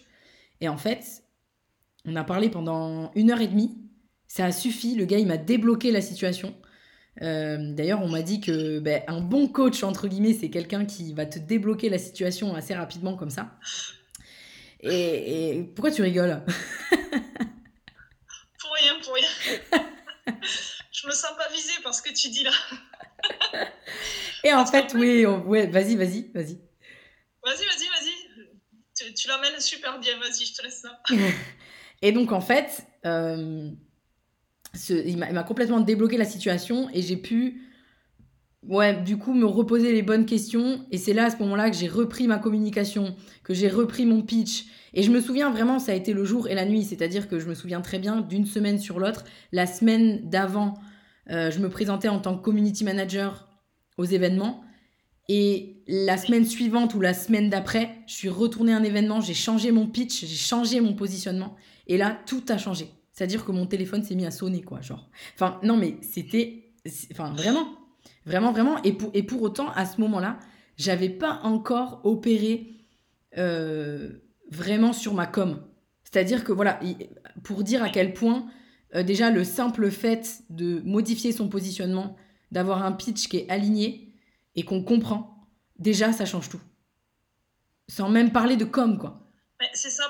Et 0.60 0.68
en 0.68 0.76
fait, 0.76 1.22
on 2.06 2.16
a 2.16 2.24
parlé 2.24 2.48
pendant 2.48 3.12
une 3.14 3.30
heure 3.30 3.40
et 3.40 3.48
demie. 3.48 3.78
Ça 4.26 4.46
a 4.46 4.52
suffi. 4.52 4.94
Le 4.96 5.04
gars, 5.04 5.18
il 5.18 5.26
m'a 5.26 5.36
débloqué 5.36 5.92
la 5.92 6.00
situation. 6.00 6.54
Euh, 7.22 7.72
d'ailleurs, 7.72 8.02
on 8.02 8.08
m'a 8.08 8.22
dit 8.22 8.40
que 8.40 8.78
ben, 8.78 9.02
un 9.06 9.20
bon 9.20 9.48
coach, 9.48 9.82
entre 9.82 10.08
guillemets, 10.08 10.34
c'est 10.34 10.50
quelqu'un 10.50 10.84
qui 10.84 11.12
va 11.12 11.26
te 11.26 11.38
débloquer 11.38 11.88
la 11.88 11.98
situation 11.98 12.54
assez 12.54 12.74
rapidement 12.74 13.16
comme 13.16 13.30
ça. 13.30 13.58
Et, 14.80 15.70
pourquoi 15.74 15.90
tu 15.90 16.02
rigoles? 16.02 16.42
rien, 18.76 19.00
pour 19.00 19.14
rien. 19.14 19.28
Je 20.92 21.06
me 21.06 21.12
sens 21.12 21.32
pas 21.36 21.48
visée 21.52 21.80
par 21.82 21.94
ce 21.94 22.02
que 22.02 22.12
tu 22.12 22.28
dis 22.28 22.44
là. 22.44 22.52
Et 24.44 24.52
en 24.52 24.64
fait, 24.64 24.94
oui, 24.94 25.26
ouais, 25.26 25.66
vas-y, 25.66 25.96
vas-y, 25.96 26.30
vas-y. 26.32 26.58
Vas-y, 27.44 27.64
vas-y, 27.64 27.88
vas-y. 27.88 28.46
Tu, 28.96 29.14
tu 29.14 29.28
l'amènes 29.28 29.60
super 29.60 29.98
bien, 29.98 30.18
vas-y, 30.18 30.46
je 30.46 30.54
te 30.54 30.62
laisse 30.62 30.80
ça. 30.80 31.02
et 32.02 32.12
donc, 32.12 32.32
en 32.32 32.40
fait, 32.40 32.86
euh, 33.04 33.70
ce, 34.74 34.94
il 34.94 35.18
m'a 35.18 35.42
complètement 35.42 35.80
débloqué 35.80 36.16
la 36.16 36.24
situation 36.24 36.88
et 36.92 37.02
j'ai 37.02 37.16
pu, 37.16 37.65
ouais, 38.62 39.02
du 39.02 39.18
coup, 39.18 39.34
me 39.34 39.46
reposer 39.46 39.92
les 39.92 40.02
bonnes 40.02 40.26
questions. 40.26 40.84
Et 40.90 40.98
c'est 40.98 41.12
là, 41.12 41.26
à 41.26 41.30
ce 41.30 41.38
moment-là, 41.38 41.70
que 41.70 41.76
j'ai 41.76 41.88
repris 41.88 42.26
ma 42.26 42.38
communication, 42.38 43.16
que 43.42 43.54
j'ai 43.54 43.68
repris 43.68 44.06
mon 44.06 44.22
pitch. 44.22 44.66
Et 44.94 45.02
je 45.02 45.10
me 45.10 45.20
souviens 45.20 45.50
vraiment, 45.50 45.78
ça 45.78 45.92
a 45.92 45.94
été 45.94 46.12
le 46.12 46.24
jour 46.24 46.48
et 46.48 46.54
la 46.54 46.64
nuit. 46.64 46.84
C'est-à-dire 46.84 47.28
que 47.28 47.38
je 47.38 47.48
me 47.48 47.54
souviens 47.54 47.80
très 47.80 47.98
bien 47.98 48.20
d'une 48.20 48.46
semaine 48.46 48.78
sur 48.78 48.98
l'autre. 48.98 49.24
La 49.52 49.66
semaine 49.66 50.28
d'avant, 50.28 50.74
euh, 51.30 51.50
je 51.50 51.58
me 51.58 51.68
présentais 51.68 52.08
en 52.08 52.20
tant 52.20 52.36
que 52.36 52.42
community 52.42 52.84
manager 52.84 53.48
aux 53.98 54.04
événements. 54.04 54.62
Et 55.28 55.82
la 55.88 56.16
semaine 56.16 56.44
suivante 56.44 56.94
ou 56.94 57.00
la 57.00 57.14
semaine 57.14 57.50
d'après, 57.50 57.96
je 58.06 58.14
suis 58.14 58.28
retournée 58.28 58.72
à 58.72 58.76
un 58.76 58.84
événement, 58.84 59.20
j'ai 59.20 59.34
changé 59.34 59.72
mon 59.72 59.86
pitch, 59.86 60.24
j'ai 60.24 60.36
changé 60.36 60.80
mon 60.80 60.94
positionnement. 60.94 61.56
Et 61.88 61.96
là, 61.96 62.16
tout 62.26 62.44
a 62.48 62.58
changé. 62.58 62.88
C'est-à-dire 63.12 63.44
que 63.44 63.52
mon 63.52 63.66
téléphone 63.66 64.04
s'est 64.04 64.14
mis 64.14 64.26
à 64.26 64.30
sonner, 64.30 64.62
quoi, 64.62 64.82
genre. 64.82 65.08
Enfin, 65.34 65.58
non, 65.62 65.76
mais 65.76 65.96
c'était... 66.02 66.74
Enfin, 67.10 67.32
vraiment. 67.32 67.66
Vraiment, 68.24 68.52
vraiment. 68.52 68.82
Et 68.82 68.92
pour, 68.92 69.10
et 69.14 69.22
pour 69.22 69.42
autant, 69.42 69.70
à 69.72 69.86
ce 69.86 70.00
moment-là, 70.00 70.38
j'avais 70.76 71.08
pas 71.08 71.40
encore 71.42 72.00
opéré 72.04 72.74
euh, 73.38 74.10
vraiment 74.50 74.92
sur 74.92 75.14
ma 75.14 75.26
com. 75.26 75.62
C'est-à-dire 76.04 76.44
que, 76.44 76.52
voilà, 76.52 76.80
pour 77.42 77.62
dire 77.62 77.82
à 77.82 77.88
quel 77.88 78.12
point, 78.12 78.46
euh, 78.94 79.02
déjà, 79.02 79.30
le 79.30 79.44
simple 79.44 79.90
fait 79.90 80.42
de 80.50 80.80
modifier 80.84 81.32
son 81.32 81.48
positionnement, 81.48 82.16
d'avoir 82.52 82.84
un 82.84 82.92
pitch 82.92 83.28
qui 83.28 83.38
est 83.38 83.50
aligné, 83.50 84.14
et 84.54 84.62
qu'on 84.64 84.82
comprend, 84.82 85.48
déjà, 85.78 86.12
ça 86.12 86.24
change 86.24 86.48
tout. 86.48 86.60
Sans 87.88 88.08
même 88.08 88.32
parler 88.32 88.56
de 88.56 88.64
com, 88.64 88.98
quoi. 88.98 89.28
C'est 89.74 89.90
ça. 89.90 90.04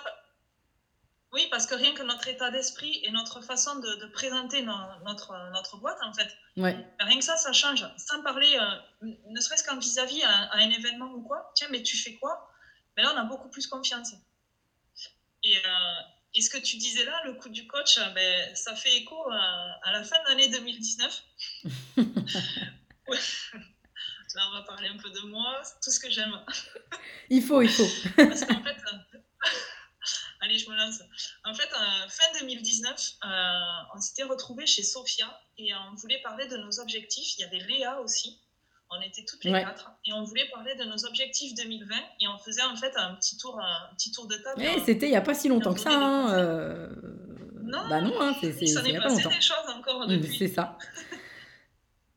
Oui, 1.36 1.46
parce 1.50 1.66
que 1.66 1.74
rien 1.74 1.92
que 1.92 2.02
notre 2.02 2.26
état 2.28 2.50
d'esprit 2.50 2.98
et 3.04 3.10
notre 3.10 3.42
façon 3.42 3.78
de, 3.78 4.06
présenter 4.06 4.62
notre, 4.62 5.36
notre 5.52 5.76
boîte, 5.76 5.98
en 6.02 6.14
fait, 6.14 6.34
ouais. 6.56 6.74
rien 6.98 7.18
que 7.18 7.24
ça, 7.24 7.36
ça 7.36 7.52
change. 7.52 7.84
Sans 7.98 8.22
parler, 8.22 8.56
euh, 8.58 9.10
ne 9.28 9.38
serait-ce 9.42 9.62
qu'en 9.62 9.76
vis-à-vis 9.76 10.22
à, 10.22 10.54
un 10.54 10.70
événement 10.70 11.12
ou 11.12 11.20
quoi, 11.20 11.52
tiens, 11.54 11.68
mais 11.70 11.82
tu 11.82 11.94
fais 11.98 12.14
quoi? 12.14 12.50
Mais 12.96 13.02
là, 13.02 13.12
on 13.14 13.18
a 13.18 13.24
beaucoup 13.24 13.50
plus 13.50 13.66
confiance. 13.66 14.14
Et, 15.42 15.58
euh, 15.58 16.00
et, 16.32 16.40
ce 16.40 16.48
que 16.48 16.56
tu 16.56 16.78
disais 16.78 17.04
là, 17.04 17.20
le 17.26 17.34
coup 17.34 17.50
du 17.50 17.66
coach, 17.66 17.98
ben, 18.14 18.56
ça 18.56 18.74
fait 18.74 18.96
écho 18.96 19.30
à, 19.30 19.78
à 19.82 19.92
la 19.92 20.04
fin 20.04 20.16
de 20.22 20.28
l'année 20.30 20.48
2019. 20.48 21.22
Là, 24.36 24.42
on 24.50 24.56
va 24.56 24.62
parler 24.62 24.88
un 24.88 24.96
peu 24.96 25.10
de 25.10 25.20
moi, 25.20 25.62
tout 25.82 25.90
ce 25.90 26.00
que 26.00 26.10
j'aime. 26.10 26.38
Il 27.30 27.42
faut, 27.42 27.60
il 27.60 27.70
faut. 27.70 27.88
Parce 28.16 28.44
qu'en 28.44 28.62
fait, 28.62 28.76
euh, 28.92 29.18
allez, 30.46 30.58
je 30.58 30.70
me 30.70 30.76
lance. 30.76 31.00
En 31.44 31.54
fait, 31.54 31.68
euh, 31.72 32.08
fin 32.08 32.40
2019, 32.40 32.92
euh, 32.92 33.28
on 33.94 34.00
s'était 34.00 34.22
retrouvés 34.22 34.66
chez 34.66 34.82
Sophia 34.82 35.26
et 35.58 35.70
on 35.74 35.94
voulait 35.96 36.20
parler 36.22 36.46
de 36.46 36.56
nos 36.56 36.80
objectifs. 36.80 37.36
Il 37.38 37.42
y 37.42 37.44
avait 37.44 37.58
Léa 37.58 38.00
aussi. 38.00 38.40
On 38.88 39.00
était 39.02 39.24
toutes 39.24 39.44
les 39.44 39.50
quatre 39.50 39.90
et 40.04 40.12
on 40.12 40.22
voulait 40.22 40.48
parler 40.54 40.76
de 40.76 40.84
nos 40.84 41.04
objectifs 41.06 41.54
2020 41.56 41.96
et 42.20 42.28
on 42.28 42.38
faisait 42.38 42.62
en 42.62 42.76
fait 42.76 42.92
un 42.96 43.16
petit 43.16 43.36
tour, 43.36 43.60
un 43.60 43.92
petit 43.96 44.12
tour 44.12 44.28
de 44.28 44.36
table. 44.36 44.62
Eh, 44.62 44.80
c'était 44.84 45.06
il 45.06 45.10
n'y 45.10 45.16
a 45.16 45.22
pas 45.22 45.34
si 45.34 45.48
longtemps 45.48 45.74
que 45.74 45.80
ça. 45.80 45.90
Hein, 45.90 46.88
non, 47.64 47.88
bah 47.88 48.00
non, 48.00 48.20
hein, 48.20 48.32
c'est, 48.40 48.56
il 48.60 48.68
s'en 48.68 48.84
est, 48.84 48.96
passé 48.96 49.24
des 49.24 49.40
choses 49.40 49.68
encore 49.76 50.06
depuis. 50.06 50.38
C'est 50.38 50.48
ça. 50.48 50.78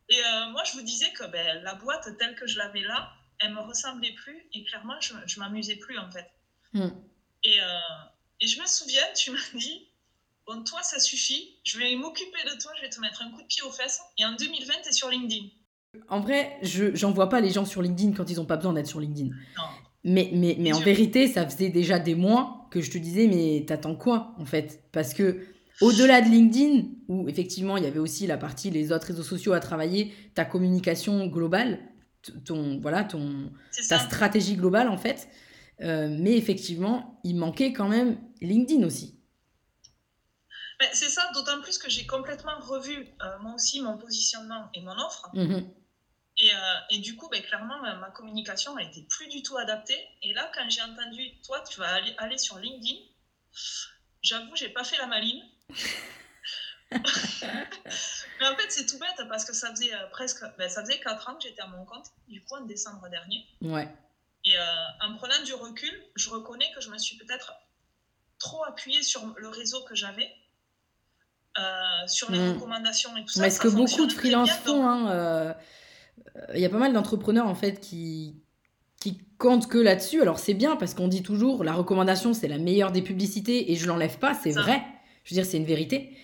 Et 0.09 0.17
euh, 0.17 0.49
moi, 0.51 0.63
je 0.63 0.73
vous 0.73 0.81
disais 0.81 1.11
que 1.11 1.25
ben, 1.27 1.61
la 1.63 1.75
boîte 1.75 2.17
telle 2.17 2.35
que 2.35 2.47
je 2.47 2.57
l'avais 2.57 2.81
là, 2.81 3.11
elle 3.39 3.53
me 3.53 3.61
ressemblait 3.61 4.13
plus 4.13 4.47
et 4.53 4.63
clairement, 4.65 4.99
je, 4.99 5.13
je 5.25 5.39
m'amusais 5.39 5.75
plus 5.75 5.97
en 5.97 6.09
fait. 6.09 6.29
Hmm. 6.73 6.89
Et, 7.43 7.61
euh, 7.61 7.65
et, 8.41 8.47
je 8.47 8.59
me 8.61 8.65
souviens, 8.65 9.03
tu 9.15 9.31
m'as 9.31 9.59
dit, 9.59 9.87
bon, 10.47 10.63
toi, 10.63 10.81
ça 10.83 10.99
suffit, 10.99 11.57
je 11.63 11.77
vais 11.77 11.95
m'occuper 11.95 12.43
de 12.45 12.61
toi, 12.61 12.71
je 12.77 12.81
vais 12.81 12.89
te 12.89 12.99
mettre 12.99 13.21
un 13.21 13.31
coup 13.31 13.41
de 13.41 13.47
pied 13.47 13.61
aux 13.63 13.71
fesses. 13.71 14.01
Et 14.17 14.25
en 14.25 14.33
2020, 14.35 14.73
tu 14.83 14.89
es 14.89 14.91
sur 14.91 15.09
LinkedIn. 15.09 15.47
En 16.07 16.19
vrai, 16.19 16.57
je 16.61 16.95
j'en 16.95 17.11
vois 17.11 17.29
pas 17.29 17.41
les 17.41 17.49
gens 17.49 17.65
sur 17.65 17.81
LinkedIn 17.81 18.13
quand 18.13 18.29
ils 18.29 18.37
n'ont 18.37 18.45
pas 18.45 18.57
besoin 18.57 18.73
d'être 18.73 18.87
sur 18.87 18.99
LinkedIn. 18.99 19.29
Non. 19.57 19.63
Mais, 20.03 20.29
mais, 20.33 20.55
mais 20.59 20.71
en 20.71 20.79
vérité, 20.79 21.27
ça 21.27 21.47
faisait 21.47 21.69
déjà 21.69 21.99
des 21.99 22.15
mois 22.15 22.67
que 22.71 22.81
je 22.81 22.89
te 22.89 22.97
disais, 22.97 23.27
mais 23.27 23.65
t'attends 23.65 23.95
quoi 23.95 24.33
en 24.37 24.45
fait? 24.45 24.83
Parce 24.91 25.13
que 25.13 25.45
au-delà 25.81 26.21
de 26.21 26.29
LinkedIn, 26.29 26.83
où 27.07 27.27
effectivement 27.27 27.75
il 27.77 27.83
y 27.83 27.87
avait 27.87 27.99
aussi 27.99 28.27
la 28.27 28.37
partie 28.37 28.69
les 28.69 28.91
autres 28.91 29.07
réseaux 29.07 29.23
sociaux 29.23 29.53
à 29.53 29.59
travailler, 29.59 30.13
ta 30.35 30.45
communication 30.45 31.27
globale, 31.27 31.79
ton 32.45 32.79
voilà 32.81 33.03
ton 33.03 33.51
ta 33.89 33.99
stratégie 33.99 34.55
globale 34.55 34.87
en 34.87 34.97
fait. 34.97 35.27
Euh, 35.81 36.07
mais 36.09 36.35
effectivement, 36.37 37.19
il 37.23 37.37
manquait 37.37 37.73
quand 37.73 37.87
même 37.87 38.19
LinkedIn 38.41 38.85
aussi. 38.85 39.17
Ben, 40.79 40.89
c'est 40.93 41.09
ça, 41.09 41.29
d'autant 41.33 41.61
plus 41.61 41.77
que 41.77 41.89
j'ai 41.89 42.05
complètement 42.05 42.57
revu 42.59 43.07
euh, 43.21 43.39
moi 43.39 43.55
aussi 43.55 43.81
mon 43.81 43.97
positionnement 43.97 44.69
et 44.73 44.81
mon 44.81 44.97
offre. 44.97 45.29
Mmh 45.33 45.59
et, 46.41 46.55
euh, 46.55 46.79
et, 46.91 46.99
du 46.99 47.17
coup, 47.17 47.27
ben, 47.27 47.41
clairement, 47.41 47.81
ma 47.81 48.11
communication 48.11 48.77
a 48.77 48.83
été 48.83 49.05
plus 49.09 49.27
du 49.27 49.43
tout 49.43 49.57
adaptée. 49.57 49.99
Et 50.21 50.31
là, 50.31 50.49
quand 50.55 50.69
j'ai 50.69 50.81
entendu, 50.81 51.21
toi, 51.45 51.61
tu 51.69 51.81
vas 51.81 51.89
aller, 51.95 52.15
aller 52.17 52.37
sur 52.37 52.57
LinkedIn, 52.57 52.95
j'avoue, 54.21 54.55
j'ai 54.55 54.69
pas 54.69 54.85
fait 54.85 54.95
la 54.99 55.07
maline. 55.07 55.43
mais 56.91 58.47
en 58.47 58.55
fait, 58.55 58.69
c'est 58.69 58.85
tout 58.85 58.97
bête 58.99 59.27
parce 59.27 59.43
que 59.43 59.51
ça 59.53 59.69
faisait 59.71 59.91
presque 60.11 60.41
ben, 60.57 60.69
ça 60.69 60.81
faisait 60.81 61.01
4 61.01 61.27
ans 61.29 61.35
que 61.35 61.43
j'étais 61.43 61.61
à 61.61 61.67
mon 61.67 61.83
compte, 61.83 62.05
du 62.29 62.41
coup 62.45 62.55
en 62.55 62.61
décembre 62.61 63.09
dernier. 63.09 63.45
Ouais. 63.61 63.89
Et 64.45 64.55
euh, 64.55 65.07
en 65.07 65.15
prenant 65.15 65.43
du 65.45 65.53
recul, 65.53 65.91
je 66.15 66.29
reconnais 66.29 66.65
que 66.75 66.81
je 66.81 66.89
me 66.89 66.97
suis 66.97 67.17
peut-être 67.17 67.53
trop 68.37 68.63
appuyée 68.65 69.03
sur 69.03 69.33
le 69.37 69.47
réseau 69.49 69.83
que 69.83 69.95
j'avais, 69.95 70.29
euh, 71.57 71.61
sur 72.07 72.31
les 72.31 72.39
hmm. 72.39 72.53
recommandations 72.53 73.15
et 73.17 73.21
tout 73.21 73.33
ça. 73.33 73.41
Mais 73.41 73.49
ce 73.49 73.59
que 73.59 73.67
beaucoup 73.67 74.05
de 74.05 74.13
freelance 74.13 74.51
font, 74.51 74.87
hein, 74.87 75.55
il 76.53 76.59
y 76.59 76.65
a 76.65 76.69
pas 76.69 76.77
mal 76.77 76.93
d'entrepreneurs 76.93 77.47
en 77.47 77.55
fait 77.55 77.79
qui, 77.79 78.41
qui 78.99 79.19
comptent 79.37 79.67
que 79.67 79.77
là-dessus. 79.77 80.21
Alors 80.21 80.39
c'est 80.39 80.53
bien 80.53 80.75
parce 80.75 80.93
qu'on 80.93 81.07
dit 81.07 81.23
toujours 81.23 81.63
la 81.63 81.73
recommandation 81.73 82.33
c'est 82.33 82.47
la 82.47 82.57
meilleure 82.57 82.91
des 82.91 83.01
publicités 83.01 83.71
et 83.71 83.75
je 83.75 83.87
l'enlève 83.87 84.19
pas, 84.19 84.33
c'est 84.33 84.51
vrai. 84.51 84.81
Je 85.23 85.33
veux 85.33 85.41
dire, 85.41 85.49
c'est 85.49 85.57
une 85.57 85.65
vérité. 85.65 86.15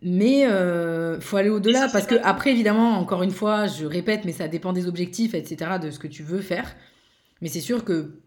Mais 0.00 0.46
euh, 0.46 1.20
faut 1.20 1.36
aller 1.36 1.50
au-delà 1.50 1.88
parce 1.88 2.06
que 2.06 2.14
après 2.22 2.50
évidemment 2.50 2.98
encore 2.98 3.24
une 3.24 3.32
fois 3.32 3.66
je 3.66 3.84
répète 3.84 4.24
mais 4.24 4.30
ça 4.30 4.46
dépend 4.46 4.72
des 4.72 4.86
objectifs 4.86 5.34
etc 5.34 5.72
de 5.82 5.90
ce 5.90 5.98
que 5.98 6.06
tu 6.06 6.22
veux 6.22 6.40
faire 6.40 6.72
mais 7.40 7.48
c'est 7.48 7.60
sûr 7.60 7.84
que 7.84 8.22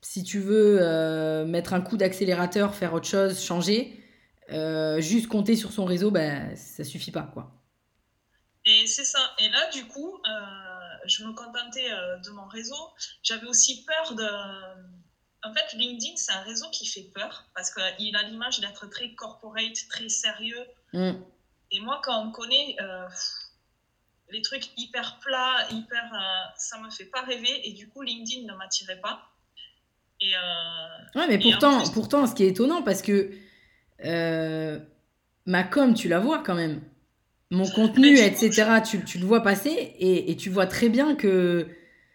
si 0.00 0.22
tu 0.22 0.38
veux 0.40 0.78
euh, 0.80 1.44
mettre 1.44 1.72
un 1.72 1.80
coup 1.80 1.96
d'accélérateur 1.96 2.74
faire 2.74 2.92
autre 2.92 3.06
chose 3.06 3.42
changer 3.42 4.00
euh, 4.52 5.00
juste 5.00 5.28
compter 5.28 5.56
sur 5.56 5.72
son 5.72 5.84
réseau 5.84 6.10
ben 6.10 6.54
ça 6.56 6.84
suffit 6.84 7.10
pas 7.10 7.22
quoi 7.22 7.52
et 8.66 8.86
c'est 8.86 9.04
ça 9.04 9.34
et 9.38 9.48
là 9.48 9.70
du 9.70 9.86
coup 9.86 10.14
euh, 10.16 10.30
je 11.06 11.24
me 11.24 11.32
contentais 11.32 11.88
de 12.24 12.30
mon 12.30 12.46
réseau 12.46 12.76
j'avais 13.22 13.46
aussi 13.46 13.84
peur 13.84 14.14
de 14.14 14.24
en 15.46 15.52
fait, 15.52 15.76
LinkedIn, 15.76 16.16
c'est 16.16 16.32
un 16.32 16.40
réseau 16.40 16.70
qui 16.70 16.86
fait 16.86 17.10
peur 17.14 17.44
parce 17.54 17.70
qu'il 17.70 18.16
a 18.16 18.22
l'image 18.22 18.60
d'être 18.60 18.86
très 18.88 19.14
corporate, 19.14 19.76
très 19.90 20.08
sérieux. 20.08 20.64
Mm. 20.94 21.12
Et 21.70 21.80
moi, 21.80 22.00
quand 22.02 22.18
on 22.22 22.24
me 22.28 22.32
connaît, 22.32 22.76
les 24.30 24.42
trucs 24.42 24.70
hyper 24.76 25.18
plats, 25.20 25.66
hyper. 25.70 26.04
Euh, 26.12 26.50
ça 26.56 26.78
me 26.80 26.90
fait 26.90 27.06
pas 27.06 27.22
rêver. 27.22 27.68
Et 27.68 27.72
du 27.72 27.88
coup, 27.88 28.02
LinkedIn 28.02 28.46
ne 28.50 28.56
m'attirait 28.56 29.00
pas. 29.00 29.30
Et, 30.20 30.34
euh, 30.34 31.20
ouais, 31.20 31.26
mais 31.28 31.38
pourtant, 31.38 31.82
pourtant, 31.92 32.26
ce 32.26 32.34
qui 32.34 32.44
est 32.44 32.48
étonnant, 32.48 32.82
parce 32.82 33.02
que 33.02 33.30
ma 35.46 35.64
com, 35.64 35.94
tu 35.94 36.08
la 36.08 36.20
vois 36.20 36.42
quand 36.42 36.54
même. 36.54 36.82
Mon 37.50 37.68
contenu, 37.70 38.18
etc., 38.18 38.80
tu, 38.88 39.04
tu, 39.04 39.18
le 39.18 39.26
vois 39.26 39.42
passer 39.42 39.70
et, 39.70 40.30
et 40.30 40.36
tu 40.36 40.50
vois 40.50 40.66
très 40.66 40.88
bien 40.88 41.14
que 41.14 41.68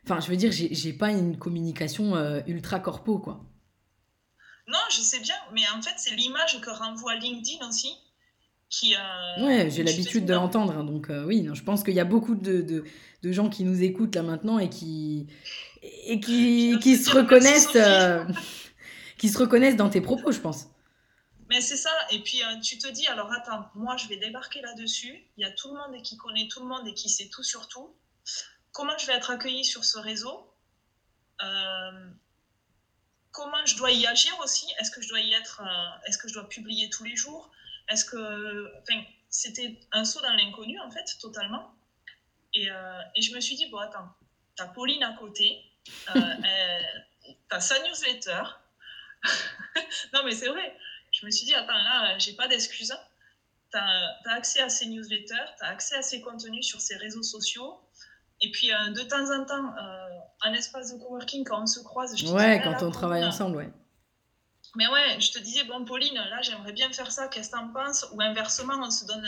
Enfin, 0.09 0.21
je 0.21 0.29
veux 0.29 0.37
dire, 0.37 0.51
j'ai 0.51 0.93
pas 0.93 1.11
une 1.11 1.37
communication 1.37 2.15
euh, 2.15 2.41
ultra 2.47 2.79
corpo, 2.79 3.19
quoi. 3.19 3.45
Non, 4.67 4.79
je 4.89 5.01
sais 5.01 5.19
bien, 5.19 5.35
mais 5.51 5.61
en 5.69 5.81
fait, 5.83 5.93
c'est 5.97 6.15
l'image 6.15 6.59
que 6.61 6.69
renvoie 6.71 7.15
LinkedIn 7.15 7.67
aussi. 7.67 7.95
Qui, 8.69 8.95
euh, 8.95 9.45
ouais, 9.45 9.69
j'ai 9.71 9.83
l'habitude 9.83 10.25
de 10.25 10.33
l'entendre. 10.33 10.77
Hein, 10.77 10.83
donc, 10.83 11.09
euh, 11.09 11.25
oui, 11.25 11.41
non, 11.41 11.55
je 11.55 11.63
pense 11.63 11.83
qu'il 11.83 11.95
y 11.95 11.99
a 11.99 12.05
beaucoup 12.05 12.35
de, 12.35 12.61
de, 12.61 12.83
de, 13.23 13.31
gens 13.31 13.49
qui 13.49 13.63
nous 13.63 13.81
écoutent 13.81 14.15
là 14.15 14.21
maintenant 14.21 14.59
et 14.59 14.69
qui, 14.69 15.27
et 15.81 16.19
qui, 16.19 16.77
qui 16.79 16.97
se 16.97 17.09
reconnaissent, 17.09 17.75
qui 19.17 19.29
se 19.29 19.37
reconnaissent 19.39 19.75
dans 19.77 19.89
tes 19.89 20.01
propos, 20.01 20.31
je 20.31 20.39
pense. 20.39 20.67
Mais 21.49 21.61
c'est 21.61 21.77
ça. 21.77 21.89
Et 22.11 22.19
puis, 22.19 22.41
tu 22.61 22.77
te 22.77 22.87
dis, 22.87 23.07
alors 23.07 23.31
attends, 23.33 23.65
moi, 23.73 23.97
je 23.97 24.07
vais 24.07 24.17
débarquer 24.17 24.61
là-dessus. 24.61 25.25
Il 25.37 25.41
y 25.41 25.45
a 25.45 25.51
tout 25.51 25.69
le 25.69 25.73
monde 25.73 26.01
qui 26.03 26.15
connaît 26.15 26.47
tout 26.47 26.59
le 26.59 26.67
monde 26.67 26.87
et 26.87 26.93
qui 26.93 27.09
sait 27.09 27.27
tout 27.27 27.43
sur 27.43 27.67
tout 27.67 27.89
comment 28.71 28.97
je 28.97 29.07
vais 29.07 29.13
être 29.13 29.31
accueillie 29.31 29.65
sur 29.65 29.83
ce 29.83 29.97
réseau, 29.97 30.53
euh, 31.41 32.09
comment 33.31 33.65
je 33.65 33.75
dois 33.77 33.91
y 33.91 34.05
agir 34.07 34.37
aussi, 34.43 34.65
est-ce 34.79 34.91
que 34.91 35.01
je 35.01 35.09
dois 35.09 35.19
y 35.19 35.33
être, 35.33 35.61
euh, 35.61 36.07
est-ce 36.07 36.17
que 36.17 36.27
je 36.27 36.33
dois 36.33 36.47
publier 36.47 36.89
tous 36.89 37.03
les 37.03 37.15
jours, 37.15 37.51
est-ce 37.89 38.05
que, 38.05 38.79
enfin, 38.81 39.01
c'était 39.29 39.79
un 39.91 40.05
saut 40.05 40.21
dans 40.21 40.33
l'inconnu 40.33 40.79
en 40.79 40.91
fait, 40.91 41.05
totalement. 41.19 41.73
Et, 42.53 42.69
euh, 42.69 43.01
et, 43.15 43.21
je 43.21 43.33
me 43.35 43.39
suis 43.39 43.55
dit, 43.55 43.67
bon 43.69 43.77
attends, 43.77 44.09
t'as 44.55 44.67
Pauline 44.67 45.03
à 45.03 45.13
côté, 45.13 45.61
t'as 47.49 47.59
sa 47.59 47.79
newsletter, 47.83 48.43
non, 50.13 50.21
mais 50.25 50.31
c'est 50.31 50.47
vrai. 50.47 50.75
Je 51.11 51.25
me 51.25 51.31
suis 51.31 51.45
dit, 51.45 51.55
attends, 51.55 51.73
là, 51.73 52.17
j'ai 52.17 52.33
pas 52.33 52.47
d'excuses. 52.47 52.95
Tu 53.71 53.77
as, 53.77 54.17
accès 54.31 54.61
à 54.61 54.69
ces 54.69 54.87
newsletters, 54.87 55.35
tu 55.57 55.65
as 55.65 55.67
accès 55.67 55.95
à 55.95 56.01
ces 56.01 56.21
contenus 56.21 56.65
sur 56.65 56.81
ces 56.81 56.95
réseaux 56.97 57.23
sociaux. 57.23 57.79
Et 58.41 58.51
puis, 58.51 58.71
euh, 58.71 58.89
de 58.91 59.01
temps 59.01 59.29
en 59.31 59.45
temps, 59.45 59.75
euh, 59.77 60.19
un 60.43 60.53
espace 60.53 60.93
de 60.93 60.99
coworking, 60.99 61.43
quand 61.43 61.61
on 61.61 61.67
se 61.67 61.81
croise, 61.81 62.17
je 62.17 62.25
Ouais, 62.27 62.61
quand 62.63 62.81
on 62.83 62.91
travaille 62.91 63.23
ensemble, 63.23 63.57
ouais. 63.57 63.69
Mais 64.75 64.87
ouais, 64.87 65.19
je 65.19 65.31
te 65.31 65.39
disais, 65.39 65.63
bon, 65.63 65.83
Pauline, 65.85 66.15
là, 66.15 66.41
j'aimerais 66.41 66.73
bien 66.73 66.91
faire 66.91 67.11
ça, 67.11 67.27
qu'est-ce 67.27 67.49
que 67.49 67.55
t'en 67.55 67.69
penses? 67.69 68.05
Ou 68.13 68.21
inversement, 68.21 68.79
on 68.81 68.91
se 68.91 69.05
donne, 69.05 69.27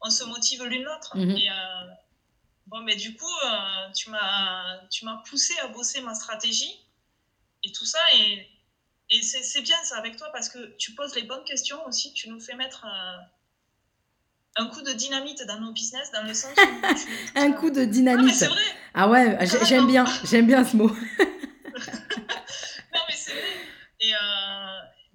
on 0.00 0.10
se 0.10 0.24
motive 0.24 0.64
l'une 0.64 0.82
l'autre. 0.82 1.16
Mhm. 1.16 1.30
Et 1.30 1.50
euh, 1.50 1.54
bon, 2.66 2.80
mais 2.80 2.96
du 2.96 3.14
coup, 3.14 3.34
tu 3.94 4.10
m'as 4.10 5.22
poussé 5.28 5.54
à 5.62 5.68
bosser 5.68 6.00
ma 6.00 6.14
stratégie 6.14 6.74
et 7.62 7.72
tout 7.72 7.84
ça. 7.84 8.00
Et 8.16 8.48
et 9.14 9.20
c'est 9.22 9.60
bien 9.60 9.76
ça 9.82 9.98
avec 9.98 10.16
toi 10.16 10.28
parce 10.32 10.48
que 10.48 10.74
tu 10.78 10.94
poses 10.94 11.14
les 11.14 11.22
bonnes 11.22 11.44
questions 11.44 11.76
aussi, 11.86 12.14
tu 12.14 12.30
nous 12.30 12.40
fais 12.40 12.54
mettre 12.54 12.86
un, 14.56 14.66
coup 14.68 14.80
de 14.80 14.92
dynamite 14.92 15.46
dans 15.46 15.60
nos 15.60 15.70
business, 15.72 16.10
dans 16.12 16.22
le 16.22 16.32
sens 16.32 16.52
où 16.56 17.38
un 17.38 17.52
coup 17.52 17.68
de 17.70 17.84
dynamite. 17.84 18.42
Ah, 18.42 18.48
vrai. 18.48 18.62
ah 18.94 19.08
ouais, 19.08 19.46
j'aime 19.66 19.86
bien, 19.86 20.06
j'aime 20.24 20.46
bien 20.46 20.64
ce 20.64 20.76
mot. 20.76 20.88
non 20.88 20.96
mais 23.06 23.14
c'est 23.14 23.32
vrai. 23.32 23.42
Et 24.02 24.12
euh, 24.12 24.16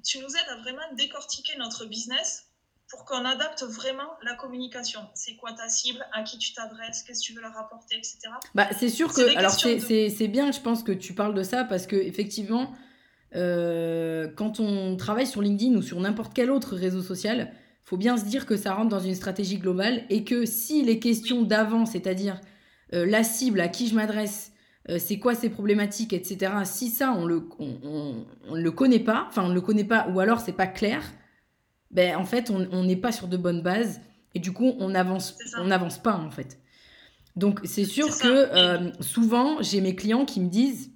tu 0.04 0.19
nous 0.19 0.30
aides 0.30 0.50
à 0.50 0.62
vraiment 0.62 0.82
décortiquer 0.93 1.58
notre 1.58 1.86
business 1.86 2.45
pour 2.89 3.04
qu'on 3.04 3.26
adapte 3.26 3.63
vraiment 3.63 4.10
la 4.23 4.34
communication. 4.36 5.02
C'est 5.13 5.36
quoi 5.36 5.52
ta 5.52 5.67
cible, 5.67 6.06
à 6.13 6.23
qui 6.23 6.38
tu 6.38 6.54
t'adresses, 6.54 7.04
qu'est-ce 7.04 7.19
que 7.19 7.26
tu 7.26 7.34
veux 7.34 7.41
leur 7.41 7.58
apporter, 7.58 7.97
etc. 7.97 8.19
Bah, 8.56 8.69
c'est 8.80 8.89
sûr 8.89 9.13
que, 9.13 9.38
alors 9.38 9.52
c'est 9.52 10.28
bien, 10.30 10.52
je 10.54 10.62
pense 10.62 10.84
que 10.84 10.93
tu 10.93 11.13
parles 11.13 11.34
de 11.34 11.43
ça 11.43 11.65
parce 11.65 11.86
que 11.86 11.97
effectivement, 11.97 12.73
euh, 13.36 14.30
quand 14.38 14.62
on 14.62 14.95
travaille 14.95 15.28
sur 15.28 15.41
LinkedIn 15.41 15.76
ou 15.76 15.82
sur 15.82 16.00
n'importe 16.00 16.34
quel 16.34 16.50
autre 16.50 16.78
réseau 16.78 17.02
social, 17.02 17.52
faut 17.84 17.97
bien 17.97 18.17
se 18.17 18.23
dire 18.23 18.45
que 18.45 18.56
ça 18.56 18.73
rentre 18.73 18.89
dans 18.89 19.00
une 19.02 19.15
stratégie 19.15 19.58
globale 19.58 20.06
et 20.10 20.23
que 20.23 20.45
si 20.45 20.84
les 20.84 21.00
questions 21.00 21.41
d'avant, 21.41 21.86
c'est-à-dire 21.86 22.39
euh, 22.93 23.06
la 23.06 23.23
cible, 23.23 23.60
à 23.60 23.67
qui 23.67 23.89
je 23.89 23.95
m'adresse, 23.95 24.54
euh, 24.89 24.97
c'est 25.00 25.19
quoi 25.19 25.36
ces 25.36 25.50
problématiques, 25.50 26.13
etc., 26.13 26.52
si 26.63 26.89
ça, 26.89 27.13
on 27.13 27.26
le, 27.26 27.47
on, 27.60 28.26
le 28.54 28.71
connaît 28.71 29.00
pas, 29.00 29.26
enfin, 29.30 29.43
on 29.43 29.54
le 29.54 29.62
connaît 29.62 29.84
pas, 29.84 30.08
ou 30.10 30.19
alors 30.19 30.39
c'est 30.39 30.54
pas 30.54 30.67
clair, 30.67 31.04
ben, 31.91 32.15
en 32.15 32.26
fait, 32.26 32.52
on 32.52 32.84
n'est 32.84 32.97
pas 32.97 33.12
sur 33.12 33.28
de 33.28 33.38
bonnes 33.38 33.62
bases 33.62 34.02
et 34.36 34.39
du 34.39 34.52
coup, 34.52 34.76
on 34.80 34.93
avance, 34.93 35.38
on 35.60 35.65
n'avance 35.65 35.97
pas, 35.97 36.15
en 36.15 36.30
fait. 36.30 36.60
Donc, 37.36 37.62
c'est 37.63 37.86
sûr 37.86 38.17
que 38.17 38.91
souvent, 39.02 39.62
j'ai 39.62 39.80
mes 39.80 39.95
clients 39.95 40.26
qui 40.26 40.41
me 40.41 40.50
disent 40.50 40.91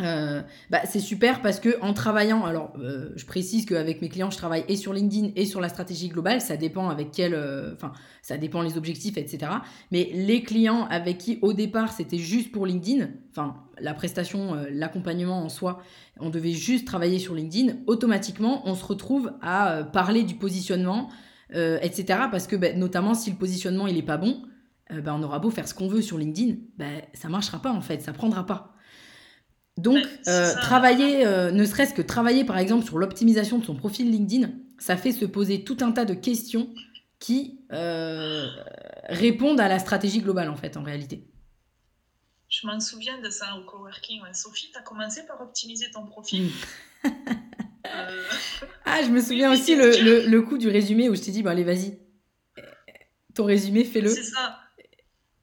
euh, 0.00 0.42
bah, 0.70 0.80
c'est 0.86 0.98
super 0.98 1.40
parce 1.40 1.60
que 1.60 1.80
en 1.80 1.92
travaillant, 1.92 2.44
alors 2.44 2.72
euh, 2.80 3.10
je 3.14 3.24
précise 3.26 3.64
qu'avec 3.64 4.02
mes 4.02 4.08
clients, 4.08 4.30
je 4.30 4.36
travaille 4.36 4.64
et 4.66 4.76
sur 4.76 4.92
LinkedIn 4.92 5.30
et 5.36 5.44
sur 5.44 5.60
la 5.60 5.68
stratégie 5.68 6.08
globale, 6.08 6.40
ça 6.40 6.56
dépend 6.56 6.88
avec 6.88 7.12
quel, 7.12 7.32
euh, 7.32 7.72
enfin, 7.74 7.92
ça 8.20 8.36
dépend 8.36 8.62
les 8.62 8.76
objectifs, 8.76 9.16
etc. 9.16 9.52
Mais 9.92 10.10
les 10.12 10.42
clients 10.42 10.86
avec 10.90 11.18
qui 11.18 11.38
au 11.42 11.52
départ 11.52 11.92
c'était 11.92 12.18
juste 12.18 12.50
pour 12.50 12.66
LinkedIn, 12.66 13.08
enfin, 13.30 13.54
la 13.78 13.94
prestation, 13.94 14.56
l'accompagnement 14.70 15.44
en 15.44 15.48
soi, 15.48 15.80
on 16.18 16.30
devait 16.30 16.52
juste 16.52 16.86
travailler 16.86 17.20
sur 17.20 17.34
LinkedIn, 17.34 17.74
automatiquement 17.86 18.62
on 18.68 18.74
se 18.74 18.84
retrouve 18.84 19.32
à 19.42 19.84
parler 19.92 20.24
du 20.24 20.34
positionnement, 20.34 21.08
etc. 21.52 22.04
Parce 22.30 22.48
que 22.48 22.56
bah, 22.56 22.72
notamment 22.72 23.14
si 23.14 23.30
le 23.30 23.36
positionnement 23.36 23.86
il 23.86 23.96
est 23.96 24.02
pas 24.02 24.16
bon, 24.16 24.42
bah, 24.90 25.14
on 25.16 25.22
aura 25.22 25.38
beau 25.38 25.50
faire 25.50 25.68
ce 25.68 25.74
qu'on 25.74 25.88
veut 25.88 26.02
sur 26.02 26.18
LinkedIn, 26.18 26.54
bah, 26.78 26.86
ça 27.12 27.28
marchera 27.28 27.60
pas 27.60 27.72
en 27.72 27.80
fait, 27.80 28.02
ça 28.02 28.12
prendra 28.12 28.44
pas. 28.46 28.73
Donc, 29.76 30.06
euh, 30.28 30.54
travailler, 30.54 31.26
euh, 31.26 31.50
ne 31.50 31.64
serait-ce 31.64 31.94
que 31.94 32.02
travailler 32.02 32.44
par 32.44 32.58
exemple 32.58 32.84
sur 32.84 32.98
l'optimisation 32.98 33.58
de 33.58 33.64
son 33.64 33.74
profil 33.74 34.10
LinkedIn, 34.10 34.50
ça 34.78 34.96
fait 34.96 35.12
se 35.12 35.24
poser 35.24 35.64
tout 35.64 35.78
un 35.80 35.90
tas 35.90 36.04
de 36.04 36.14
questions 36.14 36.72
qui 37.18 37.60
euh, 37.72 38.46
répondent 39.08 39.60
à 39.60 39.68
la 39.68 39.78
stratégie 39.78 40.20
globale 40.20 40.48
en 40.48 40.56
fait, 40.56 40.76
en 40.76 40.82
réalité. 40.82 41.26
Je 42.48 42.68
m'en 42.68 42.78
souviens 42.78 43.20
de 43.20 43.30
ça 43.30 43.56
au 43.56 43.64
coworking. 43.64 44.20
Sophie, 44.32 44.70
tu 44.70 44.78
as 44.78 44.82
commencé 44.82 45.26
par 45.26 45.40
optimiser 45.40 45.90
ton 45.90 46.06
profil? 46.06 46.52
ah, 48.84 49.02
je 49.02 49.08
me 49.08 49.20
souviens 49.20 49.52
aussi 49.52 49.74
le, 49.74 50.28
le, 50.28 50.42
coup 50.42 50.56
du 50.56 50.68
résumé 50.68 51.08
où 51.08 51.16
je 51.16 51.22
t'ai 51.22 51.32
dit, 51.32 51.42
bah, 51.42 51.50
allez, 51.50 51.64
vas-y, 51.64 51.98
ton 53.34 53.44
résumé, 53.44 53.84
fais-le. 53.84 54.10
C'est 54.10 54.22
ça. 54.22 54.60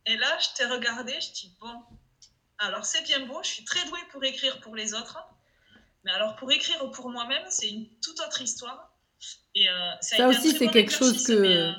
Et 0.06 0.16
là, 0.16 0.38
je 0.40 0.48
t'ai 0.56 0.66
regardé, 0.66 1.14
je 1.20 1.34
dis, 1.34 1.56
bon, 1.60 1.74
alors 2.62 2.86
c'est 2.86 3.04
bien 3.04 3.26
beau, 3.26 3.40
je 3.44 3.50
suis 3.50 3.66
très 3.66 3.88
douée 3.90 4.00
pour 4.12 4.24
écrire 4.24 4.60
pour 4.62 4.76
les 4.76 4.94
autres, 4.94 5.18
mais 6.06 6.12
alors 6.12 6.36
pour 6.36 6.52
écrire 6.52 6.90
pour 6.92 7.10
moi-même, 7.10 7.44
c'est 7.50 7.70
une 7.70 7.88
toute 8.02 8.20
autre 8.26 8.42
histoire. 8.42 8.94
Et 9.56 9.68
euh, 9.68 9.72
ça, 10.02 10.28
aussi 10.28 10.52
c'est 10.52 10.68
quelque 10.68 10.92
chose 10.92 11.26
que 11.26 11.34
euh, 11.34 11.72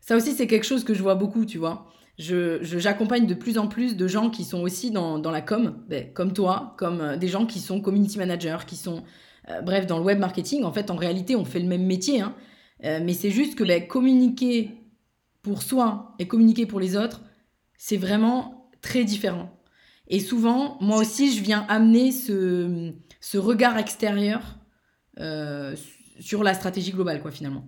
ça 0.00 0.16
aussi 0.16 0.34
c'est 0.34 0.46
quelque 0.46 0.64
chose 0.64 0.84
que 0.84 0.94
je 0.94 1.02
vois 1.02 1.16
beaucoup, 1.16 1.44
tu 1.44 1.58
vois. 1.58 1.90
Je 2.18 2.62
j'accompagne 2.62 3.26
de 3.26 3.34
plus 3.34 3.58
en 3.58 3.66
plus 3.66 3.96
de 3.96 4.06
gens 4.06 4.30
qui 4.30 4.44
sont 4.44 4.60
aussi 4.60 4.92
dans, 4.92 5.18
dans 5.18 5.32
la 5.32 5.40
com, 5.40 5.84
ben, 5.88 6.12
comme 6.12 6.32
toi, 6.32 6.74
comme 6.78 7.00
euh, 7.00 7.16
des 7.16 7.28
gens 7.28 7.44
qui 7.44 7.58
sont 7.58 7.80
community 7.80 8.18
managers, 8.18 8.64
qui 8.66 8.76
sont 8.76 9.04
bref 9.62 9.86
dans 9.86 9.98
le 9.98 10.04
web 10.04 10.18
marketing. 10.18 10.64
En 10.64 10.72
fait, 10.72 10.90
en 10.90 10.96
réalité, 10.96 11.36
on 11.36 11.44
fait 11.44 11.60
le 11.60 11.66
même 11.66 11.84
métier, 11.84 12.22
hein. 12.22 12.34
mais 12.80 13.12
c'est 13.12 13.30
juste 13.30 13.56
que 13.56 13.64
ben, 13.64 13.86
communiquer 13.86 14.70
pour 15.42 15.62
soi 15.62 16.14
et 16.18 16.26
communiquer 16.26 16.64
pour 16.64 16.80
les 16.80 16.96
autres, 16.96 17.20
c'est 17.76 17.98
vraiment 17.98 18.70
très 18.80 19.04
différent. 19.04 19.54
Et 20.08 20.20
souvent, 20.20 20.76
moi 20.80 20.98
aussi, 20.98 21.34
je 21.36 21.42
viens 21.42 21.66
amener 21.68 22.12
ce, 22.12 22.92
ce 23.20 23.38
regard 23.38 23.78
extérieur 23.78 24.42
euh, 25.18 25.74
sur 26.20 26.42
la 26.42 26.54
stratégie 26.54 26.92
globale, 26.92 27.22
quoi, 27.22 27.30
finalement. 27.30 27.64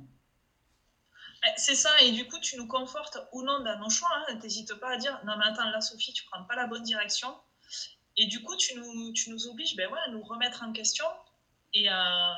Eh, 1.45 1.51
c'est 1.57 1.75
ça, 1.75 1.91
et 2.03 2.13
du 2.13 2.27
coup, 2.27 2.39
tu 2.41 2.57
nous 2.57 2.67
confortes 2.67 3.19
ou 3.33 3.43
non 3.43 3.61
dans 3.63 3.79
nos 3.79 3.91
choix. 3.91 4.11
Hein. 4.29 4.35
N'hésite 4.43 4.75
pas 4.75 4.95
à 4.95 4.97
dire 4.97 5.19
non, 5.25 5.35
mais 5.39 5.47
attends, 5.47 5.71
là, 5.71 5.81
Sophie, 5.81 6.13
tu 6.13 6.25
prends 6.25 6.45
pas 6.45 6.57
la 6.57 6.67
bonne 6.67 6.83
direction. 6.83 7.29
Et 8.17 8.27
du 8.27 8.43
coup, 8.43 8.57
tu 8.57 8.77
nous, 8.77 9.13
tu 9.13 9.31
nous 9.31 9.47
obliges 9.49 9.77
ben 9.77 9.91
ouais, 9.91 9.99
à 10.07 10.11
nous 10.11 10.23
remettre 10.23 10.63
en 10.63 10.73
question 10.73 11.05
et 11.75 11.89
à, 11.89 12.35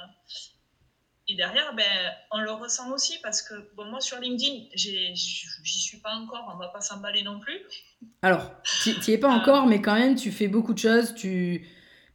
et 1.31 1.35
derrière, 1.35 1.75
ben, 1.75 1.85
on 2.31 2.41
le 2.41 2.51
ressent 2.53 2.91
aussi 2.91 3.19
parce 3.23 3.43
que 3.43 3.55
bon, 3.77 3.85
moi 3.85 4.01
sur 4.01 4.19
LinkedIn, 4.19 4.65
j'y 4.75 5.15
suis 5.15 5.99
pas 5.99 6.15
encore, 6.15 6.51
on 6.55 6.59
va 6.59 6.69
pas 6.69 6.81
s'emballer 6.81 7.23
non 7.23 7.39
plus. 7.39 7.61
Alors, 8.23 8.51
tu 8.83 9.11
es 9.11 9.19
pas 9.19 9.29
encore, 9.29 9.67
mais 9.67 9.83
quand 9.83 9.95
même, 9.95 10.15
tu 10.15 10.33
fais 10.33 10.49
beaucoup 10.49 10.73
de 10.73 10.79
choses, 10.79 11.15
tu, 11.15 11.69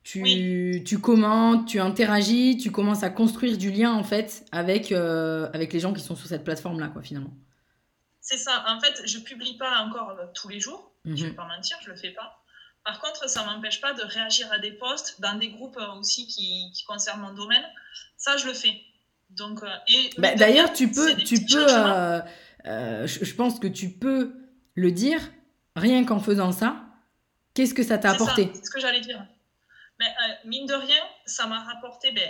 tu, 0.04 0.84
tu, 0.84 1.00
commentes, 1.00 1.68
tu 1.68 1.80
interagis, 1.80 2.58
tu 2.58 2.72
commences 2.72 3.04
à 3.04 3.12
construire 3.12 3.58
du 3.58 3.72
lien 3.72 3.94
en 3.94 4.04
fait 4.04 4.46
avec, 4.52 4.92
euh, 4.92 5.48
avec 5.54 5.74
les 5.74 5.80
gens 5.80 5.94
qui 5.94 6.02
sont 6.02 6.16
sur 6.16 6.28
cette 6.28 6.44
plateforme-là, 6.44 6.88
quoi, 6.88 7.04
finalement. 7.04 7.34
C'est 8.20 8.38
ça, 8.38 8.66
en 8.68 8.80
fait, 8.80 9.04
je 9.06 9.20
publie 9.20 9.58
pas 9.58 9.80
encore 9.82 10.10
euh, 10.10 10.26
tous 10.34 10.50
les 10.50 10.60
jours, 10.60 10.92
je 11.06 11.12
ne 11.12 11.16
mhm. 11.16 11.24
vais 11.24 11.34
pas 11.34 11.46
mentir, 11.46 11.78
je 11.84 11.92
le 11.92 11.96
fais 11.96 12.12
pas. 12.12 12.40
Par 12.84 13.00
contre, 13.00 13.30
ça 13.30 13.46
m'empêche 13.46 13.80
pas 13.80 13.94
de 13.94 14.02
réagir 14.02 14.52
à 14.52 14.58
des 14.58 14.72
posts 14.72 15.22
dans 15.22 15.36
des 15.36 15.50
groupes 15.50 15.78
euh, 15.78 16.00
aussi 16.00 16.26
qui, 16.26 16.72
qui 16.74 16.84
concernent 16.86 17.22
mon 17.22 17.34
domaine. 17.34 17.64
Ça, 18.18 18.38
je 18.38 18.48
le 18.48 18.54
fais. 18.54 18.82
Donc, 19.38 19.64
euh, 19.64 19.68
bah, 20.18 20.36
D'ailleurs, 20.36 20.74
tu 20.74 20.92
peux, 20.92 21.16
tu 21.16 21.44
peux 21.46 21.66
euh, 21.70 22.20
euh, 22.66 23.08
je, 23.08 23.34
pense 23.34 23.60
que 23.60 23.68
tu 23.68 23.90
peux 23.90 24.36
le 24.76 24.92
dire 24.92 25.20
rien 25.76 26.06
qu'en 26.06 26.20
faisant 26.20 26.52
ça. 26.52 26.84
Qu'est-ce 27.54 27.74
que 27.74 27.84
ça 27.84 27.98
t'a 27.98 28.12
apporté? 28.12 28.50
C'est 28.54 28.66
ce 28.66 28.72
que 28.72 28.80
j'allais 28.80 29.02
dire. 29.02 29.26
Mais, 30.00 30.08
mine 30.46 30.66
de 30.66 30.74
rien, 30.74 31.02
ça 31.26 31.46
m'a 31.48 31.60
rapporté 31.64 32.12
ben, 32.12 32.30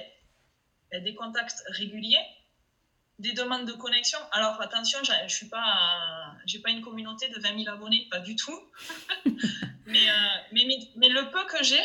ben, 0.91 1.03
des 1.03 1.15
contacts 1.15 1.63
réguliers, 1.69 2.23
des 3.19 3.33
demandes 3.33 3.65
de 3.65 3.73
connexion. 3.73 4.19
Alors 4.31 4.61
attention, 4.61 4.99
je 5.03 5.33
suis 5.33 5.47
pas, 5.47 6.35
j'ai 6.45 6.59
pas 6.59 6.71
une 6.71 6.81
communauté 6.81 7.29
de 7.29 7.39
20 7.39 7.63
000 7.63 7.73
abonnés, 7.73 8.07
pas 8.11 8.19
du 8.19 8.35
tout. 8.35 8.59
mais, 9.85 10.07
mais, 10.51 10.67
mais, 10.97 11.09
le 11.09 11.31
peu 11.31 11.45
que 11.45 11.63
j'ai, 11.63 11.83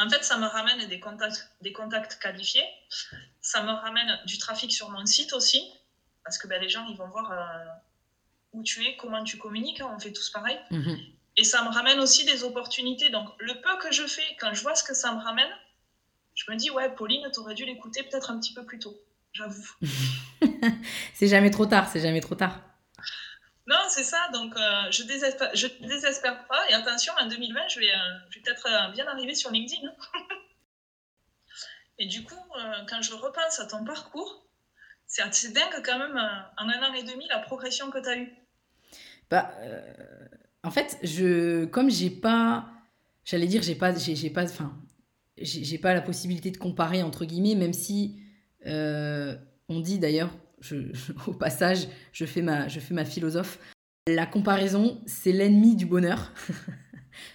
en 0.00 0.08
fait, 0.08 0.24
ça 0.24 0.38
me 0.38 0.46
ramène 0.46 0.86
des 0.88 0.98
contacts, 0.98 1.50
des 1.60 1.72
contacts 1.72 2.18
qualifiés. 2.20 2.64
Ça 3.40 3.62
me 3.62 3.70
ramène 3.70 4.18
du 4.26 4.38
trafic 4.38 4.72
sur 4.72 4.90
mon 4.90 5.04
site 5.04 5.32
aussi. 5.32 5.62
Parce 6.24 6.38
que 6.38 6.48
ben, 6.48 6.60
les 6.60 6.68
gens, 6.68 6.86
ils 6.88 6.96
vont 6.96 7.08
voir 7.08 7.32
euh, 7.32 7.66
où 8.52 8.62
tu 8.62 8.84
es, 8.84 8.96
comment 8.96 9.22
tu 9.24 9.36
communiques. 9.36 9.80
Hein, 9.80 9.92
on 9.94 9.98
fait 9.98 10.12
tous 10.12 10.30
pareil. 10.30 10.58
Mhm. 10.70 10.98
Et 11.36 11.44
ça 11.44 11.62
me 11.64 11.68
ramène 11.68 12.00
aussi 12.00 12.24
des 12.24 12.44
opportunités. 12.44 13.10
Donc, 13.10 13.28
le 13.38 13.60
peu 13.60 13.78
que 13.82 13.92
je 13.92 14.06
fais, 14.06 14.36
quand 14.40 14.54
je 14.54 14.62
vois 14.62 14.74
ce 14.74 14.84
que 14.84 14.94
ça 14.94 15.12
me 15.12 15.20
ramène, 15.20 15.50
je 16.34 16.50
me 16.50 16.56
dis, 16.56 16.70
ouais, 16.70 16.94
Pauline, 16.94 17.28
tu 17.32 17.40
aurais 17.40 17.54
dû 17.54 17.64
l'écouter 17.64 18.02
peut-être 18.02 18.30
un 18.30 18.38
petit 18.38 18.54
peu 18.54 18.64
plus 18.64 18.78
tôt. 18.78 18.98
J'avoue. 19.32 19.70
c'est 21.14 21.28
jamais 21.28 21.50
trop 21.50 21.66
tard, 21.66 21.88
c'est 21.88 22.00
jamais 22.00 22.20
trop 22.20 22.34
tard. 22.34 22.60
Non, 23.70 23.78
c'est 23.88 24.02
ça. 24.02 24.18
Donc, 24.32 24.56
euh, 24.56 24.90
je 24.90 25.04
désespère, 25.04 25.54
je 25.54 25.68
désespère 25.80 26.44
pas. 26.48 26.68
Et 26.70 26.74
attention, 26.74 27.12
en 27.20 27.28
2020, 27.28 27.68
je 27.68 27.78
vais, 27.78 27.92
euh, 27.92 27.96
peut-être 28.34 28.66
euh, 28.66 28.92
bien 28.92 29.06
arriver 29.06 29.36
sur 29.36 29.52
LinkedIn. 29.52 29.88
et 31.98 32.06
du 32.06 32.24
coup, 32.24 32.34
quand 32.88 33.00
je 33.00 33.14
repense 33.14 33.60
à 33.60 33.66
ton 33.66 33.84
parcours, 33.84 34.44
c'est 35.06 35.52
dingue 35.52 35.82
quand 35.84 35.98
même, 35.98 36.16
en 36.58 36.68
un 36.68 36.90
an 36.90 36.94
et 36.94 37.04
demi, 37.04 37.28
la 37.28 37.38
progression 37.38 37.92
que 37.92 38.02
tu 38.02 38.08
as 38.08 38.16
eue. 38.16 38.32
Bah, 39.30 39.54
en 40.64 40.72
fait, 40.72 40.98
je, 41.04 41.64
comme 41.66 41.90
j'ai 41.90 42.10
pas, 42.10 42.66
j'allais 43.24 43.46
dire, 43.46 43.62
j'ai 43.62 43.76
pas, 43.76 43.94
j'ai, 43.94 44.30
pas, 44.30 44.44
enfin, 44.44 44.76
j'ai 45.38 45.78
pas 45.78 45.94
la 45.94 46.02
possibilité 46.02 46.50
de 46.50 46.56
comparer 46.56 47.02
entre 47.02 47.24
guillemets, 47.24 47.54
même 47.54 47.72
si 47.72 48.20
euh, 48.66 49.36
on 49.68 49.80
dit 49.80 49.98
d'ailleurs, 49.98 50.30
au 51.26 51.32
passage, 51.32 51.88
je 52.12 52.24
fais, 52.24 52.42
ma, 52.42 52.68
je 52.68 52.80
fais 52.80 52.94
ma 52.94 53.04
philosophe, 53.04 53.58
la 54.06 54.26
comparaison, 54.26 55.00
c'est 55.06 55.32
l'ennemi 55.32 55.76
du 55.76 55.86
bonheur. 55.86 56.32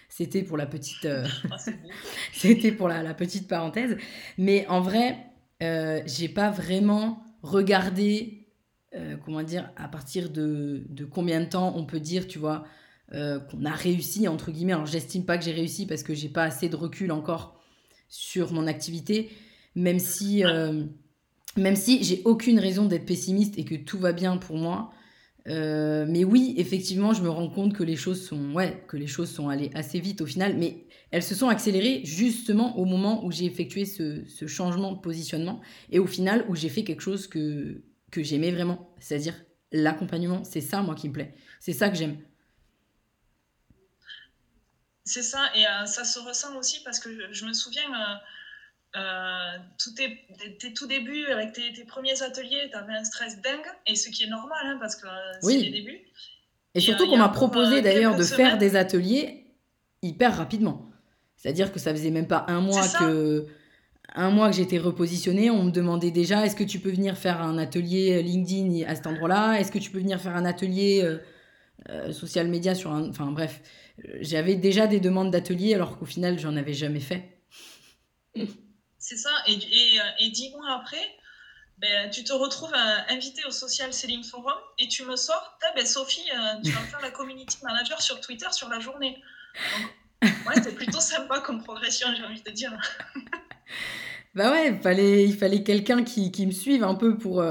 C'était 0.08 0.42
pour 0.42 0.56
la 0.56 0.64
petite, 0.64 1.04
euh, 1.04 1.26
ah, 1.50 1.56
c'était 2.32 2.72
pour 2.72 2.88
la, 2.88 3.12
petite 3.12 3.46
parenthèse. 3.48 3.98
Mais 4.38 4.66
en 4.66 4.80
vrai, 4.80 5.18
euh, 5.62 6.00
j'ai 6.06 6.30
pas 6.30 6.50
vraiment 6.50 7.22
regardé, 7.42 8.48
euh, 8.94 9.18
comment 9.22 9.42
dire, 9.42 9.70
à 9.76 9.88
partir 9.88 10.30
de, 10.30 10.86
de, 10.88 11.04
combien 11.04 11.40
de 11.40 11.44
temps 11.44 11.76
on 11.76 11.84
peut 11.84 12.00
dire, 12.00 12.26
tu 12.26 12.38
vois, 12.38 12.64
qu'on 13.12 13.64
a 13.66 13.72
réussi 13.72 14.26
entre 14.26 14.50
guillemets. 14.50 14.72
Alors 14.72 14.86
j'estime 14.86 15.26
pas 15.26 15.36
que 15.36 15.44
j'ai 15.44 15.52
réussi 15.52 15.86
parce 15.86 16.02
que 16.02 16.14
j'ai 16.14 16.30
pas 16.30 16.44
assez 16.44 16.70
de 16.70 16.76
recul 16.76 17.12
encore 17.12 17.60
sur 18.08 18.54
mon 18.54 18.66
activité, 18.66 19.30
même 19.74 19.98
si 19.98 20.42
même 21.56 21.76
si 21.76 22.02
j'ai 22.04 22.22
aucune 22.24 22.58
raison 22.58 22.86
d'être 22.86 23.06
pessimiste 23.06 23.58
et 23.58 23.64
que 23.64 23.74
tout 23.74 23.98
va 23.98 24.12
bien 24.12 24.36
pour 24.36 24.56
moi. 24.56 24.92
Euh, 25.48 26.06
mais 26.08 26.24
oui, 26.24 26.54
effectivement, 26.56 27.12
je 27.14 27.22
me 27.22 27.28
rends 27.28 27.48
compte 27.48 27.74
que 27.74 27.84
les 27.84 27.96
choses 27.96 28.26
sont, 28.26 28.52
ouais, 28.52 28.82
que 28.88 28.96
les 28.96 29.06
choses 29.06 29.30
sont 29.30 29.48
allées 29.48 29.70
assez 29.74 30.00
vite 30.00 30.20
au 30.20 30.26
final, 30.26 30.56
mais 30.56 30.86
elles 31.12 31.22
se 31.22 31.34
sont 31.34 31.48
accélérées 31.48 32.00
justement 32.04 32.76
au 32.78 32.84
moment 32.84 33.24
où 33.24 33.30
j'ai 33.30 33.44
effectué 33.44 33.84
ce, 33.84 34.24
changement 34.46 34.92
de 34.92 34.98
positionnement 34.98 35.60
et 35.90 35.98
au 36.00 36.06
final 36.06 36.44
où 36.48 36.56
j'ai 36.56 36.68
fait 36.68 36.82
quelque 36.82 37.02
chose 37.02 37.28
que, 37.28 37.82
que 38.10 38.22
j'aimais 38.24 38.50
vraiment, 38.50 38.92
c'est-à-dire 38.98 39.34
l'accompagnement. 39.70 40.42
C'est 40.42 40.60
ça, 40.60 40.82
moi, 40.82 40.94
qui 40.96 41.08
me 41.08 41.12
plaît. 41.12 41.34
C'est 41.60 41.72
ça 41.72 41.88
que 41.88 41.96
j'aime. 41.96 42.16
C'est 45.04 45.22
ça, 45.22 45.50
et 45.54 45.64
euh, 45.64 45.86
ça 45.86 46.02
se 46.02 46.18
ressent 46.18 46.56
aussi 46.56 46.82
parce 46.82 46.98
que 46.98 47.32
je, 47.32 47.46
me 47.46 47.52
souviens. 47.52 47.88
Euh, 47.94 48.14
euh, 48.94 49.58
tout 49.78 49.92
tes, 49.94 50.24
tes, 50.58 50.72
tout 50.72 50.86
débuts, 50.86 51.26
avec 51.26 51.52
tes, 51.52 51.72
tes 51.72 51.84
premiers 51.84 52.22
ateliers, 52.22 52.68
tu 52.70 52.76
avais 52.76 52.94
un 52.94 53.04
stress 53.04 53.42
dingue, 53.42 53.66
et 53.86 53.94
ce 53.94 54.08
qui 54.08 54.24
est 54.24 54.28
normal, 54.28 54.58
hein, 54.64 54.78
parce 54.80 54.96
que 54.96 55.06
euh, 55.06 55.38
c'est 55.42 55.58
les 55.58 55.70
débuts. 55.70 56.00
Et, 56.74 56.80
surtout 56.80 57.04
euh, 57.04 57.08
qu'on 57.08 57.18
m'a 57.18 57.28
proposé 57.28 57.82
d'ailleurs 57.82 58.16
de 58.16 58.22
faire 58.22 58.56
des 58.58 58.76
ateliers 58.76 59.44
hyper 60.02 60.36
rapidement. 60.36 60.90
C'est-à-dire 61.36 61.72
que 61.72 61.78
ça 61.78 61.92
faisait 61.92 62.10
même 62.10 62.26
pas 62.26 62.46
un 62.48 62.60
mois 62.60 62.86
que 62.88 63.46
un 64.14 64.30
mois 64.30 64.48
que 64.50 64.56
j'étais 64.56 64.78
repositionnée, 64.78 65.50
on 65.50 65.64
me 65.64 65.70
demandait 65.70 66.10
déjà 66.10 66.46
est-ce 66.46 66.56
que 66.56 66.64
tu 66.64 66.78
peux 66.78 66.90
venir 66.90 67.18
faire 67.18 67.42
un 67.42 67.58
atelier 67.58 68.22
LinkedIn 68.22 68.88
à 68.88 68.94
cet 68.94 69.06
endroit-là? 69.06 69.60
Est-ce 69.60 69.70
que 69.70 69.78
tu 69.78 69.90
peux 69.90 69.98
venir 69.98 70.20
faire 70.20 70.36
un 70.36 70.46
atelier 70.46 71.18
social 72.12 72.48
media 72.48 72.74
sur 72.74 72.92
un. 72.92 73.10
Enfin 73.10 73.30
bref, 73.30 73.60
j'avais 74.20 74.54
déjà 74.54 74.86
des 74.86 75.00
demandes 75.00 75.30
d'ateliers 75.30 75.74
alors 75.74 75.98
qu'au 75.98 76.06
final, 76.06 76.38
j'en 76.38 76.56
avais 76.56 76.72
jamais 76.72 77.00
fait. 77.00 77.40
C'est 79.08 79.16
ça. 79.16 79.30
Et, 79.46 79.52
et, 79.52 80.00
euh, 80.00 80.02
et, 80.18 80.30
dix 80.30 80.50
mois 80.50 80.80
après, 80.80 81.06
ben, 81.78 82.10
tu 82.10 82.24
te 82.24 82.32
retrouves 82.32 82.74
euh, 82.74 83.14
invité 83.14 83.40
au 83.46 83.52
Social 83.52 83.92
Selling 83.92 84.24
Forum 84.24 84.58
et 84.80 84.88
tu 84.88 85.04
me 85.04 85.14
sors, 85.14 85.56
ben, 85.76 85.86
Sophie, 85.86 86.28
euh, 86.34 86.60
tu 86.64 86.72
vas 86.72 86.80
faire 86.80 87.00
la 87.00 87.12
community 87.12 87.56
manager 87.62 88.02
sur 88.02 88.20
Twitter 88.20 88.48
sur 88.50 88.68
la 88.68 88.80
journée. 88.80 89.22
ouais, 90.22 90.54
c'est 90.60 90.74
plutôt 90.74 90.98
sympa 90.98 91.38
comme 91.38 91.62
progression, 91.62 92.08
j'ai 92.16 92.24
envie 92.24 92.42
de 92.42 92.50
dire. 92.50 92.76
bah 94.34 94.50
ouais, 94.50 94.76
fallait, 94.82 95.22
il 95.24 95.36
fallait 95.36 95.62
quelqu'un 95.62 96.02
qui, 96.02 96.32
qui, 96.32 96.44
me 96.44 96.50
suive 96.50 96.82
un 96.82 96.96
peu 96.96 97.16
pour, 97.16 97.44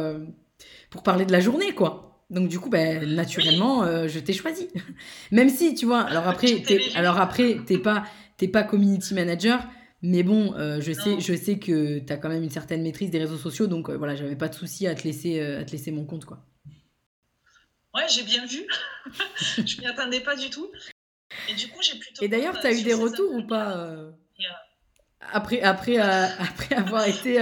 pour 0.89 1.03
parler 1.03 1.25
de 1.25 1.31
la 1.31 1.39
journée, 1.39 1.73
quoi. 1.73 2.19
Donc 2.29 2.49
du 2.49 2.59
coup, 2.59 2.69
ben, 2.69 3.15
naturellement, 3.15 3.85
je 4.09 4.19
t'ai 4.19 4.33
choisi. 4.33 4.67
Même 5.31 5.47
si, 5.47 5.73
tu 5.73 5.85
vois, 5.85 6.01
alors 6.01 6.27
après, 6.27 6.61
t'es, 6.63 6.81
alors 6.95 7.17
après, 7.17 7.59
t'es 7.65 7.77
pas, 7.77 8.03
t'es 8.35 8.49
pas 8.49 8.63
community 8.63 9.13
manager, 9.13 9.65
mais 10.05 10.21
bon, 10.21 10.53
euh, 10.53 10.79
je, 10.81 10.91
sais, 10.91 11.19
je 11.19 11.35
sais 11.35 11.57
que 11.57 11.97
tu 11.97 12.13
as 12.13 12.17
quand 12.17 12.29
même 12.29 12.43
une 12.43 12.51
certaine 12.51 12.83
maîtrise 12.83 13.09
des 13.09 13.17
réseaux 13.17 13.37
sociaux, 13.37 13.65
donc 13.65 13.89
euh, 13.89 13.97
voilà, 13.97 14.15
j'avais 14.15 14.35
pas 14.35 14.47
de 14.47 14.53
souci 14.53 14.85
à, 14.85 14.93
te 14.93 15.03
laisser, 15.03 15.39
euh, 15.39 15.61
à 15.61 15.65
te 15.65 15.71
laisser 15.71 15.91
mon 15.91 16.05
compte. 16.05 16.25
quoi. 16.25 16.45
Ouais, 17.93 18.03
j'ai 18.07 18.21
bien 18.21 18.45
vu. 18.45 18.67
je 19.57 19.81
m'y 19.81 19.87
attendais 19.87 20.21
pas 20.21 20.35
du 20.35 20.51
tout. 20.51 20.69
Et 21.49 21.55
du 21.55 21.69
coup, 21.69 21.81
j'ai 21.81 21.97
plutôt. 21.97 22.23
Et 22.23 22.27
d'ailleurs, 22.27 22.59
tu 22.59 22.67
as 22.67 22.71
eu 22.71 22.83
des 22.83 22.93
retours 22.93 23.33
ou 23.33 23.47
pas 23.47 24.13
après, 25.33 25.61
après, 25.61 25.97
après 25.97 26.75
avoir 26.75 27.07
été 27.07 27.39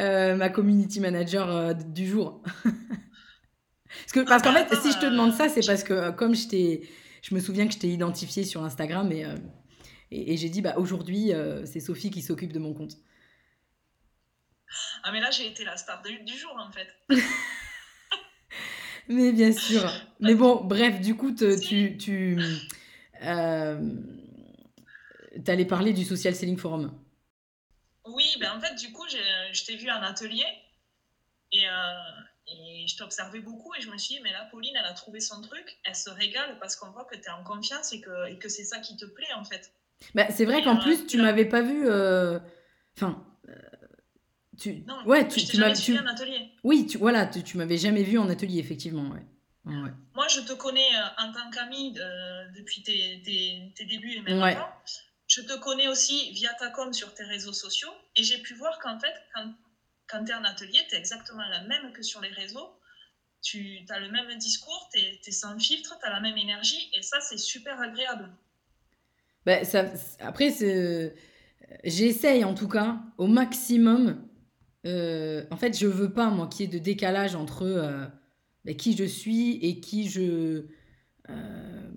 ma 0.00 0.48
community 0.48 0.98
manager 0.98 1.74
du 1.74 2.06
jour? 2.06 2.42
Parce 3.88 4.12
qu'en 4.12 4.24
parce 4.26 4.42
qu'en 4.42 4.52
fait, 4.52 4.74
si 4.82 4.92
je 4.92 4.98
te 4.98 5.06
demande 5.06 5.32
ça, 5.32 5.48
c'est 5.48 5.64
parce 5.66 5.82
que 5.82 6.10
comme 6.10 6.34
je, 6.34 6.80
je 7.22 7.34
me 7.34 7.40
souviens 7.40 7.66
que 7.66 7.72
je 7.72 7.78
t'ai 7.78 7.88
identifié 7.88 8.44
sur 8.44 8.62
Instagram 8.62 9.10
et 10.10 10.32
et, 10.32 10.36
j'ai 10.36 10.48
dit, 10.48 10.62
bah, 10.62 10.74
aujourd'hui, 10.76 11.32
euh, 11.32 11.64
c'est 11.66 11.80
Sophie 11.80 12.10
qui 12.10 12.22
s'occupe 12.22 12.52
de 12.52 12.58
mon 12.58 12.74
compte. 12.74 12.96
Ah, 15.02 15.12
mais 15.12 15.20
là, 15.20 15.30
j'ai 15.30 15.46
été 15.46 15.64
la 15.64 15.76
star 15.76 16.02
du 16.02 16.38
jour, 16.38 16.56
en 16.58 16.70
fait. 16.70 16.88
mais 19.08 19.32
bien 19.32 19.52
sûr. 19.52 19.90
Mais 20.20 20.34
bon, 20.34 20.64
bref, 20.64 21.00
du 21.00 21.16
coup, 21.16 21.34
tu, 21.34 21.96
tu 21.98 22.38
euh, 23.22 23.80
allais 25.46 25.64
parler 25.64 25.92
du 25.92 26.04
Social 26.04 26.34
Selling 26.34 26.58
Forum. 26.58 26.98
Oui, 28.04 28.36
ben 28.38 28.56
en 28.56 28.60
fait, 28.60 28.74
du 28.76 28.92
coup, 28.92 29.06
je 29.08 29.64
t'ai 29.64 29.76
vu 29.76 29.90
en 29.90 30.02
atelier 30.02 30.46
et, 31.52 31.68
euh, 31.68 31.92
et 32.46 32.86
je 32.86 32.96
t'observais 32.96 33.40
beaucoup 33.40 33.74
et 33.74 33.80
je 33.80 33.90
me 33.90 33.98
suis 33.98 34.16
dit, 34.16 34.20
mais 34.22 34.32
là, 34.32 34.48
Pauline, 34.50 34.76
elle 34.76 34.84
a 34.84 34.92
trouvé 34.92 35.20
son 35.20 35.40
truc, 35.40 35.78
elle 35.84 35.96
se 35.96 36.10
régale 36.10 36.58
parce 36.60 36.76
qu'on 36.76 36.90
voit 36.90 37.04
que 37.04 37.16
tu 37.16 37.22
es 37.22 37.30
en 37.30 37.42
confiance 37.42 37.92
et 37.92 38.00
que, 38.00 38.28
et 38.28 38.38
que 38.38 38.48
c'est 38.48 38.64
ça 38.64 38.78
qui 38.78 38.96
te 38.96 39.06
plaît, 39.06 39.32
en 39.34 39.44
fait. 39.44 39.72
Bah, 40.14 40.26
c'est 40.30 40.44
vrai 40.44 40.62
qu'en 40.62 40.76
plus, 40.76 41.06
tu 41.06 41.18
m'avais 41.18 41.46
pas 41.46 41.62
vu. 41.62 41.88
Euh, 41.88 42.38
enfin. 42.96 43.24
Euh, 43.48 43.52
tu... 44.58 44.82
Non, 44.86 45.04
ouais, 45.06 45.28
tu, 45.28 45.44
tu 45.44 45.58
m'avais 45.58 45.74
tu... 45.74 45.98
en 45.98 46.06
atelier. 46.06 46.50
Oui, 46.64 46.86
tu, 46.86 46.98
voilà, 46.98 47.26
tu, 47.26 47.42
tu 47.42 47.56
m'avais 47.56 47.76
jamais 47.76 48.02
vu 48.02 48.18
en 48.18 48.28
atelier, 48.28 48.58
effectivement. 48.58 49.10
Ouais. 49.10 49.24
Ouais. 49.66 49.90
Moi, 50.14 50.28
je 50.28 50.40
te 50.40 50.52
connais 50.52 50.94
euh, 50.94 51.24
en 51.24 51.32
tant 51.32 51.50
qu'amie 51.50 51.92
depuis 51.92 52.82
tes, 52.82 53.20
tes, 53.24 53.72
tes, 53.74 53.84
débuts 53.84 54.12
et 54.12 54.22
même 54.22 54.42
avant. 54.42 54.68
Je 55.26 55.40
te 55.40 55.58
connais 55.58 55.88
aussi 55.88 56.30
via 56.32 56.52
ta 56.54 56.70
com 56.70 56.92
sur 56.92 57.12
tes 57.14 57.24
réseaux 57.24 57.52
sociaux 57.52 57.92
et 58.14 58.22
j'ai 58.22 58.38
pu 58.38 58.54
voir 58.54 58.78
qu'en 58.78 58.98
fait, 59.00 59.12
quand, 59.34 59.52
quand 60.06 60.24
tu 60.24 60.30
es 60.30 60.34
en 60.34 60.44
atelier, 60.44 60.80
tu 60.88 60.94
es 60.94 60.98
exactement 60.98 61.42
la 61.48 61.62
même 61.62 61.92
que 61.92 62.02
sur 62.02 62.20
les 62.20 62.28
réseaux. 62.28 62.78
Tu 63.42 63.80
as 63.88 63.98
le 63.98 64.10
même 64.10 64.36
discours, 64.38 64.88
tu 64.92 65.00
es, 65.00 65.32
sans 65.32 65.58
filtre, 65.58 65.98
tu 65.98 66.06
as 66.06 66.10
la 66.10 66.20
même 66.20 66.36
énergie 66.36 66.90
et 66.94 67.02
ça, 67.02 67.20
c'est 67.20 67.38
super 67.38 67.80
agréable. 67.80 68.30
Bah, 69.46 69.64
ça, 69.64 69.84
après, 70.18 70.52
j'essaye 71.84 72.44
en 72.44 72.54
tout 72.54 72.68
cas 72.68 73.00
au 73.16 73.28
maximum. 73.28 74.18
Euh, 74.84 75.44
en 75.50 75.56
fait, 75.56 75.78
je 75.78 75.86
veux 75.86 76.12
pas, 76.12 76.30
moi, 76.30 76.48
qu'il 76.48 76.66
y 76.66 76.68
ait 76.68 76.78
de 76.78 76.82
décalage 76.82 77.36
entre 77.36 77.62
euh, 77.62 78.04
bah, 78.64 78.74
qui 78.74 78.96
je 78.96 79.04
suis 79.04 79.52
et 79.62 79.80
qui 79.80 80.08
je. 80.08 80.64
Euh, 81.30 81.90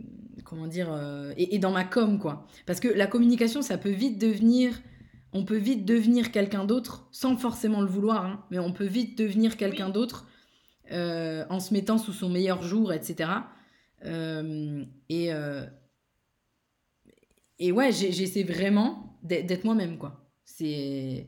comment 0.46 0.68
dire 0.68 0.90
et, 1.38 1.56
et, 1.56 1.60
dans 1.60 1.72
ma 1.72 1.84
com, 1.84 2.20
quoi. 2.20 2.48
Parce 2.68 2.80
que 2.80 2.88
la 2.88 3.08
communication, 3.08 3.62
ça 3.64 3.78
peut 3.78 3.90
vite 3.90 4.20
devenir. 4.20 4.80
On 5.32 5.44
peut 5.44 5.58
vite 5.58 5.86
devenir 5.86 6.32
quelqu'un 6.32 6.66
d'autre 6.66 7.08
sans 7.12 7.38
forcément 7.38 7.82
le 7.82 7.88
vouloir, 7.88 8.26
hein, 8.26 8.46
mais 8.50 8.58
on 8.58 8.74
peut 8.74 8.88
vite 8.88 9.16
devenir 9.18 9.58
quelqu'un 9.58 9.90
d'autre 9.90 10.28
en 10.92 11.60
se 11.60 11.72
mettant 11.72 12.00
sous 12.00 12.14
son 12.14 12.30
meilleur 12.30 12.64
jour, 12.64 12.92
etc. 12.92 13.30
et, 14.04 15.32
et 17.60 17.72
ouais, 17.72 17.92
j'essaie 17.92 18.44
vraiment 18.44 19.20
d'être 19.22 19.64
moi-même, 19.66 19.98
quoi. 19.98 20.32
C'est... 20.46 21.28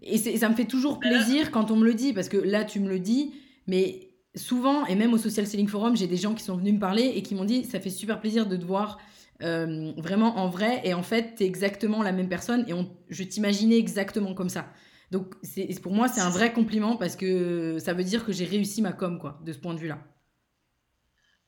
Et 0.00 0.18
ça 0.18 0.48
me 0.48 0.54
fait 0.54 0.66
toujours 0.66 1.00
plaisir 1.00 1.50
quand 1.50 1.70
on 1.70 1.76
me 1.76 1.84
le 1.84 1.94
dit, 1.94 2.12
parce 2.12 2.28
que 2.28 2.36
là, 2.36 2.64
tu 2.64 2.80
me 2.80 2.88
le 2.88 3.00
dis, 3.00 3.34
mais 3.66 4.12
souvent, 4.36 4.86
et 4.86 4.94
même 4.94 5.12
au 5.12 5.18
Social 5.18 5.46
Selling 5.46 5.68
Forum, 5.68 5.96
j'ai 5.96 6.06
des 6.06 6.16
gens 6.16 6.34
qui 6.34 6.44
sont 6.44 6.56
venus 6.56 6.74
me 6.74 6.78
parler 6.78 7.12
et 7.16 7.22
qui 7.22 7.34
m'ont 7.34 7.44
dit, 7.44 7.64
ça 7.64 7.80
fait 7.80 7.90
super 7.90 8.20
plaisir 8.20 8.46
de 8.46 8.56
te 8.56 8.64
voir 8.64 8.98
euh, 9.42 9.92
vraiment 9.96 10.38
en 10.38 10.48
vrai, 10.48 10.80
et 10.84 10.94
en 10.94 11.02
fait, 11.02 11.34
tu 11.36 11.42
es 11.42 11.46
exactement 11.46 12.02
la 12.02 12.12
même 12.12 12.28
personne, 12.28 12.64
et 12.68 12.72
on, 12.72 12.96
je 13.08 13.24
t'imaginais 13.24 13.76
exactement 13.76 14.34
comme 14.34 14.48
ça. 14.48 14.72
Donc, 15.10 15.34
c'est, 15.42 15.68
pour 15.80 15.92
moi, 15.92 16.08
c'est 16.08 16.20
un 16.20 16.30
vrai 16.30 16.52
compliment, 16.52 16.96
parce 16.96 17.16
que 17.16 17.78
ça 17.78 17.92
veut 17.92 18.04
dire 18.04 18.24
que 18.24 18.32
j'ai 18.32 18.44
réussi 18.44 18.82
ma 18.82 18.92
com, 18.92 19.18
quoi, 19.18 19.40
de 19.44 19.52
ce 19.52 19.58
point 19.58 19.74
de 19.74 19.80
vue-là. 19.80 19.98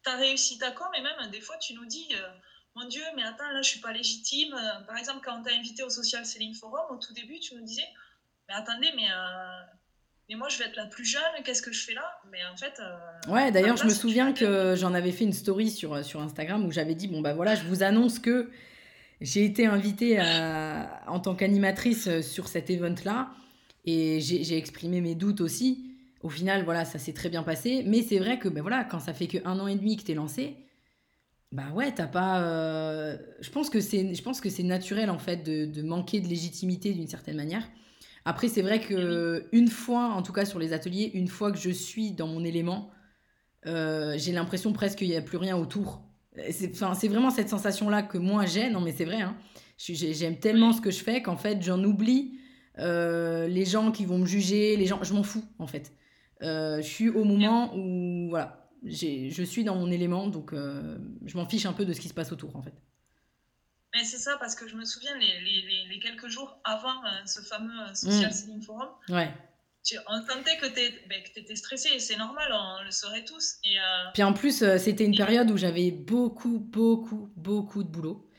Tu 0.05 0.11
as 0.11 0.17
réussi 0.17 0.59
ta 0.59 0.73
com, 0.73 0.89
et 0.99 1.03
même 1.03 1.31
des 1.31 1.41
fois, 1.41 1.57
tu 1.59 1.75
nous 1.75 1.87
dis... 1.87 2.09
Euh, 2.13 2.29
mon 2.77 2.87
Dieu, 2.89 3.03
mais 3.17 3.23
attends, 3.23 3.51
là, 3.53 3.63
je 3.63 3.69
suis 3.69 3.81
pas 3.81 3.93
légitime. 3.93 4.55
Euh, 4.55 4.85
par 4.87 4.97
exemple, 4.97 5.21
quand 5.25 5.39
on 5.39 5.43
t'a 5.43 5.53
invité 5.53 5.83
au 5.83 5.91
Social 5.91 6.25
Selling 6.25 6.55
Forum, 6.55 6.87
au 6.91 6.97
tout 6.97 7.13
début, 7.13 7.39
tu 7.41 7.55
nous 7.55 7.65
disais, 7.65 7.87
mais 8.49 8.55
attendez, 8.55 8.89
mais, 8.97 9.11
euh, 9.11 9.61
mais 10.29 10.37
moi, 10.37 10.49
je 10.49 10.59
vais 10.59 10.67
être 10.67 10.77
la 10.77 10.87
plus 10.87 11.05
jeune, 11.05 11.23
qu'est-ce 11.45 11.63
que 11.63 11.73
je 11.73 11.85
fais 11.85 11.95
là? 11.95 12.09
Mais 12.31 12.39
en 12.53 12.57
fait... 12.57 12.81
Euh, 12.81 13.33
ouais, 13.33 13.51
d'ailleurs, 13.51 13.77
je 13.77 13.85
me 13.85 13.91
souviens 13.91 14.33
que 14.33 14.77
j'en 14.77 14.95
avais 14.95 15.13
fait 15.13 15.25
une 15.25 15.33
story 15.33 15.71
sur, 15.71 16.05
sur 16.05 16.23
Instagram 16.23 16.65
où 16.65 16.71
j'avais 16.71 16.95
dit, 16.95 17.09
bon, 17.09 17.21
bah 17.21 17.35
voilà, 17.35 17.55
je 17.55 17.65
vous 17.65 17.83
annonce 17.83 18.19
que 18.19 18.51
j'ai 19.21 19.45
été 19.45 19.67
invitée 19.67 20.19
à, 20.19 21.03
en 21.09 21.21
tant 21.21 21.35
qu'animatrice 21.35 22.21
sur 22.23 22.49
cet 22.49 22.71
event-là, 22.71 23.31
et 23.85 24.21
j'ai 24.21 24.57
exprimé 24.57 25.01
mes 25.01 25.15
doutes 25.15 25.41
aussi. 25.41 25.87
Au 26.23 26.29
final, 26.29 26.65
voilà, 26.65 26.85
ça 26.85 26.99
s'est 26.99 27.15
très 27.15 27.31
bien 27.31 27.43
passé, 27.43 27.83
mais 27.87 28.03
c'est 28.03 28.19
vrai 28.19 28.39
que 28.39 28.49
ben 28.49 28.61
voilà, 28.61 28.85
quand 28.85 29.01
ça 29.01 29.15
fait 29.15 29.27
que 29.27 29.39
un 29.47 29.59
an 29.59 29.67
et 29.67 29.75
demi 29.75 29.97
que 29.97 30.03
tu 30.03 30.13
es 30.13 30.15
lancé, 30.15 30.57
Bah 31.53 31.73
ouais, 31.75 31.93
t'as 31.93 32.07
pas. 32.07 32.43
Euh, 32.45 33.17
je 33.41 33.51
pense 33.51 33.71
que 33.71 33.81
c'est, 33.81 34.15
je 34.15 34.23
pense 34.23 34.41
que 34.41 34.49
c'est 34.49 34.63
naturel 34.63 35.11
en 35.11 35.19
fait 35.19 35.39
de, 35.39 35.67
de 35.67 35.83
manquer 35.83 36.21
de 36.21 36.29
légitimité 36.29 36.93
d'une 36.93 37.09
certaine 37.09 37.37
manière. 37.37 37.69
Après, 38.25 38.49
c'est 38.49 38.63
vrai 38.63 38.81
que 38.81 39.49
une 39.53 39.69
fois, 39.69 40.11
en 40.11 40.23
tout 40.23 40.33
cas 40.33 40.45
sur 40.45 40.61
les 40.61 40.73
ateliers, 40.73 41.11
une 41.15 41.27
fois 41.27 41.51
que 41.51 41.59
je 41.59 41.71
suis 41.71 42.13
dans 42.13 42.29
mon 42.29 42.45
élément, 42.45 42.91
euh, 43.67 44.15
j'ai 44.17 44.33
l'impression 44.33 44.73
presque 44.73 44.99
qu'il 44.99 45.09
n'y 45.09 45.17
a 45.17 45.23
plus 45.23 45.39
rien 45.39 45.57
autour. 45.57 46.03
C'est, 46.51 46.73
c'est 46.77 47.09
vraiment 47.09 47.31
cette 47.31 47.49
sensation-là 47.49 48.03
que 48.03 48.19
moi 48.19 48.47
j'ai. 48.47 48.71
Non, 48.71 48.81
mais 48.81 48.93
c'est 48.93 49.05
vrai. 49.05 49.21
Hein. 49.23 49.37
J'aime 49.79 50.39
tellement 50.39 50.73
ce 50.73 50.81
que 50.81 50.93
je 50.93 51.03
fais 51.03 51.21
qu'en 51.23 51.37
fait, 51.37 51.63
j'en 51.63 51.83
oublie 51.83 52.39
euh, 52.79 53.49
les 53.49 53.65
gens 53.65 53.91
qui 53.91 54.05
vont 54.05 54.19
me 54.19 54.27
juger, 54.27 54.77
les 54.77 54.87
gens. 54.87 55.03
Je 55.03 55.15
m'en 55.15 55.25
fous 55.25 55.45
en 55.59 55.67
fait. 55.67 55.93
je 56.43 56.81
suis 56.83 57.09
au 57.09 57.25
moment 57.25 57.75
où 57.77 58.29
voilà, 58.29 58.60
je 58.85 59.43
suis 59.43 59.65
dans 59.65 59.77
mon 59.77 59.91
élément, 59.91 60.27
donc 60.29 60.53
euh, 60.53 60.97
je 61.25 61.37
m'en 61.37 61.47
fiche 61.47 61.67
un 61.67 61.73
peu 61.73 61.85
de 61.85 61.93
ce 61.93 62.01
qui 62.01 62.09
se 62.09 62.15
passe 62.15 62.33
autour, 62.33 62.57
en 62.57 62.63
fait. 62.63 62.75
Mais 63.95 64.05
c'est 64.05 64.19
ça, 64.19 64.37
parce 64.39 64.55
que 64.55 64.69
je 64.69 64.77
me 64.77 64.85
souviens, 64.85 65.17
les, 65.19 65.41
les, 65.41 65.89
les 65.89 65.99
quelques 65.99 66.29
jours 66.29 66.61
avant 66.65 67.05
euh, 67.05 67.27
ce 67.27 67.41
fameux 67.41 67.81
euh, 67.81 67.95
Social 67.95 68.31
mmh. 68.31 68.63
Forum, 68.63 68.89
ouais. 69.09 69.35
tu, 69.85 69.97
on 70.09 70.27
sentait 70.27 70.57
que 70.59 70.67
tu 70.67 71.09
ben, 71.09 71.21
étais 71.37 71.57
stressé, 71.57 71.91
et 71.95 71.99
c'est 71.99 72.17
normal, 72.17 72.51
on 72.53 72.85
le 72.85 72.91
saurait 72.91 73.25
tous. 73.25 73.57
Et, 73.65 73.77
Puis 74.15 74.23
en 74.23 74.33
plus, 74.33 74.65
c'était 74.79 75.05
une 75.05 75.17
période 75.17 75.51
où 75.51 75.57
j'avais 75.57 75.91
beaucoup, 75.91 76.61
beaucoup, 76.61 77.33
beaucoup 77.37 77.83
de 77.83 77.89
boulot. 77.89 78.31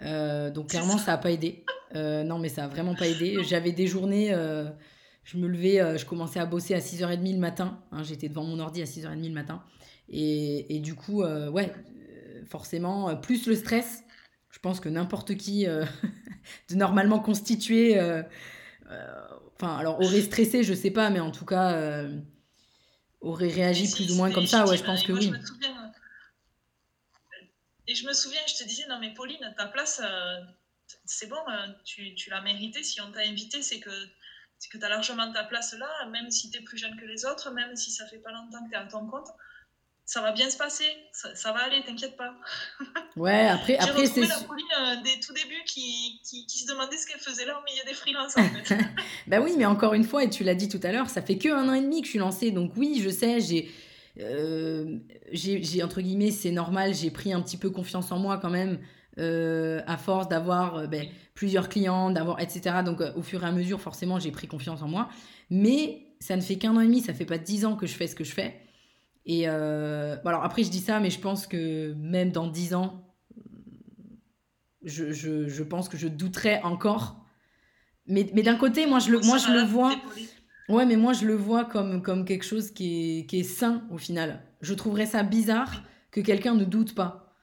donc 0.00 0.70
clairement, 0.70 0.98
ça 0.98 1.12
n'a 1.12 1.18
pas 1.18 1.30
aidé. 1.30 1.64
non, 1.94 2.38
mais 2.38 2.48
ça 2.48 2.62
n'a 2.62 2.68
vraiment 2.68 2.94
pas 2.94 3.06
aidé. 3.06 3.38
J'avais 3.48 3.72
des 3.72 3.86
journées 3.86 4.34
je 5.28 5.36
me 5.36 5.46
levais, 5.46 5.98
je 5.98 6.06
commençais 6.06 6.40
à 6.40 6.46
bosser 6.46 6.74
à 6.74 6.78
6h30 6.78 7.34
le 7.34 7.38
matin. 7.38 7.84
Hein, 7.92 8.02
j'étais 8.02 8.30
devant 8.30 8.44
mon 8.44 8.58
ordi 8.60 8.80
à 8.80 8.86
6h30 8.86 9.28
le 9.28 9.34
matin. 9.34 9.62
Et, 10.10 10.80
du 10.80 10.94
coup, 10.94 11.22
euh, 11.22 11.50
ouais, 11.50 11.70
euh, 11.74 12.44
forcément, 12.46 13.10
euh, 13.10 13.14
plus 13.14 13.46
le 13.46 13.54
stress, 13.54 14.04
je 14.50 14.58
pense 14.58 14.80
que 14.80 14.88
n'importe 14.88 15.36
qui 15.36 15.66
de 16.70 16.74
normalement 16.74 17.20
constitué, 17.20 18.00
enfin, 19.54 19.76
alors 19.76 20.00
aurait 20.00 20.22
stressé, 20.22 20.62
je 20.62 20.72
sais 20.72 20.90
pas, 20.90 21.10
mais 21.10 21.20
en 21.20 21.30
tout 21.30 21.44
cas, 21.44 22.08
aurait 23.20 23.48
réagi 23.48 23.92
plus 23.92 24.10
ou 24.12 24.14
moins 24.14 24.32
comme 24.32 24.46
ça, 24.46 24.66
ouais, 24.66 24.78
je 24.78 24.84
pense 24.84 25.02
que 25.02 25.12
oui. 25.12 25.30
et 27.86 27.94
je 27.94 28.06
me 28.06 28.14
souviens, 28.14 28.40
je 28.46 28.62
te 28.62 28.66
disais, 28.66 28.84
non 28.88 28.98
mais 28.98 29.12
Pauline, 29.12 29.54
ta 29.58 29.66
place, 29.66 30.00
c'est 31.04 31.28
bon, 31.28 31.36
tu, 31.84 32.14
tu 32.14 32.30
l'as 32.30 32.40
mérité. 32.40 32.82
Si 32.82 33.02
on 33.02 33.12
t'a 33.12 33.20
invité, 33.20 33.60
c'est 33.60 33.80
que 33.80 33.90
c'est 34.58 34.70
que 34.70 34.78
tu 34.78 34.84
as 34.84 34.88
largement 34.88 35.32
ta 35.32 35.44
place 35.44 35.74
là, 35.74 35.88
même 36.10 36.30
si 36.30 36.50
tu 36.50 36.58
es 36.58 36.62
plus 36.62 36.78
jeune 36.78 36.96
que 36.96 37.04
les 37.04 37.24
autres, 37.24 37.50
même 37.52 37.76
si 37.76 37.90
ça 37.90 38.06
fait 38.06 38.18
pas 38.18 38.32
longtemps 38.32 38.64
que 38.64 38.70
tu 38.70 38.74
es 38.74 38.78
à 38.78 38.84
ton 38.84 39.06
compte 39.06 39.28
ça 40.08 40.22
va 40.22 40.32
bien 40.32 40.48
se 40.48 40.56
passer, 40.56 40.86
ça, 41.12 41.52
va 41.52 41.58
aller, 41.64 41.82
t'inquiète 41.86 42.16
pas. 42.16 42.34
Ouais, 43.16 43.46
après, 43.46 43.76
après 43.76 44.06
c'est. 44.06 44.22
la 44.22 44.38
Pauline 44.38 44.64
euh, 44.80 45.02
des 45.02 45.20
tout 45.20 45.34
débuts 45.34 45.64
qui, 45.66 46.20
qui, 46.24 46.46
qui, 46.46 46.58
se 46.60 46.66
demandait 46.66 46.96
ce 46.96 47.06
qu'elle 47.06 47.20
faisait 47.20 47.44
là 47.44 47.58
au 47.58 47.64
milieu 47.64 47.82
des 47.84 47.92
freelances 47.92 48.36
en 48.38 48.44
fait. 48.44 48.74
bah 49.26 49.40
oui, 49.42 49.54
mais 49.58 49.66
encore 49.66 49.92
une 49.92 50.04
fois, 50.04 50.24
et 50.24 50.30
tu 50.30 50.44
l'as 50.44 50.54
dit 50.54 50.68
tout 50.68 50.80
à 50.82 50.92
l'heure, 50.92 51.10
ça 51.10 51.20
fait 51.20 51.36
que 51.36 51.48
un 51.50 51.68
an 51.68 51.74
et 51.74 51.82
demi 51.82 52.00
que 52.00 52.06
je 52.06 52.12
suis 52.12 52.18
lancée, 52.18 52.52
donc 52.52 52.72
oui, 52.76 53.02
je 53.04 53.10
sais, 53.10 53.40
j'ai. 53.40 53.70
Euh, 54.20 54.98
j'ai 55.32 55.82
entre 55.82 56.00
guillemets, 56.00 56.30
c'est 56.30 56.52
normal, 56.52 56.94
j'ai 56.94 57.10
pris 57.10 57.32
un 57.32 57.42
petit 57.42 57.58
peu 57.58 57.68
confiance 57.68 58.10
en 58.10 58.18
moi 58.18 58.38
quand 58.38 58.50
même, 58.50 58.78
euh, 59.18 59.82
à 59.86 59.98
force 59.98 60.28
d'avoir 60.28 60.88
ben, 60.88 61.06
plusieurs 61.38 61.68
clients, 61.68 62.10
d'avoir 62.10 62.40
etc. 62.40 62.78
Donc 62.84 63.00
au 63.14 63.22
fur 63.22 63.44
et 63.44 63.46
à 63.46 63.52
mesure, 63.52 63.80
forcément, 63.80 64.18
j'ai 64.18 64.32
pris 64.32 64.48
confiance 64.48 64.82
en 64.82 64.88
moi. 64.88 65.08
Mais 65.50 66.16
ça 66.18 66.34
ne 66.34 66.40
fait 66.40 66.56
qu'un 66.56 66.76
an 66.76 66.80
et 66.80 66.86
demi, 66.86 67.00
ça 67.00 67.14
fait 67.14 67.24
pas 67.24 67.38
dix 67.38 67.64
ans 67.64 67.76
que 67.76 67.86
je 67.86 67.94
fais 67.94 68.08
ce 68.08 68.16
que 68.16 68.24
je 68.24 68.32
fais. 68.32 68.60
Et 69.24 69.44
euh, 69.46 70.16
alors 70.24 70.42
après, 70.42 70.64
je 70.64 70.70
dis 70.70 70.80
ça, 70.80 70.98
mais 70.98 71.10
je 71.10 71.20
pense 71.20 71.46
que 71.46 71.92
même 71.94 72.32
dans 72.32 72.48
10 72.48 72.74
ans, 72.74 73.04
je, 74.82 75.12
je, 75.12 75.46
je 75.46 75.62
pense 75.62 75.88
que 75.88 75.96
je 75.96 76.08
douterais 76.08 76.60
encore. 76.62 77.24
Mais, 78.06 78.28
mais 78.34 78.42
d'un 78.42 78.56
côté, 78.56 78.86
moi, 78.86 78.98
je 78.98 79.12
le, 79.12 79.20
moi, 79.20 79.38
je 79.38 79.52
le 79.52 79.62
vois. 79.62 79.94
Ouais, 80.68 80.86
mais 80.86 80.96
moi, 80.96 81.12
je 81.12 81.24
le 81.24 81.34
vois 81.34 81.66
comme, 81.66 82.02
comme 82.02 82.24
quelque 82.24 82.44
chose 82.44 82.72
qui 82.72 83.20
est, 83.20 83.26
qui 83.26 83.38
est 83.40 83.44
sain 83.44 83.84
au 83.92 83.98
final. 83.98 84.42
Je 84.60 84.74
trouverais 84.74 85.06
ça 85.06 85.22
bizarre 85.22 85.84
que 86.10 86.20
quelqu'un 86.20 86.54
ne 86.54 86.64
doute 86.64 86.96
pas. 86.96 87.36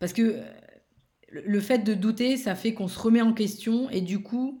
Parce 0.00 0.12
que 0.12 0.40
le 1.44 1.60
fait 1.60 1.78
de 1.78 1.94
douter, 1.94 2.36
ça 2.36 2.54
fait 2.54 2.74
qu'on 2.74 2.88
se 2.88 2.98
remet 2.98 3.22
en 3.22 3.32
question 3.32 3.90
et 3.90 4.00
du 4.00 4.22
coup, 4.22 4.60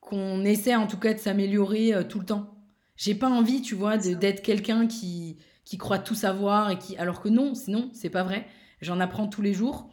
qu'on 0.00 0.44
essaie 0.44 0.74
en 0.74 0.86
tout 0.86 0.98
cas 0.98 1.14
de 1.14 1.18
s'améliorer 1.18 1.94
euh, 1.94 2.04
tout 2.04 2.20
le 2.20 2.26
temps. 2.26 2.56
J'ai 2.96 3.14
pas 3.14 3.28
envie, 3.28 3.60
tu 3.60 3.74
vois, 3.74 3.98
d'être 3.98 4.42
quelqu'un 4.42 4.86
qui, 4.86 5.38
qui 5.64 5.76
croit 5.76 5.98
tout 5.98 6.14
savoir 6.14 6.70
et 6.70 6.78
qui. 6.78 6.96
Alors 6.96 7.20
que 7.20 7.28
non, 7.28 7.54
sinon, 7.54 7.90
c'est 7.92 8.08
pas 8.08 8.22
vrai. 8.22 8.46
J'en 8.80 9.00
apprends 9.00 9.28
tous 9.28 9.42
les 9.42 9.52
jours. 9.52 9.90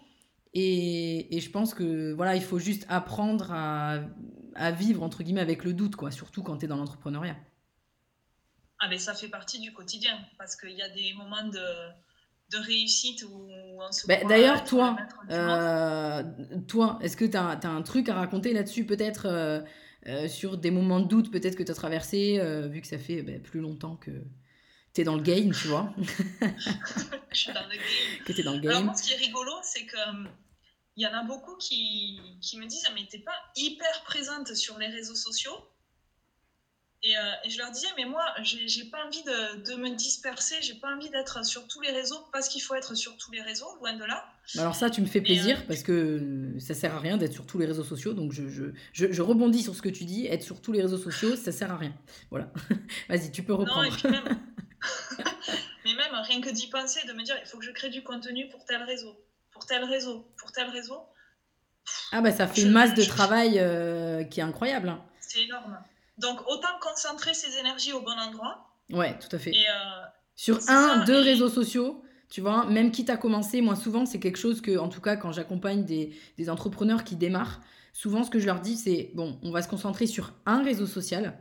Et, 0.53 1.35
et, 1.35 1.41
je 1.41 1.49
pense 1.49 1.73
que 1.73 2.13
voilà, 2.13 2.35
il 2.35 2.43
faut 2.43 2.59
juste 2.59 2.85
apprendre 2.87 3.51
à, 3.51 4.01
à, 4.53 4.71
vivre 4.71 5.01
entre 5.01 5.23
guillemets 5.23 5.41
avec 5.41 5.63
le 5.63 5.73
doute, 5.73 5.95
quoi, 5.95 6.11
surtout 6.11 6.43
quand 6.43 6.57
tu 6.57 6.65
es 6.65 6.67
dans 6.67 6.77
l'entrepreneuriat. 6.77 7.35
Ah, 8.79 8.87
mais 8.87 8.99
ça 8.99 9.15
fait 9.15 9.29
partie 9.29 9.59
du 9.59 9.73
quotidien 9.73 10.15
parce 10.37 10.55
qu'il 10.55 10.73
y 10.73 10.81
a 10.83 10.89
des 10.89 11.13
moments 11.15 11.47
de, 11.47 11.59
de 12.53 12.65
réussite 12.65 13.23
on 13.23 13.91
se. 13.91 14.07
Bah, 14.07 14.23
D'ailleurs, 14.27 14.63
toi, 14.63 14.97
euh, 15.29 16.23
toi, 16.67 16.99
est-ce 17.01 17.17
que 17.17 17.25
tu 17.25 17.37
as, 17.37 17.49
as, 17.49 17.67
un 17.67 17.81
truc 17.81 18.09
à 18.09 18.15
raconter 18.15 18.53
là-dessus, 18.53 18.85
peut-être 18.85 19.25
euh, 19.25 19.61
euh, 20.07 20.27
sur 20.27 20.57
des 20.57 20.71
moments 20.71 20.99
de 20.99 21.07
doute 21.07 21.31
peut-être 21.31 21.55
que 21.55 21.63
tu 21.63 21.71
as 21.71 21.75
traversé, 21.75 22.39
vu 22.69 22.81
que 22.81 22.87
ça 22.87 22.97
fait 22.97 23.21
bah, 23.21 23.33
plus 23.43 23.59
longtemps 23.59 23.95
que 23.95 24.11
tu 24.93 25.01
es 25.01 25.03
dans 25.03 25.15
le 25.15 25.23
game, 25.23 25.51
tu 25.51 25.67
vois? 25.67 25.93
Je 27.31 27.37
suis 27.37 27.53
dans 27.53 27.63
le 27.63 27.69
game. 27.69 28.25
que 28.25 28.39
es 28.39 28.43
dans 28.43 28.53
le 28.53 28.59
game. 28.59 28.71
Alors, 28.71 28.83
moi, 28.83 28.95
ce 28.95 29.03
qui 29.03 29.13
est 29.13 29.17
rigolo, 29.17 29.51
c'est 29.63 29.85
que 29.85 29.97
il 30.95 31.01
y 31.01 31.07
en 31.07 31.13
a 31.13 31.23
beaucoup 31.23 31.55
qui, 31.57 32.21
qui 32.39 32.59
me 32.59 32.67
disent 32.67 32.87
mais 32.93 33.07
t'es 33.09 33.17
pas 33.17 33.31
hyper 33.55 34.03
présente 34.05 34.53
sur 34.53 34.77
les 34.77 34.85
réseaux 34.85 35.15
sociaux 35.15 35.57
et, 37.05 37.17
euh, 37.17 37.21
et, 37.43 37.49
je 37.49 37.57
leur 37.57 37.69
disais, 37.71 37.87
mais 37.97 38.05
moi, 38.05 38.23
j'ai 38.43 38.85
pas 38.85 39.05
envie 39.05 39.23
de, 39.23 39.61
de, 39.69 39.75
me 39.75 39.93
disperser, 39.93 40.55
j'ai 40.61 40.75
pas 40.75 40.87
envie 40.95 41.09
d'être 41.09 41.45
sur 41.45 41.67
tous 41.67 41.81
les 41.81 41.91
réseaux 41.91 42.25
parce 42.31 42.47
qu'il 42.47 42.61
faut 42.61 42.75
être 42.75 42.95
sur 42.95 43.17
tous 43.17 43.31
les 43.31 43.41
réseaux, 43.41 43.67
loin 43.81 43.93
de 43.93 44.05
là. 44.05 44.25
Alors 44.57 44.73
ça, 44.73 44.89
tu 44.89 45.01
me 45.01 45.05
fais 45.05 45.19
plaisir 45.19 45.57
euh, 45.59 45.67
parce 45.67 45.83
que 45.83 46.53
ça 46.59 46.73
sert 46.73 46.95
à 46.95 46.99
rien 46.99 47.17
d'être 47.17 47.33
sur 47.33 47.45
tous 47.45 47.59
les 47.59 47.65
réseaux 47.65 47.83
sociaux. 47.83 48.13
Donc 48.13 48.31
je, 48.31 48.47
je, 48.47 48.71
je, 48.93 49.21
rebondis 49.21 49.63
sur 49.63 49.75
ce 49.75 49.81
que 49.81 49.89
tu 49.89 50.05
dis, 50.05 50.27
être 50.27 50.43
sur 50.43 50.61
tous 50.61 50.71
les 50.71 50.81
réseaux 50.81 50.97
sociaux, 50.97 51.35
ça 51.35 51.51
sert 51.51 51.71
à 51.71 51.77
rien. 51.77 51.93
Voilà. 52.29 52.51
Vas-y, 53.09 53.31
tu 53.31 53.43
peux 53.43 53.53
reprendre. 53.53 53.97
Non, 54.05 54.09
même... 54.09 54.23
mais 55.85 55.95
même 55.95 56.15
rien 56.23 56.39
que 56.39 56.51
d'y 56.51 56.67
penser, 56.67 57.05
de 57.05 57.11
me 57.11 57.23
dire, 57.23 57.35
il 57.41 57.47
faut 57.47 57.57
que 57.57 57.65
je 57.65 57.71
crée 57.71 57.89
du 57.89 58.03
contenu 58.03 58.47
pour 58.47 58.63
tel 58.63 58.81
réseau, 58.83 59.13
pour 59.51 59.65
tel 59.65 59.83
réseau, 59.83 60.25
pour 60.37 60.53
tel 60.53 60.69
réseau. 60.69 61.01
Ah 62.13 62.21
bah 62.21 62.31
ça 62.31 62.47
fait 62.47 62.61
une 62.61 62.71
masse 62.71 62.93
de 62.93 63.03
travail 63.03 63.59
euh, 63.59 64.23
qui 64.23 64.39
est 64.39 64.43
incroyable. 64.43 64.87
Hein. 64.87 65.03
C'est 65.19 65.43
énorme. 65.43 65.77
Donc, 66.17 66.39
autant 66.47 66.79
concentrer 66.81 67.33
ses 67.33 67.57
énergies 67.57 67.93
au 67.93 68.01
bon 68.01 68.11
endroit. 68.11 68.67
Ouais, 68.91 69.17
tout 69.17 69.33
à 69.35 69.39
fait. 69.39 69.51
Euh, 69.51 70.05
Sur 70.35 70.59
un, 70.69 71.03
deux 71.05 71.19
réseaux 71.19 71.49
sociaux, 71.49 72.03
tu 72.29 72.41
vois, 72.41 72.65
même 72.65 72.91
quitte 72.91 73.09
à 73.09 73.17
commencer, 73.17 73.61
moi 73.61 73.75
souvent, 73.75 74.05
c'est 74.05 74.19
quelque 74.19 74.37
chose 74.37 74.61
que, 74.61 74.77
en 74.77 74.89
tout 74.89 75.01
cas, 75.01 75.15
quand 75.15 75.31
j'accompagne 75.31 75.85
des, 75.85 76.15
des, 76.37 76.49
entrepreneurs 76.49 77.03
qui 77.03 77.15
démarrent, 77.15 77.61
souvent 77.93 78.23
ce 78.23 78.29
que 78.29 78.39
je 78.39 78.45
leur 78.45 78.59
dis, 78.59 78.75
c'est 78.75 79.11
bon, 79.15 79.39
on 79.43 79.51
va 79.51 79.61
se 79.61 79.67
concentrer 79.67 80.07
sur 80.07 80.33
un 80.45 80.63
réseau 80.63 80.85
social. 80.85 81.37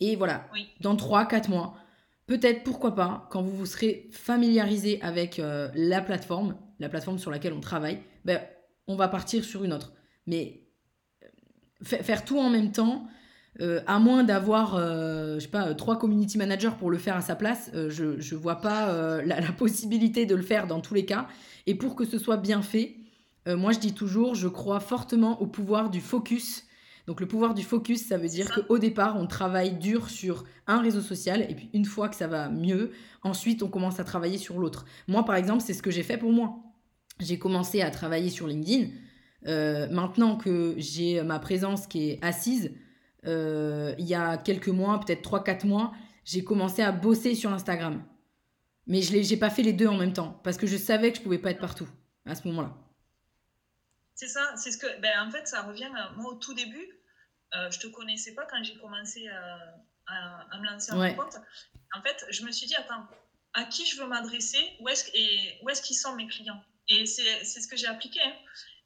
Et 0.00 0.16
voilà, 0.16 0.46
dans 0.80 0.96
trois, 0.96 1.26
quatre 1.26 1.50
mois, 1.50 1.76
peut-être, 2.26 2.64
pourquoi 2.64 2.94
pas, 2.94 3.28
quand 3.30 3.42
vous 3.42 3.54
vous 3.54 3.66
serez 3.66 4.08
familiarisé 4.12 5.00
avec 5.02 5.38
euh, 5.38 5.68
la 5.74 6.00
plateforme, 6.00 6.56
la 6.78 6.88
plateforme 6.88 7.18
sur 7.18 7.30
laquelle 7.30 7.52
on 7.52 7.60
travaille, 7.60 8.02
ben, 8.24 8.40
on 8.86 8.96
va 8.96 9.08
partir 9.08 9.44
sur 9.44 9.64
une 9.64 9.72
autre. 9.72 9.92
Mais 10.26 10.62
euh, 11.22 11.28
faire 12.02 12.24
tout 12.24 12.38
en 12.38 12.48
même 12.48 12.72
temps, 12.72 13.06
euh, 13.60 13.80
à 13.86 13.98
moins 13.98 14.22
d'avoir, 14.22 14.76
euh, 14.76 15.34
je 15.34 15.40
sais 15.40 15.48
pas, 15.48 15.74
trois 15.74 15.98
community 15.98 16.38
managers 16.38 16.70
pour 16.78 16.90
le 16.90 16.98
faire 16.98 17.16
à 17.16 17.20
sa 17.20 17.34
place, 17.34 17.70
euh, 17.74 17.90
je 17.90 18.04
ne 18.04 18.40
vois 18.40 18.56
pas 18.56 19.22
la, 19.24 19.52
possibilité 19.52 20.24
de 20.24 20.34
le 20.34 20.42
faire 20.42 20.66
dans 20.66 20.80
tous 20.80 20.94
les 20.94 21.04
cas. 21.04 21.26
Et 21.66 21.74
pour 21.74 21.96
que 21.96 22.04
ce 22.04 22.18
soit 22.18 22.36
bien 22.36 22.62
fait, 22.62 22.96
moi 23.46 23.72
je 23.72 23.78
dis 23.78 23.94
toujours, 23.94 24.34
je 24.34 24.48
crois 24.48 24.80
fortement 24.80 25.40
au 25.42 25.46
pouvoir 25.46 25.90
du 25.90 26.00
focus. 26.00 26.66
Donc 27.06 27.20
le 27.20 27.26
pouvoir 27.26 27.54
du 27.54 27.64
focus, 27.64 28.06
ça 28.06 28.16
veut 28.16 28.28
dire 28.28 28.48
qu'au 28.52 28.78
départ, 28.78 29.16
on 29.18 29.26
travaille 29.26 29.72
dur 29.72 30.08
sur 30.08 30.44
un 30.68 30.80
réseau 30.80 31.00
social, 31.00 31.44
et 31.48 31.54
puis 31.54 31.68
une 31.72 31.84
fois 31.84 32.08
que 32.08 32.14
ça 32.14 32.28
va 32.28 32.48
mieux, 32.48 32.92
ensuite 33.22 33.62
on 33.62 33.68
commence 33.68 33.98
à 33.98 34.04
travailler 34.04 34.38
sur 34.38 34.58
l'autre. 34.58 34.84
Moi 35.08 35.24
par 35.24 35.34
exemple, 35.34 35.62
c'est 35.66 35.74
ce 35.74 35.82
que 35.82 35.90
j'ai 35.90 36.04
fait 36.04 36.16
pour 36.16 36.32
moi. 36.32 36.58
J'ai 37.18 37.38
commencé 37.38 37.82
à 37.82 37.90
travailler 37.90 38.30
sur 38.30 38.46
LinkedIn. 38.46 38.88
maintenant 39.90 40.36
que 40.36 40.74
j'ai 40.78 41.22
ma 41.22 41.40
présence 41.40 41.86
qui 41.86 42.10
est 42.10 42.18
assise, 42.22 42.70
euh, 43.26 43.94
il 43.98 44.06
y 44.06 44.14
a 44.14 44.38
quelques 44.38 44.68
mois, 44.68 45.00
peut-être 45.00 45.22
3-4 45.22 45.66
mois, 45.66 45.92
j'ai 46.24 46.44
commencé 46.44 46.82
à 46.82 46.92
bosser 46.92 47.34
sur 47.34 47.52
Instagram. 47.52 48.02
Mais 48.86 49.02
je 49.02 49.14
n'ai 49.14 49.36
pas 49.36 49.50
fait 49.50 49.62
les 49.62 49.72
deux 49.72 49.86
en 49.86 49.96
même 49.96 50.12
temps 50.12 50.40
parce 50.42 50.56
que 50.56 50.66
je 50.66 50.76
savais 50.76 51.12
que 51.12 51.18
je 51.18 51.22
pouvais 51.22 51.38
pas 51.38 51.50
être 51.50 51.60
partout 51.60 51.88
à 52.26 52.34
ce 52.34 52.46
moment-là. 52.48 52.76
C'est 54.14 54.28
ça, 54.28 54.54
c'est 54.56 54.72
ce 54.72 54.78
que. 54.78 55.00
Ben, 55.00 55.12
en 55.26 55.30
fait, 55.30 55.46
ça 55.46 55.62
revient 55.62 55.88
à 55.96 56.10
moi 56.16 56.32
au 56.32 56.34
tout 56.34 56.54
début. 56.54 56.86
Euh, 57.54 57.70
je 57.70 57.78
te 57.78 57.86
connaissais 57.86 58.34
pas 58.34 58.46
quand 58.46 58.62
j'ai 58.62 58.76
commencé 58.76 59.28
à, 59.28 60.44
à, 60.50 60.58
me 60.58 60.66
lancer 60.66 60.92
en 60.92 61.14
compte. 61.14 61.36
En 61.96 62.02
fait, 62.02 62.24
je 62.30 62.44
me 62.44 62.52
suis 62.52 62.66
dit, 62.66 62.74
attends, 62.76 63.06
à 63.54 63.64
qui 63.64 63.86
je 63.86 64.00
veux 64.00 64.06
m'adresser, 64.06 64.58
où 64.80 64.88
est-ce, 64.88 65.10
est-ce 65.10 65.82
qu'ils 65.82 65.96
sont 65.96 66.14
mes 66.14 66.26
clients? 66.26 66.62
Et 66.88 67.06
c'est, 67.06 67.44
c'est 67.44 67.60
ce 67.60 67.68
que 67.68 67.76
j'ai 67.76 67.86
appliqué. 67.86 68.20
Hein. 68.22 68.34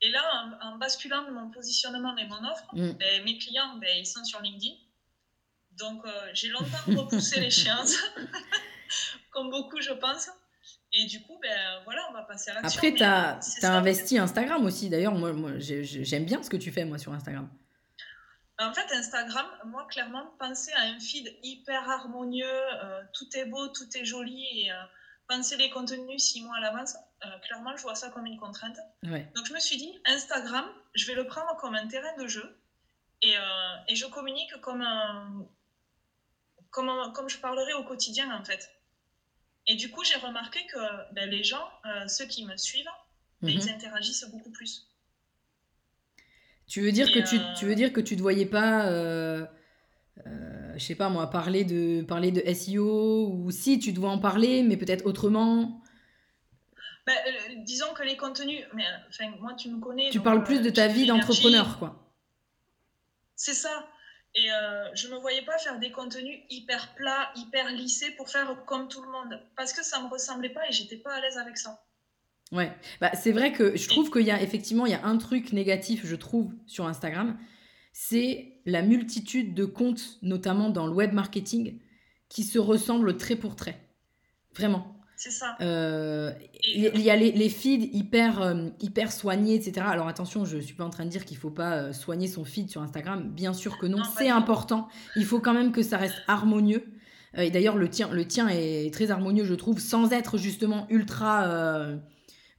Et 0.04 0.10
là, 0.10 0.58
en, 0.60 0.76
basculant 0.76 1.30
mon 1.30 1.50
positionnement 1.50 2.14
et 2.18 2.26
mon 2.26 2.44
offre, 2.44 2.68
mm. 2.74 2.90
ben, 2.92 3.24
mes 3.24 3.38
clients, 3.38 3.78
ben, 3.80 3.88
ils 3.96 4.06
sont 4.06 4.22
sur 4.22 4.40
LinkedIn. 4.42 4.74
Donc, 5.78 6.04
euh, 6.04 6.10
j'ai 6.34 6.48
longtemps 6.48 6.84
repoussé 6.88 7.40
l'échéance, 7.40 7.96
comme 9.30 9.50
beaucoup, 9.50 9.80
je 9.80 9.92
pense. 9.92 10.28
Et 10.92 11.06
du 11.06 11.22
coup, 11.22 11.38
ben, 11.40 11.80
voilà, 11.84 12.02
on 12.10 12.12
va 12.12 12.22
passer 12.22 12.50
à 12.50 12.60
l'action. 12.60 12.78
Après, 12.78 12.92
tu 12.92 13.02
as, 13.02 13.40
investi 13.74 14.18
Instagram 14.18 14.64
aussi. 14.66 14.90
D'ailleurs, 14.90 15.14
moi, 15.14 15.32
moi 15.32 15.52
j'aime 15.58 16.26
bien 16.26 16.42
ce 16.42 16.50
que 16.50 16.58
tu 16.58 16.70
fais, 16.70 16.84
moi, 16.84 16.98
sur 16.98 17.12
Instagram. 17.14 17.48
En 18.60 18.72
fait, 18.74 18.86
Instagram, 18.94 19.46
moi, 19.64 19.86
clairement, 19.90 20.26
penser 20.38 20.70
à 20.72 20.82
un 20.82 21.00
feed 21.00 21.34
hyper 21.42 21.88
harmonieux, 21.88 22.44
euh, 22.46 23.02
tout 23.14 23.26
est 23.36 23.46
beau, 23.46 23.68
tout 23.68 23.88
est 23.96 24.04
joli, 24.04 24.44
et 24.52 24.70
euh, 24.70 24.74
penser 25.28 25.56
les 25.56 25.70
contenus 25.70 26.22
six 26.22 26.42
mois 26.42 26.56
à 26.56 26.60
l'avance, 26.60 26.96
euh, 27.24 27.38
clairement, 27.40 27.76
je 27.76 27.82
vois 27.82 27.94
ça 27.94 28.10
comme 28.10 28.26
une 28.26 28.38
contrainte. 28.38 28.76
Donc, 29.02 29.46
je 29.46 29.52
me 29.52 29.60
suis 29.60 29.76
dit, 29.76 29.92
Instagram, 30.06 30.66
je 30.94 31.06
vais 31.06 31.14
le 31.14 31.26
prendre 31.26 31.56
comme 31.56 31.74
un 31.74 31.86
terrain 31.86 32.16
de 32.16 32.26
jeu, 32.26 32.58
et, 33.22 33.34
et 33.88 33.96
je 33.96 34.04
communique 34.06 34.52
comme, 34.60 34.82
un, 34.82 35.46
comme, 36.70 37.12
comme 37.14 37.28
je 37.28 37.38
parlerai 37.38 37.72
au 37.74 37.84
quotidien, 37.84 38.30
en 38.38 38.44
fait. 38.44 38.70
Et 39.66 39.76
du 39.76 39.90
coup, 39.90 40.04
j'ai 40.04 40.18
remarqué 40.18 40.66
que 40.66 41.14
ben, 41.14 41.30
les 41.30 41.42
gens, 41.42 41.66
ceux 42.06 42.26
qui 42.26 42.44
me 42.44 42.56
suivent, 42.58 42.84
ben, 43.40 43.50
ils 43.50 43.64
mhm. 43.64 43.74
interagissent 43.74 44.28
beaucoup 44.30 44.50
plus. 44.50 44.86
Tu 46.66 46.80
veux 46.80 46.92
dire 46.92 47.12
que 47.12 47.18
tu, 47.18 47.38
tu, 47.58 47.66
veux 47.66 47.74
dire 47.74 47.92
que 47.92 48.00
tu 48.00 48.16
te 48.16 48.22
voyais 48.22 48.46
pas, 48.46 48.86
euh, 48.86 49.44
euh, 50.26 50.63
je 50.76 50.84
sais 50.84 50.94
pas 50.94 51.08
moi, 51.08 51.30
parler 51.30 51.64
de, 51.64 52.02
parler 52.02 52.30
de 52.30 52.42
SEO 52.52 53.30
ou 53.30 53.50
si 53.50 53.78
tu 53.78 53.92
dois 53.92 54.10
en 54.10 54.18
parler, 54.18 54.62
mais 54.62 54.76
peut-être 54.76 55.06
autrement 55.06 55.82
bah, 57.06 57.12
euh, 57.26 57.54
Disons 57.64 57.92
que 57.94 58.02
les 58.02 58.16
contenus, 58.16 58.64
mais 58.74 58.84
enfin, 59.08 59.30
moi 59.40 59.54
tu 59.54 59.68
me 59.68 59.80
connais. 59.80 60.10
Tu 60.10 60.20
parles 60.20 60.44
plus 60.44 60.60
de 60.60 60.70
ta 60.70 60.88
vie 60.88 61.06
d'entrepreneur, 61.06 61.78
quoi. 61.78 62.12
C'est 63.36 63.54
ça. 63.54 63.88
Et 64.36 64.48
je 64.94 65.06
me 65.08 65.16
voyais 65.18 65.42
pas 65.42 65.58
faire 65.58 65.78
des 65.78 65.92
contenus 65.92 66.40
hyper 66.50 66.94
plats, 66.96 67.30
hyper 67.36 67.70
lissés 67.70 68.10
pour 68.16 68.28
faire 68.28 68.64
comme 68.66 68.88
tout 68.88 69.00
le 69.00 69.08
monde. 69.08 69.40
Parce 69.56 69.72
que 69.72 69.84
ça 69.84 70.00
me 70.02 70.08
ressemblait 70.08 70.48
pas 70.48 70.68
et 70.68 70.72
j'étais 70.72 70.96
pas 70.96 71.14
à 71.14 71.20
l'aise 71.20 71.38
avec 71.38 71.56
ça. 71.56 71.84
Ouais, 72.52 72.72
bah, 73.00 73.10
c'est 73.14 73.32
vrai 73.32 73.52
que 73.52 73.76
je 73.76 73.88
trouve 73.88 74.10
qu'il 74.10 74.22
y 74.22 74.30
a 74.30 74.40
effectivement 74.40 74.86
il 74.86 74.92
y 74.92 74.94
a 74.94 75.04
un 75.04 75.18
truc 75.18 75.52
négatif, 75.52 76.04
je 76.04 76.14
trouve, 76.14 76.54
sur 76.66 76.86
Instagram, 76.86 77.38
c'est 77.92 78.53
la 78.66 78.82
multitude 78.82 79.54
de 79.54 79.64
comptes, 79.64 80.18
notamment 80.22 80.70
dans 80.70 80.86
le 80.86 80.92
web 80.92 81.12
marketing, 81.12 81.78
qui 82.28 82.42
se 82.42 82.58
ressemblent 82.58 83.16
trait 83.16 83.36
pour 83.36 83.56
trait. 83.56 83.80
Vraiment. 84.54 84.90
C'est 85.16 85.30
ça. 85.30 85.56
Euh, 85.60 86.32
il 86.64 87.00
y 87.00 87.10
a 87.10 87.16
les, 87.16 87.32
les 87.32 87.48
feeds 87.48 87.88
hyper, 87.92 88.42
euh, 88.42 88.68
hyper 88.80 89.12
soignés, 89.12 89.54
etc. 89.54 89.86
Alors 89.88 90.08
attention, 90.08 90.44
je 90.44 90.56
ne 90.56 90.60
suis 90.60 90.74
pas 90.74 90.84
en 90.84 90.90
train 90.90 91.04
de 91.04 91.10
dire 91.10 91.24
qu'il 91.24 91.36
ne 91.36 91.40
faut 91.40 91.50
pas 91.50 91.74
euh, 91.76 91.92
soigner 91.92 92.26
son 92.26 92.44
feed 92.44 92.68
sur 92.68 92.82
Instagram. 92.82 93.30
Bien 93.30 93.52
sûr 93.52 93.78
que 93.78 93.86
non, 93.86 94.02
c'est 94.18 94.28
important. 94.28 94.88
Il 95.16 95.24
faut 95.24 95.40
quand 95.40 95.54
même 95.54 95.72
que 95.72 95.82
ça 95.82 95.98
reste 95.98 96.16
harmonieux. 96.26 96.84
et 97.36 97.50
d'ailleurs, 97.50 97.76
le 97.76 97.88
tien, 97.88 98.08
le 98.10 98.26
tien 98.26 98.48
est 98.48 98.92
très 98.92 99.10
harmonieux, 99.10 99.44
je 99.44 99.54
trouve, 99.54 99.78
sans 99.78 100.12
être 100.12 100.36
justement 100.36 100.86
ultra 100.90 101.46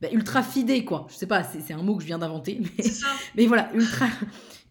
bah, 0.01 0.09
ultra 0.11 0.43
fidé, 0.43 0.83
quoi. 0.83 1.07
Je 1.09 1.15
sais 1.15 1.27
pas, 1.27 1.43
c'est 1.43 1.73
un 1.73 1.81
mot 1.81 1.95
que 1.95 2.01
je 2.01 2.07
viens 2.07 2.19
d'inventer. 2.19 2.59
Mais, 2.61 2.83
mais, 3.35 3.45
voilà, 3.45 3.71
ultra, 3.73 4.07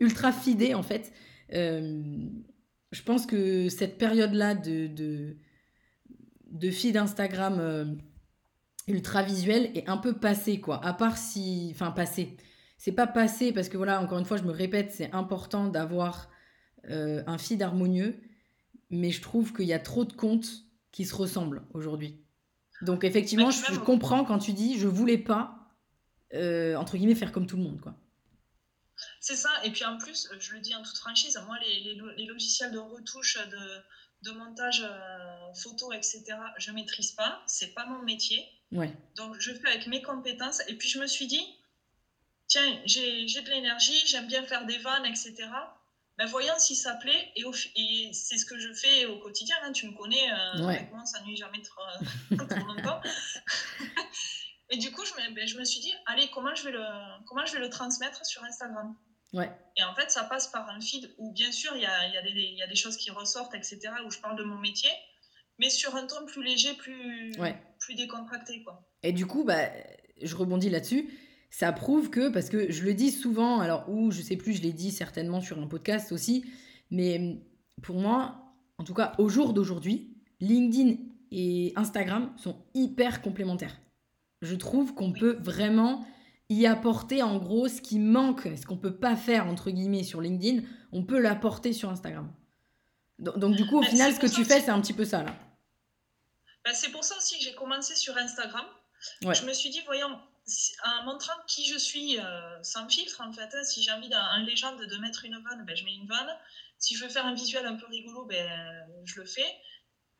ultra 0.00 0.32
fidé, 0.32 0.74
en 0.74 0.82
fait. 0.82 1.12
Euh, 1.54 2.02
je 2.92 3.02
pense 3.02 3.26
que 3.26 3.68
cette 3.68 3.98
période-là 3.98 4.54
de, 4.54 4.86
de, 4.86 5.36
de 6.50 6.70
feed 6.70 6.96
Instagram 6.96 7.58
euh, 7.58 7.84
ultra 8.86 9.22
visuel 9.22 9.70
est 9.74 9.88
un 9.88 9.96
peu 9.96 10.14
passée, 10.14 10.60
quoi. 10.60 10.84
À 10.84 10.92
part 10.92 11.16
si. 11.16 11.70
Enfin, 11.74 11.90
passé. 11.90 12.36
C'est 12.78 12.92
pas 12.92 13.06
passé 13.06 13.52
parce 13.52 13.68
que, 13.68 13.76
voilà, 13.76 14.00
encore 14.00 14.18
une 14.18 14.24
fois, 14.24 14.36
je 14.36 14.42
me 14.42 14.52
répète, 14.52 14.92
c'est 14.92 15.12
important 15.12 15.68
d'avoir 15.68 16.28
euh, 16.90 17.22
un 17.26 17.38
feed 17.38 17.62
harmonieux. 17.62 18.20
Mais 18.90 19.10
je 19.10 19.22
trouve 19.22 19.52
qu'il 19.52 19.66
y 19.66 19.72
a 19.72 19.78
trop 19.78 20.04
de 20.04 20.12
comptes 20.12 20.64
qui 20.92 21.04
se 21.04 21.14
ressemblent 21.14 21.62
aujourd'hui. 21.72 22.24
Donc 22.82 23.04
effectivement, 23.04 23.50
je, 23.50 23.78
comprends 23.80 24.24
quand 24.24 24.38
tu 24.38 24.52
dis 24.52 24.78
je 24.78 24.86
voulais 24.86 25.18
pas, 25.18 25.70
euh, 26.34 26.76
entre 26.76 26.96
guillemets, 26.96 27.14
faire 27.14 27.32
comme 27.32 27.46
tout 27.46 27.56
le 27.56 27.62
monde. 27.62 27.80
quoi. 27.80 27.96
C'est 29.20 29.36
ça, 29.36 29.50
et 29.64 29.70
puis 29.70 29.84
en 29.84 29.98
plus, 29.98 30.28
je 30.38 30.52
le 30.52 30.60
dis 30.60 30.74
en 30.74 30.82
toute 30.82 30.96
franchise, 30.98 31.40
moi, 31.46 31.58
les, 31.60 31.94
les, 32.16 32.26
logiciels 32.26 32.72
de 32.72 32.78
retouche, 32.78 33.38
de, 33.38 33.82
de 34.22 34.30
montage 34.32 34.82
euh, 34.82 35.54
photo, 35.54 35.92
etc., 35.92 36.22
je 36.58 36.70
ne 36.70 36.76
maîtrise 36.76 37.12
pas, 37.12 37.42
c'est 37.46 37.74
pas 37.74 37.86
mon 37.86 38.02
métier. 38.02 38.46
Ouais. 38.72 38.92
Donc 39.16 39.36
je 39.38 39.52
fais 39.52 39.68
avec 39.68 39.86
mes 39.86 40.02
compétences, 40.02 40.60
et 40.68 40.74
puis 40.74 40.88
je 40.88 40.98
me 40.98 41.06
suis 41.06 41.26
dit, 41.26 41.44
tiens, 42.46 42.80
j'ai 42.86 43.24
de 43.26 43.50
l'énergie, 43.50 44.06
j'aime 44.06 44.26
bien 44.26 44.44
faire 44.44 44.66
des 44.66 44.78
vannes, 44.78 45.06
etc 45.06 45.48
ben, 46.16 46.26
voyons 46.26 46.54
si 46.58 46.76
ça 46.76 46.94
plaît. 46.94 47.32
Et, 47.36 47.44
et 47.76 48.12
c'est 48.12 48.38
ce 48.38 48.46
que 48.46 48.58
je 48.58 48.72
fais 48.72 49.06
au 49.06 49.18
quotidien. 49.18 49.56
Hein. 49.64 49.72
Tu 49.72 49.86
me 49.88 49.96
connais, 49.96 50.30
euh, 50.30 50.68
avec 50.68 50.92
moi, 50.92 51.04
ça 51.04 51.20
nuit 51.22 51.36
jamais 51.36 51.62
trop, 51.62 51.82
trop 52.36 52.66
longtemps. 52.66 53.00
Et 54.70 54.76
du 54.76 54.90
coup, 54.90 55.02
je 55.04 55.12
me, 55.12 55.34
ben, 55.34 55.46
je 55.46 55.58
me 55.58 55.64
suis 55.64 55.80
dit, 55.80 55.92
allez, 56.06 56.28
comment 56.32 56.54
je, 56.54 56.64
vais 56.64 56.72
le, 56.72 56.84
comment 57.26 57.44
je 57.44 57.52
vais 57.54 57.60
le 57.60 57.70
transmettre 57.70 58.24
sur 58.24 58.42
Instagram? 58.44 58.94
Ouais. 59.32 59.50
Et 59.76 59.82
en 59.82 59.94
fait, 59.94 60.10
ça 60.10 60.24
passe 60.24 60.48
par 60.48 60.68
un 60.68 60.80
feed 60.80 61.12
où, 61.18 61.32
bien 61.32 61.50
sûr, 61.50 61.72
il 61.74 61.82
y 61.82 61.86
a, 61.86 62.08
y, 62.08 62.16
a 62.16 62.28
y 62.28 62.62
a, 62.62 62.66
des 62.66 62.76
choses 62.76 62.96
qui 62.96 63.10
ressortent, 63.10 63.54
etc., 63.54 63.80
où 64.06 64.10
je 64.10 64.18
parle 64.18 64.36
de 64.36 64.44
mon 64.44 64.58
métier, 64.58 64.90
mais 65.58 65.70
sur 65.70 65.94
un 65.96 66.06
ton 66.06 66.24
plus 66.26 66.42
léger, 66.42 66.74
plus, 66.74 67.32
plus 67.78 67.94
décontracté. 67.94 68.62
Quoi. 68.62 68.88
Et 69.02 69.12
du 69.12 69.26
coup, 69.26 69.44
bah, 69.44 69.70
je 70.22 70.36
rebondis 70.36 70.70
là-dessus 70.70 71.12
ça 71.54 71.70
prouve 71.70 72.10
que, 72.10 72.30
parce 72.30 72.48
que 72.48 72.72
je 72.72 72.82
le 72.82 72.94
dis 72.94 73.12
souvent, 73.12 73.60
alors, 73.60 73.88
ou 73.88 74.10
je 74.10 74.20
sais 74.20 74.36
plus, 74.36 74.54
je 74.54 74.62
l'ai 74.62 74.72
dit 74.72 74.90
certainement 74.90 75.40
sur 75.40 75.56
un 75.60 75.68
podcast 75.68 76.10
aussi, 76.10 76.44
mais 76.90 77.38
pour 77.80 77.94
moi, 77.94 78.56
en 78.78 78.82
tout 78.82 78.92
cas 78.92 79.12
au 79.18 79.28
jour 79.28 79.52
d'aujourd'hui, 79.52 80.16
LinkedIn 80.40 80.96
et 81.30 81.72
Instagram 81.76 82.32
sont 82.38 82.56
hyper 82.74 83.22
complémentaires. 83.22 83.80
Je 84.44 84.54
trouve 84.54 84.94
qu'on 84.94 85.12
peut 85.12 85.36
vraiment 85.40 86.06
y 86.50 86.66
apporter 86.66 87.22
en 87.22 87.38
gros 87.38 87.68
ce 87.68 87.80
qui 87.80 87.98
manque, 87.98 88.48
ce 88.56 88.66
qu'on 88.66 88.76
peut 88.76 88.96
pas 88.96 89.16
faire 89.16 89.46
entre 89.46 89.70
guillemets 89.70 90.04
sur 90.04 90.20
LinkedIn, 90.20 90.62
on 90.92 91.02
peut 91.04 91.18
l'apporter 91.18 91.72
sur 91.72 91.90
Instagram. 91.90 92.32
Donc, 93.18 93.54
du 93.56 93.66
coup, 93.66 93.78
au 93.78 93.82
bah, 93.82 93.88
final, 93.88 94.12
ce 94.12 94.20
que 94.20 94.26
tu 94.26 94.44
fais, 94.44 94.60
c'est 94.60 94.70
un 94.70 94.80
petit 94.80 94.92
peu 94.92 95.04
ça 95.04 95.22
là. 95.22 95.34
Bah, 96.64 96.74
c'est 96.74 96.90
pour 96.90 97.04
ça 97.04 97.16
aussi 97.16 97.38
que 97.38 97.44
j'ai 97.44 97.54
commencé 97.54 97.94
sur 97.94 98.16
Instagram. 98.16 98.66
Je 99.22 99.44
me 99.44 99.52
suis 99.52 99.70
dit, 99.70 99.80
voyons, 99.86 100.18
en 100.84 101.04
montrant 101.04 101.34
qui 101.46 101.66
je 101.66 101.78
suis 101.78 102.18
euh, 102.18 102.62
sans 102.62 102.88
filtre, 102.88 103.20
en 103.20 103.32
fait. 103.32 103.48
Hein, 103.54 103.64
si 103.64 103.82
j'ai 103.82 103.92
envie 103.92 104.08
d'un 104.08 104.44
légende 104.44 104.80
de 104.80 104.96
mettre 104.98 105.24
une 105.24 105.38
vanne, 105.42 105.64
ben, 105.64 105.76
je 105.76 105.84
mets 105.84 105.94
une 105.94 106.08
vanne. 106.08 106.36
Si 106.78 106.96
je 106.96 107.04
veux 107.04 107.10
faire 107.10 107.26
un 107.26 107.34
visuel 107.34 107.66
un 107.66 107.76
peu 107.76 107.86
rigolo, 107.86 108.24
ben, 108.24 108.86
je 109.04 109.20
le 109.20 109.26
fais. 109.26 109.46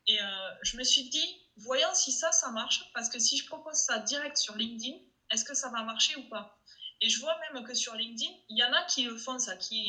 Et 0.06 0.20
euh, 0.20 0.24
je 0.62 0.76
me 0.76 0.84
suis 0.84 1.08
dit, 1.08 1.43
voyons 1.57 1.88
si 1.94 2.12
ça, 2.12 2.32
ça 2.32 2.50
marche, 2.50 2.90
parce 2.94 3.09
que 3.09 3.18
si 3.18 3.36
je 3.36 3.46
propose 3.46 3.74
ça 3.74 3.98
direct 3.98 4.36
sur 4.36 4.57
LinkedIn, 4.57 4.96
est-ce 5.30 5.44
que 5.44 5.55
ça 5.55 5.70
va 5.70 5.82
marcher 5.82 6.16
ou 6.16 6.28
pas? 6.28 6.59
Et 7.00 7.09
je 7.09 7.20
vois 7.20 7.34
même 7.52 7.64
que 7.64 7.74
sur 7.74 7.94
LinkedIn, 7.94 8.30
il 8.48 8.59
y 8.59 8.64
en 8.64 8.72
a 8.72 8.82
qui 8.84 9.02
le 9.05 9.16
font, 9.16 9.38
ça, 9.38 9.57
qui, 9.57 9.84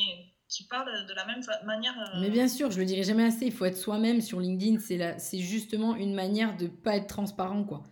qui 0.50 0.68
parlent 0.68 1.06
de 1.06 1.14
la 1.14 1.26
même 1.26 1.42
manière. 1.64 1.98
Euh, 2.00 2.20
Mais 2.20 2.30
bien 2.30 2.48
sûr, 2.48 2.72
je 2.72 2.80
le 2.80 2.86
dirai 2.86 3.04
jamais 3.04 3.26
assez, 3.26 3.46
il 3.46 3.54
faut 3.54 3.66
être 3.66 3.78
soi-même 3.78 4.22
sur 4.22 4.40
LinkedIn, 4.40 4.80
c'est 5.18 5.40
justement 5.40 5.96
une 5.96 6.14
manière 6.14 6.58
de 6.58 6.68
pas 6.68 6.96
être 6.96 7.08
transparent, 7.08 7.64
quoi. 7.64 7.84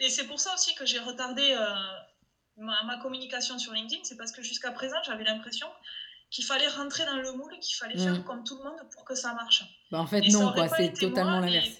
Et 0.00 0.10
c'est 0.10 0.26
pour 0.26 0.40
ça 0.40 0.52
aussi 0.54 0.74
que 0.74 0.84
j'ai 0.86 0.98
retardé 0.98 1.42
euh, 1.42 1.74
ma, 2.56 2.98
communication 2.98 3.58
sur 3.58 3.72
LinkedIn, 3.72 4.02
c'est 4.04 4.16
parce 4.16 4.32
que 4.32 4.42
jusqu'à 4.42 4.72
présent, 4.72 4.96
j'avais 5.04 5.24
l'impression 5.24 5.68
qu'il 6.30 6.44
fallait 6.44 6.68
rentrer 6.68 7.04
dans 7.06 7.16
le 7.16 7.32
moule, 7.32 7.58
qu'il 7.60 7.76
fallait 7.76 7.96
faire 7.96 8.18
mm. 8.18 8.24
comme 8.24 8.44
tout 8.44 8.58
le 8.58 8.64
monde 8.64 8.78
pour 8.92 9.04
que 9.04 9.14
ça 9.14 9.32
marche. 9.34 9.64
Bah 9.90 10.00
en 10.00 10.06
fait, 10.06 10.20
non, 10.28 10.52
quoi, 10.52 10.68
c'est 10.68 10.92
totalement 10.92 11.40
l'inverse. 11.40 11.70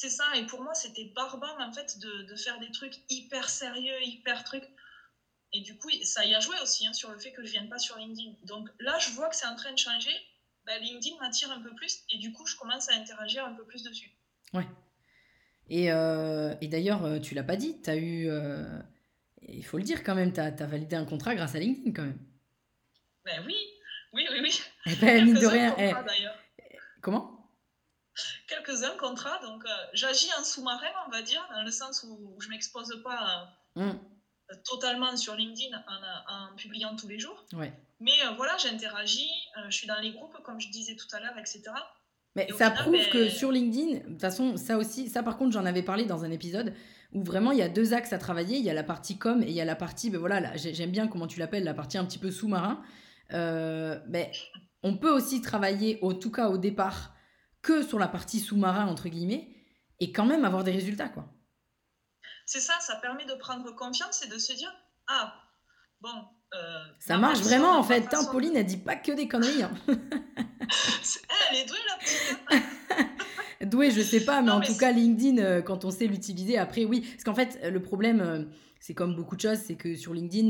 C'est 0.00 0.08
ça, 0.08 0.24
et 0.34 0.46
pour 0.46 0.62
moi, 0.62 0.72
c'était 0.72 1.12
barbare 1.14 1.58
en 1.60 1.70
fait 1.74 1.98
de, 1.98 2.22
de, 2.22 2.34
faire 2.34 2.58
des 2.58 2.70
trucs 2.70 2.94
hyper 3.10 3.50
sérieux, 3.50 4.02
hyper 4.02 4.44
trucs. 4.44 4.66
Et 5.52 5.60
du 5.60 5.76
coup, 5.76 5.90
ça 6.04 6.24
y 6.24 6.34
a 6.34 6.40
joué 6.40 6.56
aussi 6.62 6.86
hein, 6.86 6.94
sur 6.94 7.10
le 7.10 7.18
fait 7.18 7.32
que 7.32 7.44
je 7.44 7.50
vienne 7.50 7.68
pas 7.68 7.78
sur 7.78 7.98
LinkedIn. 7.98 8.34
Donc 8.44 8.70
là, 8.78 8.98
je 8.98 9.10
vois 9.10 9.28
que 9.28 9.36
c'est 9.36 9.44
en 9.46 9.56
train 9.56 9.72
de 9.72 9.78
changer. 9.78 10.16
Bah, 10.64 10.78
LinkedIn 10.78 11.18
m'attire 11.20 11.50
un 11.50 11.60
peu 11.60 11.74
plus 11.74 11.98
et 12.08 12.16
du 12.16 12.32
coup, 12.32 12.46
je 12.46 12.56
commence 12.56 12.88
à 12.88 12.94
interagir 12.94 13.44
un 13.44 13.52
peu 13.52 13.66
plus 13.66 13.82
dessus. 13.82 14.10
Ouais. 14.54 14.66
Et, 15.68 15.92
euh, 15.92 16.54
et 16.62 16.68
d'ailleurs, 16.68 17.04
euh, 17.04 17.18
tu 17.18 17.34
l'as 17.34 17.44
pas 17.44 17.56
dit, 17.56 17.82
tu 17.82 17.90
as 17.90 17.96
eu. 17.96 18.26
Euh, 18.30 18.80
il 19.42 19.66
faut 19.66 19.76
le 19.76 19.84
dire 19.84 20.02
quand 20.02 20.14
même, 20.14 20.32
tu 20.32 20.40
as, 20.40 20.50
validé 20.50 20.96
un 20.96 21.04
contrat 21.04 21.34
grâce 21.34 21.54
à 21.54 21.58
LinkedIn 21.58 21.92
quand 21.92 22.06
même. 22.06 22.20
Ben 23.26 23.44
oui, 23.44 23.56
oui, 24.14 24.26
oui, 24.30 24.38
oui. 24.40 24.62
Eh 24.86 24.96
ben, 24.96 25.26
mine 25.26 25.34
de 25.34 25.46
rien. 25.46 25.74
Eh, 25.78 25.92
comment? 27.02 27.29
Quelques-uns 28.48 28.96
contrats, 28.98 29.38
donc 29.42 29.64
j'agis 29.92 30.28
en 30.38 30.44
sous-marin, 30.44 30.88
on 31.06 31.10
va 31.10 31.22
dire, 31.22 31.46
dans 31.54 31.62
le 31.62 31.70
sens 31.70 32.04
où 32.08 32.36
je 32.40 32.48
m'expose 32.48 33.00
pas 33.02 33.48
hum. 33.76 33.98
totalement 34.64 35.16
sur 35.16 35.36
LinkedIn 35.36 35.76
en, 35.76 36.52
en, 36.52 36.56
publiant 36.56 36.96
tous 36.96 37.08
les 37.08 37.18
jours. 37.18 37.44
Ouais. 37.52 37.72
Mais 38.00 38.12
voilà, 38.36 38.56
j'interagis, 38.58 39.30
je 39.68 39.76
suis 39.76 39.86
dans 39.86 40.00
les 40.00 40.12
groupes, 40.12 40.36
comme 40.42 40.60
je 40.60 40.68
disais 40.70 40.96
tout 40.96 41.06
à 41.12 41.20
l'heure, 41.20 41.38
etc. 41.38 41.62
Mais 42.36 42.48
ça 42.56 42.70
prouve 42.70 43.08
que 43.10 43.24
ben 43.24 43.30
sur 43.30 43.50
LinkedIn, 43.50 43.98
de 43.98 44.12
toute 44.12 44.20
façon, 44.20 44.56
ça 44.56 44.78
aussi, 44.78 45.08
ça 45.08 45.22
par 45.22 45.36
contre, 45.36 45.52
j'en 45.52 45.64
avais 45.64 45.82
parlé 45.82 46.04
dans 46.04 46.24
un 46.24 46.30
épisode 46.30 46.74
où 47.12 47.24
vraiment 47.24 47.50
il 47.50 47.58
y 47.58 47.62
a 47.62 47.68
deux 47.68 47.92
axes 47.92 48.12
à 48.12 48.18
travailler. 48.18 48.58
Il 48.58 48.64
y 48.64 48.70
a 48.70 48.74
la 48.74 48.84
partie 48.84 49.18
com 49.18 49.42
et 49.42 49.46
il 49.46 49.52
y 49.52 49.60
a 49.60 49.64
la 49.64 49.74
partie, 49.74 50.10
ben 50.10 50.18
voilà, 50.18 50.56
j'aime 50.56 50.90
bien 50.90 51.08
comment 51.08 51.26
tu 51.26 51.40
l'appelles, 51.40 51.64
la 51.64 51.74
partie 51.74 51.98
un 51.98 52.04
petit 52.04 52.18
peu 52.18 52.30
sous-marin. 52.30 52.82
Euh, 53.32 53.98
ben, 54.06 54.26
on 54.82 54.96
peut 54.96 55.10
aussi 55.10 55.42
travailler, 55.42 55.98
au 56.02 56.12
tout 56.12 56.30
cas 56.30 56.48
au 56.48 56.56
départ, 56.56 57.14
que 57.62 57.82
sur 57.82 57.98
la 57.98 58.08
partie 58.08 58.40
sous-marin, 58.40 58.86
entre 58.86 59.08
guillemets, 59.08 59.48
et 60.00 60.12
quand 60.12 60.24
même 60.24 60.44
avoir 60.44 60.64
des 60.64 60.72
résultats, 60.72 61.08
quoi. 61.08 61.28
C'est 62.46 62.60
ça, 62.60 62.74
ça 62.80 62.96
permet 62.96 63.24
de 63.26 63.34
prendre 63.34 63.70
confiance 63.76 64.24
et 64.24 64.28
de 64.28 64.38
se 64.38 64.52
dire, 64.52 64.72
ah, 65.06 65.34
bon... 66.00 66.10
Euh, 66.52 66.82
ça 66.98 67.16
marche 67.16 67.38
vraiment, 67.40 67.78
en 67.78 67.84
fait. 67.84 68.08
Pauline, 68.32 68.56
elle 68.56 68.66
dit 68.66 68.76
pas 68.76 68.96
que 68.96 69.12
des 69.12 69.28
conneries. 69.28 69.62
Hein. 69.62 69.70
elle 69.88 71.58
est 71.58 71.64
douée, 71.64 71.78
la 71.88 71.96
petite. 71.98 72.38
Hein. 72.50 73.66
douée, 73.66 73.92
je 73.92 74.00
sais 74.00 74.24
pas, 74.24 74.42
mais 74.42 74.50
en 74.50 74.60
tout 74.60 74.76
cas, 74.76 74.90
LinkedIn, 74.90 75.38
euh, 75.38 75.62
quand 75.62 75.84
on 75.84 75.92
sait 75.92 76.08
l'utiliser, 76.08 76.58
après, 76.58 76.84
oui. 76.84 77.02
Parce 77.02 77.22
qu'en 77.22 77.34
fait, 77.34 77.60
le 77.70 77.80
problème, 77.80 78.20
euh, 78.20 78.42
c'est 78.80 78.94
comme 78.94 79.14
beaucoup 79.14 79.36
de 79.36 79.42
choses, 79.42 79.58
c'est 79.58 79.76
que 79.76 79.94
sur 79.94 80.12
LinkedIn, 80.12 80.48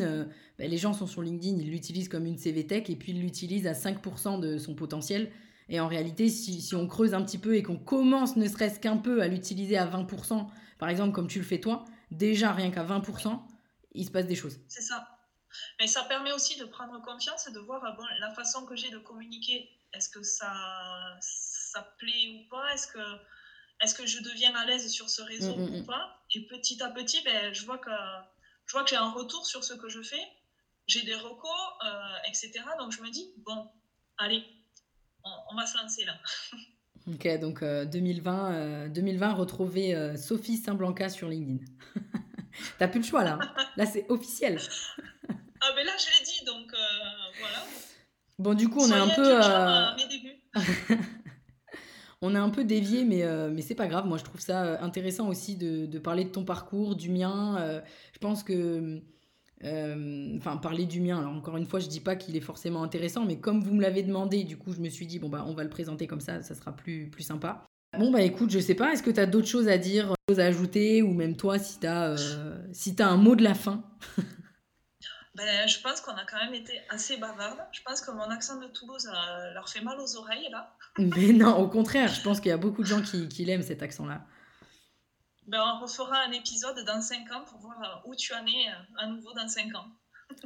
ben, 0.59 0.71
les 0.71 0.79
gens 0.79 0.95
sont 0.95 1.07
sur 1.07 1.21
LinkedIn, 1.21 1.59
ils 1.59 1.71
l'utilisent 1.71 2.09
comme 2.09 2.25
une 2.25 2.39
CV 2.39 2.67
Tech 2.67 2.89
et 2.89 2.97
puis 2.97 3.13
ils 3.13 3.21
l'utilisent 3.21 3.67
à 3.67 3.75
5% 3.75 4.41
de 4.41 4.57
son 4.57 4.75
potentiel. 4.75 5.31
Et 5.71 5.79
en 5.79 5.87
réalité, 5.87 6.29
si, 6.29 6.75
on 6.75 6.89
creuse 6.89 7.15
un 7.15 7.25
petit 7.25 7.39
peu 7.39 7.55
et 7.55 7.63
qu'on 7.63 7.79
commence 7.79 8.37
ne 8.37 8.47
serait-ce 8.49 8.81
qu'un 8.81 8.97
peu 8.97 9.23
à 9.23 9.29
l'utiliser 9.29 9.79
à 9.79 9.87
20%, 9.87 10.49
par 10.79 10.89
exemple 10.89 11.13
comme 11.13 11.29
tu 11.29 11.39
le 11.39 11.45
fais 11.45 11.61
toi, 11.61 11.85
déjà 12.11 12.53
rien 12.53 12.73
qu'à 12.73 12.85
20%, 12.85 13.41
il 13.93 14.05
se 14.05 14.11
passe 14.11 14.27
des 14.27 14.35
choses. 14.35 14.59
C'est 14.69 14.83
ça. 14.83 15.17
Mais 15.79 15.87
ça 15.87 16.03
permet 16.05 16.33
aussi 16.33 16.59
de 16.59 16.65
prendre 16.65 17.01
confiance 17.03 17.47
et 17.47 17.53
de 17.53 17.61
voir 17.61 17.81
bon, 17.97 18.05
la 18.19 18.35
façon 18.35 18.67
que 18.67 18.75
j'ai 18.75 18.91
de 18.91 18.99
communiquer. 18.99 19.71
Est-ce 19.93 20.09
que 20.09 20.23
ça, 20.23 20.53
ça 21.21 21.83
plaît 21.99 22.35
ou 22.35 22.49
pas? 22.49 22.73
Est-ce 22.75 22.89
que, 22.89 22.99
est 23.81 23.97
que 23.97 24.07
je 24.07 24.23
deviens 24.23 24.55
à 24.57 24.67
l'aise 24.67 24.89
sur 24.91 25.09
ce 25.09 25.23
réseau 25.23 25.57
mm, 25.57 25.61
mm, 25.61 25.75
ou 25.75 25.83
mm. 25.83 25.87
pas? 25.87 26.21
Et 26.35 26.47
petit 26.47 26.83
à 26.83 26.91
petit, 26.91 27.23
ben, 27.25 27.53
je 27.55 27.65
vois 27.65 27.79
que, 27.79 27.91
je 28.67 28.73
vois 28.73 28.83
que 28.83 28.91
j'ai 28.91 28.97
un 28.97 29.11
retour 29.11 29.47
sur 29.47 29.63
ce 29.63 29.75
que 29.75 29.89
je 29.89 30.03
fais. 30.03 30.23
J'ai 30.89 31.03
des 31.03 31.15
recos, 31.15 31.51
euh, 31.85 32.29
etc. 32.29 32.53
Donc 32.79 32.91
je 32.91 33.03
me 33.03 33.11
dis, 33.11 33.33
bon, 33.39 33.71
allez, 34.19 34.45
on, 35.25 35.57
va 35.57 35.67
se 35.67 35.77
lancer 35.77 36.05
là. 36.05 36.15
ok, 37.13 37.41
donc 37.41 37.65
2020, 37.65 38.89
2020, 38.89 39.33
retrouver 39.33 40.17
Sophie 40.17 40.57
Saint-Blanca 40.57 41.09
sur 41.09 41.29
LinkedIn. 41.29 41.65
T'as 42.79 42.89
plus 42.89 43.01
le 43.01 43.07
choix 43.07 43.25
là. 43.25 43.39
Hein. 43.41 43.67
Là, 43.77 43.87
c'est 43.87 44.07
officiel. 44.11 44.59
ah, 45.29 45.73
mais 45.77 45.85
là, 45.85 45.93
je 45.99 46.19
l'ai 46.19 46.25
dit, 46.25 46.45
donc 46.45 46.73
euh, 46.73 46.77
voilà. 47.39 47.65
Bon, 48.39 48.55
du 48.55 48.69
coup, 48.69 48.81
on 48.81 48.89
est 48.89 48.93
un 48.93 49.09
peu. 49.09 49.43
Euh, 49.43 49.97
mes 49.97 50.07
débuts. 50.07 50.43
on 52.23 52.35
est 52.35 52.39
un 52.39 52.51
peu 52.51 52.65
dévié, 52.65 53.05
mais, 53.05 53.23
euh, 53.23 53.51
mais 53.51 53.63
c'est 53.63 53.75
pas 53.75 53.87
grave. 53.87 54.07
Moi, 54.07 54.19
je 54.19 54.25
trouve 54.25 54.41
ça 54.41 54.83
intéressant 54.83 55.29
aussi 55.29 55.57
de, 55.57 55.87
de, 55.87 55.99
parler 55.99 56.25
de 56.25 56.31
ton 56.31 56.45
parcours, 56.45 56.97
du 56.97 57.11
mien. 57.11 57.83
je 58.13 58.19
pense 58.19 58.43
que 58.43 58.53
euh, 58.53 59.01
enfin, 59.63 60.57
parler 60.57 60.87
du 60.87 61.01
mien. 61.01 61.19
Alors, 61.19 61.33
encore 61.33 61.57
une 61.57 61.67
fois, 61.67 61.81
je 61.81 61.89
dis 61.89 62.01
pas 62.01 62.17
qu'il 62.17 62.37
est 62.37 62.41
forcément 62.41 62.83
intéressant, 62.83 63.25
mais 63.25 63.39
comme 63.39 63.63
vous 63.63 63.75
me 63.75 63.83
l'avez 63.83 64.03
demandé, 64.03 64.45
du 64.45 64.57
coup, 64.57 64.73
je 64.73 64.81
me 64.81 64.89
suis 64.89 65.07
dit, 65.07 65.19
bon, 65.19 65.29
bah, 65.29 65.45
on 65.47 65.55
va 65.55 65.65
le 65.65 65.71
présenter 65.71 66.07
comme 66.07 66.21
ça, 66.21 66.43
ça 66.43 66.55
sera 66.55 66.75
plus, 66.75 67.09
plus 67.11 67.23
sympa. 67.23 67.65
Bon, 67.99 68.11
bah, 68.11 68.23
écoute, 68.23 68.51
je 68.51 68.59
sais 68.59 68.75
pas, 68.75 68.93
est-ce 68.93 69.03
que 69.03 69.11
tu 69.11 69.21
as 69.21 69.27
d'autres 69.27 69.49
choses 69.49 69.69
à 69.69 69.77
dire, 69.77 70.15
choses 70.29 70.41
à 70.41 70.47
ajouter, 70.47 71.03
ou 71.03 71.13
même 71.13 71.37
toi, 71.37 71.59
si 71.59 71.81
tu 71.81 71.87
as, 71.87 72.11
euh, 72.11 72.57
si 72.73 72.95
as 73.01 73.09
un 73.09 73.17
mot 73.17 73.37
de 73.37 73.43
la 73.43 73.55
fin? 73.55 73.85
Ben, 75.37 75.67
Je 75.69 75.81
pense 75.81 76.01
qu'on 76.01 76.13
a 76.13 76.25
quand 76.29 76.39
même 76.45 76.55
été 76.55 76.73
assez 76.91 77.17
bavarde. 77.17 77.59
Je 77.73 77.81
pense 77.83 78.01
que 78.01 78.11
mon 78.11 78.25
accent 78.25 78.61
de 78.61 78.67
Toulouse 78.67 79.09
leur 79.55 79.69
fait 79.69 79.81
mal 79.81 79.99
aux 80.01 80.17
oreilles, 80.17 80.49
là. 80.51 80.75
mais 80.99 81.33
non, 81.33 81.57
au 81.57 81.69
contraire, 81.69 82.13
je 82.13 82.21
pense 82.21 82.41
qu'il 82.41 82.51
y 82.51 82.53
a 82.53 82.59
beaucoup 82.59 82.83
de 82.83 82.89
gens 82.89 83.01
qui, 83.01 83.29
qui 83.29 83.45
l'aiment, 83.45 83.63
cet 83.63 83.83
accent-là. 83.83 84.27
Ben, 85.51 85.61
on 85.61 85.81
refera 85.81 86.21
un 86.29 86.31
épisode 86.31 86.79
dans 86.87 87.03
5 87.03 87.29
ans 87.33 87.45
pour 87.45 87.59
voir 87.59 88.03
où 88.07 88.15
tu 88.15 88.33
en 88.33 88.47
es 88.47 88.69
euh, 88.69 88.99
à 88.99 89.07
nouveau 89.09 89.33
dans 89.33 89.49
5 89.49 89.75
ans. 89.75 89.89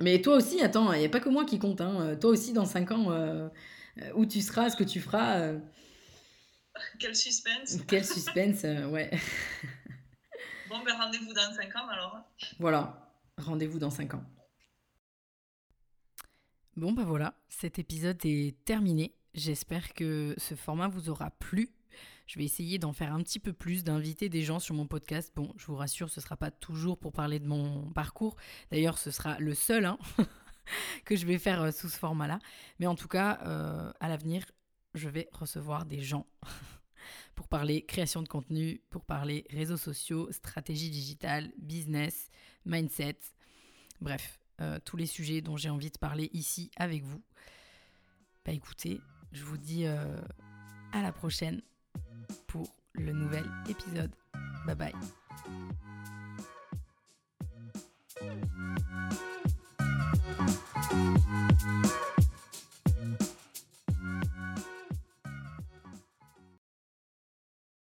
Mais 0.00 0.22
toi 0.22 0.36
aussi, 0.36 0.62
attends, 0.62 0.94
il 0.94 1.00
n'y 1.00 1.05
a 1.05 1.11
pas 1.11 1.20
que 1.20 1.28
moi 1.28 1.44
qui 1.44 1.59
compte. 1.59 1.82
Hein. 1.82 2.16
Toi 2.16 2.30
aussi, 2.30 2.55
dans 2.55 2.64
5 2.64 2.90
ans, 2.90 3.11
euh, 3.11 3.50
où 4.14 4.24
tu 4.24 4.40
seras, 4.40 4.70
ce 4.70 4.76
que 4.76 4.84
tu 4.84 5.02
feras. 5.02 5.40
Euh. 5.40 5.61
Quel 6.98 7.14
suspense. 7.14 7.76
Quel 7.86 8.02
suspense, 8.07 8.62
ouais. 8.62 9.11
bon, 10.70 10.82
ben 10.82 10.96
rendez-vous 10.96 11.34
dans 11.34 11.52
5 11.52 11.76
ans 11.76 11.88
alors. 11.90 12.20
Voilà, 12.59 13.12
rendez-vous 13.36 13.78
dans 13.78 13.90
5 13.90 14.14
ans. 14.14 14.24
Bon, 16.76 16.92
ben 16.92 17.05
voilà, 17.05 17.34
cet 17.50 17.78
épisode 17.78 18.24
est 18.24 18.57
terminé. 18.64 19.14
J'espère 19.34 19.92
que 19.92 20.34
ce 20.38 20.55
format 20.55 20.88
vous 20.88 21.11
aura 21.11 21.30
plu. 21.30 21.74
Je 22.27 22.39
vais 22.39 22.45
essayer 22.45 22.79
d'en 22.79 22.93
faire 22.93 23.12
un 23.12 23.22
petit 23.22 23.39
peu 23.39 23.53
plus, 23.53 23.85
d'inviter 23.85 24.29
des 24.29 24.43
gens 24.43 24.59
sur 24.59 24.75
mon 24.75 24.87
podcast. 24.87 25.31
Bon, 25.37 25.53
je 25.59 25.66
vous 25.66 25.77
rassure, 25.77 26.09
ce 26.09 26.20
ne 26.20 26.22
sera 26.22 26.37
pas 26.37 26.51
toujours 26.51 26.99
pour 26.99 27.12
parler 27.12 27.39
de 27.39 27.47
mon 27.47 27.91
parcours. 27.93 28.37
D'ailleurs, 28.70 28.97
ce 28.97 29.11
sera 29.11 29.39
le 29.39 29.55
seul 29.55 29.85
hein, 29.85 29.99
que 31.05 31.16
je 31.16 31.27
vais 31.27 31.39
faire 31.39 31.62
euh, 31.62 31.70
sous 31.70 31.91
ce 31.91 31.99
format-là. 31.99 32.39
Mais 32.79 32.87
en 32.87 32.95
tout 32.95 33.09
cas, 33.09 33.41
euh, 33.45 33.93
à 34.01 34.09
l'avenir, 34.09 34.45
je 34.95 35.09
vais 35.09 35.29
recevoir 35.33 35.85
des 35.85 36.01
gens 36.01 36.27
pour 37.35 37.47
parler 37.47 37.85
création 37.85 38.22
de 38.22 38.29
contenu, 38.29 38.81
pour 38.89 39.05
parler 39.05 39.45
réseaux 39.51 39.77
sociaux, 39.77 40.33
stratégie 40.33 40.89
digitale, 40.89 41.53
business, 41.59 42.31
mindset. 42.64 43.18
Bref, 44.01 44.41
euh, 44.62 44.79
tous 44.83 44.97
les 44.97 45.07
sujets 45.07 45.43
dont 45.43 45.59
j'ai 45.59 45.68
envie 45.68 45.91
de 45.91 45.99
parler 45.99 46.31
ici 46.33 46.70
avec 46.77 47.05
vous. 47.05 47.22
Bah 48.47 48.53
écoutez, 48.53 49.01
je 49.33 49.43
vous 49.43 49.57
dis 49.57 49.87
à 49.87 51.03
la 51.03 51.12
prochaine 51.12 51.62
pour 52.55 52.68
le 52.92 53.11
nouvel 53.11 53.44
épisode. 53.68 54.12
Bye 54.64 54.76
bye. 54.76 54.94